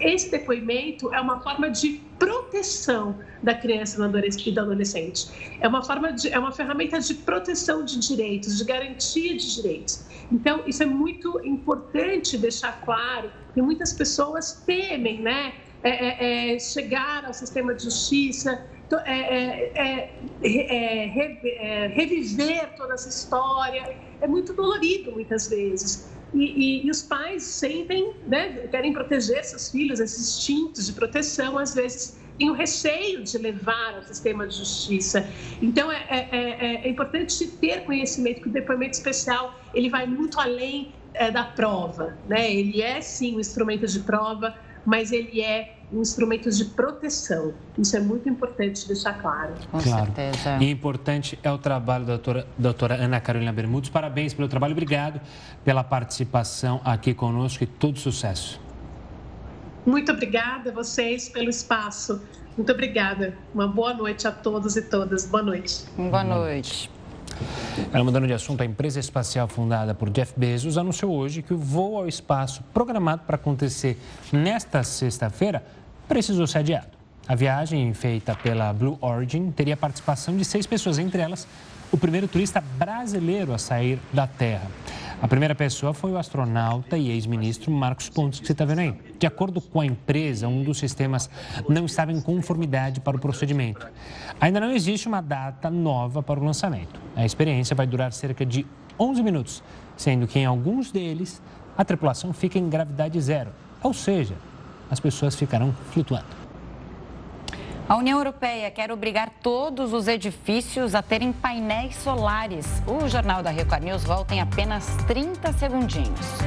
esse 0.00 0.30
depoimento 0.30 1.12
é 1.12 1.20
uma 1.20 1.40
forma 1.40 1.70
de 1.70 2.00
proteção 2.18 3.18
da 3.42 3.54
criança 3.54 3.96
e 3.96 4.50
do 4.52 4.60
adolescente. 4.60 5.58
É 5.60 5.68
uma 5.68 5.82
forma 5.82 6.12
de, 6.12 6.28
é 6.28 6.38
uma 6.38 6.52
ferramenta 6.52 6.98
de 6.98 7.14
proteção 7.14 7.84
de 7.84 7.98
direitos, 7.98 8.56
de 8.56 8.64
garantia 8.64 9.36
de 9.36 9.54
direitos. 9.54 10.04
Então, 10.32 10.62
isso 10.66 10.82
é 10.82 10.86
muito 10.86 11.40
importante 11.44 12.38
deixar 12.38 12.80
claro 12.84 13.30
que 13.52 13.60
muitas 13.60 13.92
pessoas 13.92 14.62
temem, 14.64 15.20
né, 15.20 15.54
é, 15.82 15.90
é, 15.90 16.54
é 16.54 16.58
chegar 16.58 17.26
ao 17.26 17.34
sistema 17.34 17.74
de 17.74 17.84
justiça, 17.84 18.64
é, 19.06 20.10
é, 20.42 21.86
reviver 21.88 22.74
toda 22.76 22.94
essa 22.94 23.08
história. 23.08 23.96
É 24.20 24.26
muito 24.26 24.52
dolorido 24.52 25.12
muitas 25.12 25.48
vezes. 25.48 26.08
E, 26.32 26.38
e, 26.38 26.86
e, 26.86 26.90
os 26.90 27.02
pais 27.02 27.44
sentem, 27.44 28.12
né, 28.26 28.66
querem 28.68 28.92
proteger 28.92 29.44
seus 29.44 29.70
filhos, 29.70 30.00
esses 30.00 30.36
instintos 30.36 30.86
de 30.86 30.92
proteção, 30.92 31.56
às 31.56 31.74
vezes 31.74 32.18
têm 32.36 32.50
o 32.50 32.52
receio 32.52 33.22
de 33.22 33.38
levar 33.38 33.94
ao 33.94 34.02
sistema 34.02 34.46
de 34.46 34.56
justiça. 34.56 35.28
Então, 35.62 35.92
é, 35.92 36.04
é, 36.10 36.28
é, 36.32 36.86
é 36.86 36.88
importante 36.88 37.46
ter 37.46 37.84
conhecimento 37.84 38.42
que 38.42 38.48
o 38.48 38.52
depoimento 38.52 38.94
especial 38.94 39.54
ele 39.72 39.88
vai 39.88 40.06
muito 40.06 40.40
além 40.40 40.92
é, 41.14 41.30
da 41.30 41.44
prova. 41.44 42.18
Né? 42.28 42.52
Ele 42.52 42.82
é, 42.82 43.00
sim, 43.00 43.36
um 43.36 43.40
instrumento 43.40 43.86
de 43.86 44.00
prova, 44.00 44.56
mas 44.84 45.12
ele 45.12 45.40
é 45.40 45.73
instrumentos 45.92 46.56
de 46.56 46.64
proteção. 46.66 47.52
Isso 47.78 47.96
é 47.96 48.00
muito 48.00 48.28
importante 48.28 48.86
deixar 48.86 49.14
claro. 49.14 49.54
Com 49.70 49.80
claro. 49.80 50.06
certeza. 50.06 50.58
E 50.60 50.70
importante 50.70 51.38
é 51.42 51.50
o 51.50 51.58
trabalho 51.58 52.04
da 52.04 52.14
doutora, 52.14 52.46
doutora 52.58 52.94
Ana 52.94 53.20
Carolina 53.20 53.52
Bermudes. 53.52 53.90
Parabéns 53.90 54.34
pelo 54.34 54.48
trabalho, 54.48 54.72
obrigado 54.72 55.20
pela 55.64 55.84
participação 55.84 56.80
aqui 56.84 57.14
conosco 57.14 57.62
e 57.62 57.66
todo 57.66 57.98
sucesso. 57.98 58.60
Muito 59.86 60.10
obrigada 60.10 60.70
a 60.70 60.72
vocês 60.72 61.28
pelo 61.28 61.50
espaço. 61.50 62.22
Muito 62.56 62.72
obrigada. 62.72 63.36
Uma 63.52 63.66
boa 63.66 63.92
noite 63.92 64.26
a 64.26 64.32
todos 64.32 64.76
e 64.76 64.82
todas. 64.82 65.26
Boa 65.26 65.42
noite. 65.42 65.84
Boa 65.96 66.24
noite. 66.24 66.90
Ela 67.92 68.04
mudando 68.04 68.26
de 68.26 68.32
assunto, 68.32 68.62
a 68.62 68.66
empresa 68.66 69.00
espacial 69.00 69.48
fundada 69.48 69.94
por 69.94 70.10
Jeff 70.10 70.32
Bezos 70.36 70.78
anunciou 70.78 71.12
hoje 71.12 71.42
que 71.42 71.54
o 71.54 71.58
voo 71.58 71.96
ao 71.96 72.08
espaço 72.08 72.62
programado 72.72 73.22
para 73.26 73.36
acontecer 73.36 73.98
nesta 74.32 74.82
sexta-feira 74.82 75.64
precisou 76.08 76.46
ser 76.46 76.58
adiado. 76.58 76.94
A 77.26 77.34
viagem 77.34 77.92
feita 77.94 78.34
pela 78.34 78.72
Blue 78.72 78.98
Origin 79.00 79.50
teria 79.50 79.76
participação 79.76 80.36
de 80.36 80.44
seis 80.44 80.66
pessoas, 80.66 80.98
entre 80.98 81.22
elas 81.22 81.46
o 81.90 81.96
primeiro 81.96 82.28
turista 82.28 82.60
brasileiro 82.60 83.54
a 83.54 83.58
sair 83.58 83.98
da 84.12 84.26
Terra. 84.26 84.68
A 85.22 85.28
primeira 85.28 85.54
pessoa 85.54 85.94
foi 85.94 86.12
o 86.12 86.18
astronauta 86.18 86.98
e 86.98 87.10
ex-ministro 87.10 87.70
Marcos 87.70 88.08
Pontes, 88.08 88.40
que 88.40 88.46
você 88.46 88.52
está 88.52 88.64
vendo 88.64 88.80
aí. 88.80 88.94
De 89.18 89.26
acordo 89.26 89.60
com 89.60 89.80
a 89.80 89.86
empresa, 89.86 90.48
um 90.48 90.62
dos 90.62 90.78
sistemas 90.78 91.30
não 91.68 91.86
estava 91.86 92.12
em 92.12 92.20
conformidade 92.20 93.00
para 93.00 93.16
o 93.16 93.20
procedimento. 93.20 93.86
Ainda 94.40 94.60
não 94.60 94.72
existe 94.72 95.08
uma 95.08 95.20
data 95.20 95.70
nova 95.70 96.22
para 96.22 96.38
o 96.38 96.44
lançamento. 96.44 97.00
A 97.16 97.24
experiência 97.24 97.74
vai 97.74 97.86
durar 97.86 98.12
cerca 98.12 98.44
de 98.44 98.66
11 98.98 99.22
minutos, 99.22 99.62
sendo 99.96 100.26
que 100.26 100.38
em 100.38 100.44
alguns 100.44 100.90
deles 100.90 101.40
a 101.76 101.84
tripulação 101.84 102.32
fica 102.32 102.58
em 102.58 102.68
gravidade 102.68 103.20
zero, 103.20 103.50
ou 103.82 103.94
seja, 103.94 104.34
as 104.90 105.00
pessoas 105.00 105.34
ficarão 105.34 105.74
flutuando. 105.90 106.43
A 107.86 107.96
União 107.96 108.16
Europeia 108.18 108.70
quer 108.70 108.90
obrigar 108.90 109.28
todos 109.42 109.92
os 109.92 110.08
edifícios 110.08 110.94
a 110.94 111.02
terem 111.02 111.34
painéis 111.34 111.96
solares. 111.96 112.66
O 112.86 113.06
Jornal 113.06 113.42
da 113.42 113.50
Record 113.50 113.82
News 113.82 114.04
volta 114.04 114.34
em 114.34 114.40
apenas 114.40 114.86
30 115.06 115.52
segundinhos. 115.52 116.38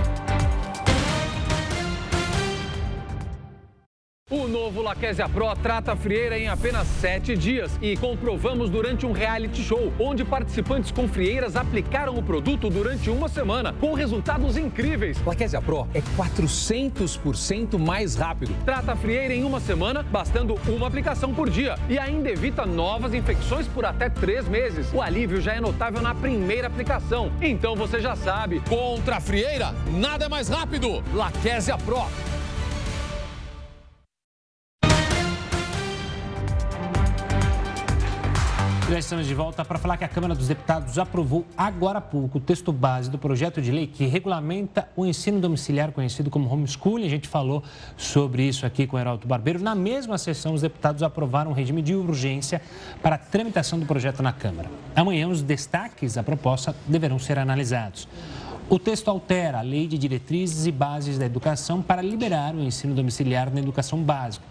O 4.29 4.45
novo 4.45 4.81
Laquesia 4.81 5.29
Pro 5.29 5.55
trata 5.55 5.93
a 5.93 5.95
frieira 5.95 6.37
em 6.37 6.49
apenas 6.49 6.85
sete 6.85 7.33
dias 7.37 7.71
e 7.81 7.95
comprovamos 7.95 8.69
durante 8.69 9.05
um 9.05 9.13
reality 9.13 9.63
show, 9.63 9.93
onde 9.97 10.25
participantes 10.25 10.91
com 10.91 11.07
frieiras 11.07 11.55
aplicaram 11.55 12.13
o 12.17 12.21
produto 12.21 12.69
durante 12.69 13.09
uma 13.09 13.29
semana, 13.29 13.71
com 13.79 13.93
resultados 13.93 14.57
incríveis. 14.57 15.17
Laquesia 15.25 15.61
Pro 15.61 15.87
é 15.93 16.01
400% 16.17 17.79
mais 17.79 18.15
rápido. 18.15 18.53
Trata 18.65 18.91
a 18.91 18.95
frieira 18.97 19.33
em 19.33 19.45
uma 19.45 19.61
semana, 19.61 20.03
bastando 20.03 20.59
uma 20.67 20.87
aplicação 20.87 21.33
por 21.33 21.49
dia 21.49 21.75
e 21.87 21.97
ainda 21.97 22.29
evita 22.29 22.65
novas 22.65 23.13
infecções 23.13 23.65
por 23.65 23.85
até 23.85 24.09
três 24.09 24.45
meses. 24.45 24.91
O 24.93 25.01
alívio 25.01 25.39
já 25.39 25.53
é 25.53 25.61
notável 25.61 26.01
na 26.01 26.13
primeira 26.13 26.67
aplicação. 26.67 27.31
Então 27.41 27.77
você 27.77 28.01
já 28.01 28.13
sabe, 28.13 28.61
contra 28.67 29.15
a 29.15 29.21
frieira, 29.21 29.73
nada 29.89 30.25
é 30.25 30.27
mais 30.27 30.49
rápido. 30.49 31.01
Laquesia 31.13 31.77
Pro. 31.77 32.03
Já 38.89 38.99
estamos 38.99 39.27
de 39.27 39.33
volta 39.33 39.65
para 39.65 39.77
falar 39.77 39.97
que 39.97 40.05
a 40.05 40.07
Câmara 40.07 40.33
dos 40.33 40.47
Deputados 40.47 40.97
aprovou 40.97 41.45
agora 41.57 41.97
há 41.97 42.01
pouco 42.01 42.37
o 42.37 42.41
texto 42.41 42.71
base 42.71 43.11
do 43.11 43.17
projeto 43.17 43.61
de 43.61 43.69
lei 43.69 43.85
que 43.85 44.05
regulamenta 44.05 44.87
o 44.95 45.05
ensino 45.05 45.41
domiciliar 45.41 45.91
conhecido 45.91 46.29
como 46.29 46.49
homeschooling. 46.49 47.05
A 47.05 47.09
gente 47.09 47.27
falou 47.27 47.61
sobre 47.97 48.43
isso 48.43 48.65
aqui 48.65 48.87
com 48.87 48.95
o 48.95 48.99
Heraldo 48.99 49.27
Barbeiro. 49.27 49.59
Na 49.59 49.75
mesma 49.75 50.17
sessão, 50.17 50.53
os 50.53 50.61
deputados 50.61 51.03
aprovaram 51.03 51.51
um 51.51 51.53
regime 51.53 51.81
de 51.81 51.93
urgência 51.93 52.61
para 53.03 53.15
a 53.15 53.17
tramitação 53.17 53.77
do 53.77 53.85
projeto 53.85 54.23
na 54.23 54.31
Câmara. 54.31 54.69
Amanhã, 54.95 55.27
os 55.27 55.41
destaques 55.41 56.13
da 56.13 56.23
proposta 56.23 56.73
deverão 56.87 57.19
ser 57.19 57.37
analisados. 57.37 58.07
O 58.69 58.79
texto 58.79 59.09
altera 59.09 59.59
a 59.59 59.63
Lei 59.63 59.85
de 59.85 59.97
Diretrizes 59.97 60.65
e 60.65 60.71
Bases 60.71 61.17
da 61.17 61.25
Educação 61.25 61.81
para 61.81 62.01
liberar 62.01 62.55
o 62.55 62.61
ensino 62.61 62.95
domiciliar 62.95 63.53
na 63.53 63.59
educação 63.59 64.01
básica, 64.01 64.45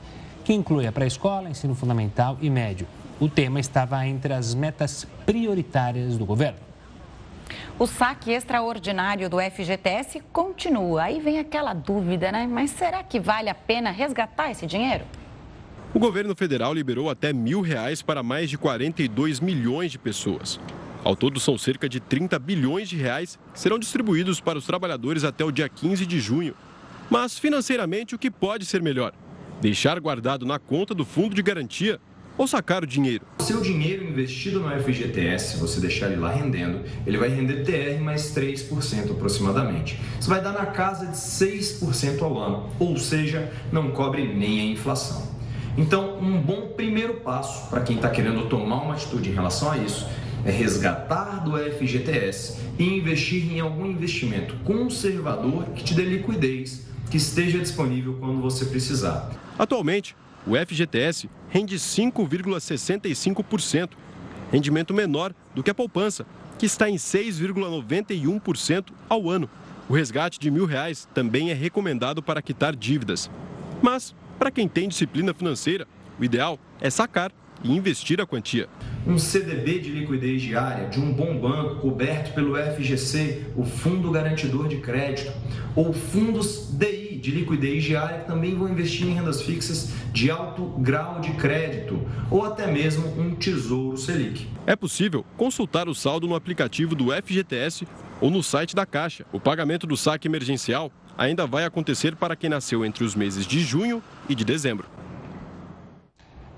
que 0.45 0.53
inclui 0.53 0.87
a 0.87 0.93
pré-escola, 0.93 1.49
ensino 1.49 1.74
fundamental 1.74 2.37
e 2.43 2.51
médio 2.51 2.87
o 3.19 3.29
tema 3.29 3.59
estava 3.59 4.07
entre 4.07 4.33
as 4.33 4.55
metas 4.55 5.07
prioritárias 5.25 6.19
do 6.19 6.27
governo. 6.27 6.59
O 7.79 7.87
saque 7.87 8.31
extraordinário 8.31 9.29
do 9.29 9.39
FGTS 9.39 10.23
continua. 10.33 11.05
Aí 11.05 11.21
vem 11.21 11.39
aquela 11.39 11.75
dúvida, 11.75 12.33
né? 12.33 12.47
Mas 12.47 12.71
será 12.71 13.03
que 13.03 13.21
vale 13.21 13.49
a 13.49 13.55
pena 13.55 13.91
resgatar 13.91 14.51
esse 14.51 14.67
dinheiro? 14.67 15.05
O 15.95 15.99
governo 15.99 16.35
federal 16.35 16.75
liberou 16.75 17.09
até 17.09 17.33
mil 17.33 17.61
reais 17.61 18.03
para 18.03 18.23
mais 18.23 18.51
de 18.51 18.59
42 18.59 19.41
milhões 19.41 19.93
de 19.93 19.99
pessoas. 19.99 20.61
Ao 21.05 21.14
todo, 21.14 21.39
são 21.39 21.57
cerca 21.57 21.89
de 21.89 22.01
30 22.01 22.39
bilhões 22.39 22.89
de 22.89 22.97
reais 22.97 23.39
que 23.53 23.61
serão 23.61 23.79
distribuídos 23.79 24.41
para 24.41 24.59
os 24.59 24.67
trabalhadores 24.67 25.23
até 25.23 25.45
o 25.45 25.53
dia 25.53 25.69
15 25.69 26.05
de 26.05 26.19
junho. 26.19 26.55
Mas, 27.09 27.39
financeiramente, 27.39 28.14
o 28.14 28.19
que 28.19 28.31
pode 28.31 28.67
ser 28.67 28.83
melhor? 28.83 29.12
Deixar 29.61 30.01
guardado 30.01 30.45
na 30.45 30.59
conta 30.59 30.95
do 30.95 31.05
fundo 31.05 31.35
de 31.35 31.43
garantia 31.43 32.01
ou 32.37 32.47
sacar 32.47 32.82
o 32.82 32.87
dinheiro. 32.87 33.24
O 33.39 33.43
seu 33.43 33.61
dinheiro 33.61 34.05
investido 34.05 34.61
no 34.61 34.68
FGTS, 34.68 35.53
se 35.53 35.57
você 35.59 35.80
deixar 35.80 36.07
ele 36.07 36.16
lá 36.16 36.30
rendendo, 36.30 36.82
ele 37.07 37.18
vai 37.18 37.28
render 37.28 37.64
TR 37.64 38.03
mais 38.03 38.34
3% 38.34 39.11
aproximadamente. 39.11 39.99
Isso 40.20 40.28
vai 40.28 40.43
dar 40.43 40.53
na 40.53 40.66
casa 40.66 41.07
de 41.07 41.16
6% 41.16 42.22
ao 42.22 42.39
ano, 42.39 42.70
ou 42.78 42.97
seja, 42.97 43.51
não 43.72 43.91
cobre 43.91 44.26
nem 44.26 44.61
a 44.61 44.64
inflação. 44.64 45.34
Então, 45.76 46.18
um 46.18 46.41
bom 46.41 46.68
primeiro 46.74 47.14
passo 47.14 47.68
para 47.68 47.82
quem 47.82 47.97
está 47.97 48.09
querendo 48.09 48.49
tomar 48.49 48.82
uma 48.82 48.95
atitude 48.95 49.28
em 49.28 49.34
relação 49.34 49.70
a 49.70 49.76
isso 49.76 50.07
é 50.45 50.51
resgatar 50.51 51.45
do 51.45 51.59
FGTS 51.59 52.61
e 52.78 52.84
investir 52.84 53.53
em 53.53 53.61
algum 53.61 53.84
investimento 53.84 54.55
conservador 54.64 55.64
que 55.74 55.82
te 55.82 55.93
dê 55.93 56.05
liquidez, 56.05 56.87
que 57.11 57.16
esteja 57.16 57.59
disponível 57.59 58.16
quando 58.20 58.41
você 58.41 58.64
precisar. 58.64 59.30
Atualmente, 59.59 60.14
o 60.47 60.53
FGTS 60.57 61.28
rende 61.57 61.76
5,65%, 61.76 63.90
rendimento 64.52 64.92
menor 64.92 65.32
do 65.54 65.62
que 65.62 65.70
a 65.70 65.74
poupança, 65.74 66.26
que 66.59 66.66
está 66.66 66.90
em 66.90 66.96
6,91% 66.96 68.88
ao 69.09 69.30
ano. 69.30 69.48
O 69.88 69.94
resgate 69.94 70.38
de 70.38 70.50
mil 70.50 70.66
reais 70.66 71.09
também 71.14 71.50
é 71.50 71.54
recomendado 71.54 72.22
para 72.22 72.42
quitar 72.42 72.76
dívidas. 72.76 73.30
Mas, 73.80 74.14
para 74.38 74.50
quem 74.50 74.68
tem 74.68 74.86
disciplina 74.86 75.32
financeira, 75.32 75.88
o 76.20 76.24
ideal 76.24 76.59
é 76.78 76.90
sacar 76.90 77.32
e 77.62 77.72
investir 77.72 78.20
a 78.20 78.26
quantia. 78.26 78.68
Um 79.07 79.18
CDB 79.18 79.78
de 79.78 79.90
liquidez 79.90 80.42
diária 80.42 80.88
de 80.88 81.00
um 81.00 81.12
bom 81.12 81.38
banco 81.38 81.76
coberto 81.76 82.32
pelo 82.32 82.57
FGC, 82.57 83.46
o 83.57 83.64
Fundo 83.64 84.11
Garantidor 84.11 84.68
de 84.68 84.78
Crédito, 84.78 85.32
ou 85.74 85.92
fundos 85.92 86.70
DI 86.72 87.16
de 87.16 87.30
liquidez 87.30 87.84
diária 87.84 88.20
que 88.20 88.26
também 88.26 88.54
vão 88.54 88.68
investir 88.68 89.07
em 89.07 89.14
rendas 89.14 89.42
fixas 89.42 89.90
de 90.12 90.30
alto 90.30 90.64
grau 90.78 91.20
de 91.20 91.32
crédito, 91.32 92.00
ou 92.30 92.44
até 92.44 92.66
mesmo 92.66 93.09
um 93.20 93.34
Tesouro 93.34 93.96
Selic. 93.96 94.48
É 94.66 94.74
possível 94.74 95.24
consultar 95.36 95.88
o 95.88 95.94
saldo 95.94 96.26
no 96.26 96.34
aplicativo 96.34 96.94
do 96.94 97.12
FGTS 97.12 97.86
ou 98.20 98.30
no 98.30 98.42
site 98.42 98.74
da 98.74 98.86
Caixa. 98.86 99.24
O 99.32 99.38
pagamento 99.38 99.86
do 99.86 99.96
saque 99.96 100.26
emergencial 100.26 100.90
ainda 101.16 101.46
vai 101.46 101.64
acontecer 101.64 102.16
para 102.16 102.36
quem 102.36 102.50
nasceu 102.50 102.84
entre 102.84 103.04
os 103.04 103.14
meses 103.14 103.46
de 103.46 103.61
junho 103.61 104.02
e 104.28 104.34
de 104.34 104.44
dezembro. 104.44 104.86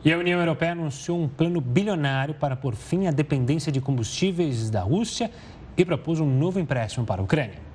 E 0.05 0.13
a 0.13 0.19
União 0.19 0.39
Europeia 0.39 0.73
anunciou 0.73 1.21
um 1.21 1.29
plano 1.29 1.61
bilionário 1.61 2.35
para 2.35 2.55
pôr 2.55 2.77
fim 2.77 3.07
à 3.07 3.11
dependência 3.11 3.73
de 3.73 3.81
combustíveis 3.81 4.71
da 4.71 4.81
Rússia 4.81 5.31
e 5.77 5.85
propôs 5.85 6.21
um 6.21 6.27
novo 6.27 6.61
empréstimo 6.61 7.05
para 7.05 7.21
a 7.21 7.25
Ucrânia. 7.25 7.69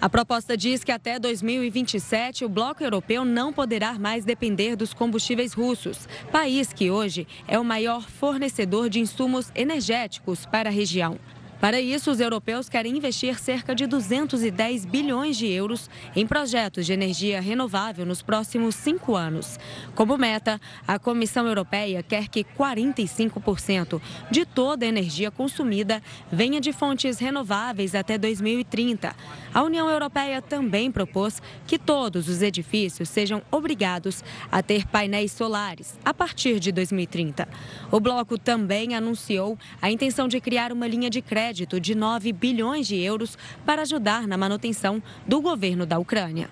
A 0.00 0.10
proposta 0.10 0.56
diz 0.56 0.84
que 0.84 0.92
até 0.92 1.18
2027 1.18 2.44
o 2.44 2.48
bloco 2.48 2.82
europeu 2.82 3.24
não 3.24 3.52
poderá 3.52 3.98
mais 3.98 4.24
depender 4.24 4.76
dos 4.76 4.92
combustíveis 4.92 5.54
russos, 5.54 6.06
país 6.30 6.70
que 6.72 6.90
hoje 6.90 7.26
é 7.48 7.58
o 7.58 7.64
maior 7.64 8.02
fornecedor 8.02 8.90
de 8.90 9.00
insumos 9.00 9.50
energéticos 9.54 10.44
para 10.44 10.68
a 10.68 10.72
região. 10.72 11.18
Para 11.60 11.80
isso, 11.80 12.10
os 12.10 12.20
europeus 12.20 12.68
querem 12.68 12.98
investir 12.98 13.38
cerca 13.38 13.74
de 13.74 13.86
210 13.86 14.84
bilhões 14.84 15.38
de 15.38 15.46
euros 15.46 15.88
em 16.14 16.26
projetos 16.26 16.84
de 16.84 16.92
energia 16.92 17.40
renovável 17.40 18.04
nos 18.04 18.20
próximos 18.20 18.74
cinco 18.74 19.16
anos. 19.16 19.58
Como 19.94 20.18
meta, 20.18 20.60
a 20.86 20.98
Comissão 20.98 21.46
Europeia 21.46 22.02
quer 22.02 22.28
que 22.28 22.44
45% 22.44 24.00
de 24.30 24.44
toda 24.44 24.84
a 24.84 24.88
energia 24.88 25.30
consumida 25.30 26.02
venha 26.30 26.60
de 26.60 26.74
fontes 26.74 27.18
renováveis 27.18 27.94
até 27.94 28.18
2030. 28.18 29.16
A 29.54 29.62
União 29.62 29.88
Europeia 29.88 30.42
também 30.42 30.92
propôs 30.92 31.40
que 31.66 31.78
todos 31.78 32.28
os 32.28 32.42
edifícios 32.42 33.08
sejam 33.08 33.40
obrigados 33.50 34.22
a 34.52 34.62
ter 34.62 34.86
painéis 34.86 35.32
solares 35.32 35.98
a 36.04 36.12
partir 36.12 36.60
de 36.60 36.70
2030. 36.70 37.48
O 37.90 37.98
bloco 37.98 38.38
também 38.38 38.94
anunciou 38.94 39.58
a 39.80 39.90
intenção 39.90 40.28
de 40.28 40.38
criar 40.38 40.70
uma 40.70 40.86
linha 40.86 41.08
de 41.08 41.22
crédito 41.22 41.45
crédito 41.46 41.78
de 41.78 41.94
9 41.94 42.32
bilhões 42.32 42.88
de 42.88 43.00
euros 43.00 43.38
para 43.64 43.82
ajudar 43.82 44.26
na 44.26 44.36
manutenção 44.36 45.00
do 45.24 45.40
governo 45.40 45.86
da 45.86 45.96
Ucrânia. 45.96 46.50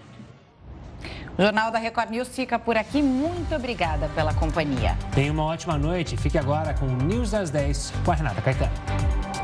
O 1.36 1.42
Jornal 1.42 1.72
da 1.72 1.80
Record 1.80 2.10
News 2.10 2.28
fica 2.28 2.60
por 2.60 2.76
aqui. 2.76 3.02
Muito 3.02 3.52
obrigada 3.56 4.08
pela 4.14 4.32
companhia. 4.34 4.96
Tenha 5.12 5.32
uma 5.32 5.42
ótima 5.42 5.76
noite. 5.76 6.16
Fique 6.16 6.38
agora 6.38 6.74
com 6.74 6.86
o 6.86 6.96
News 6.96 7.32
das 7.32 7.50
10 7.50 7.92
com 8.04 8.12
a 8.12 8.14
Renata 8.14 8.40
Caetano. 8.40 9.43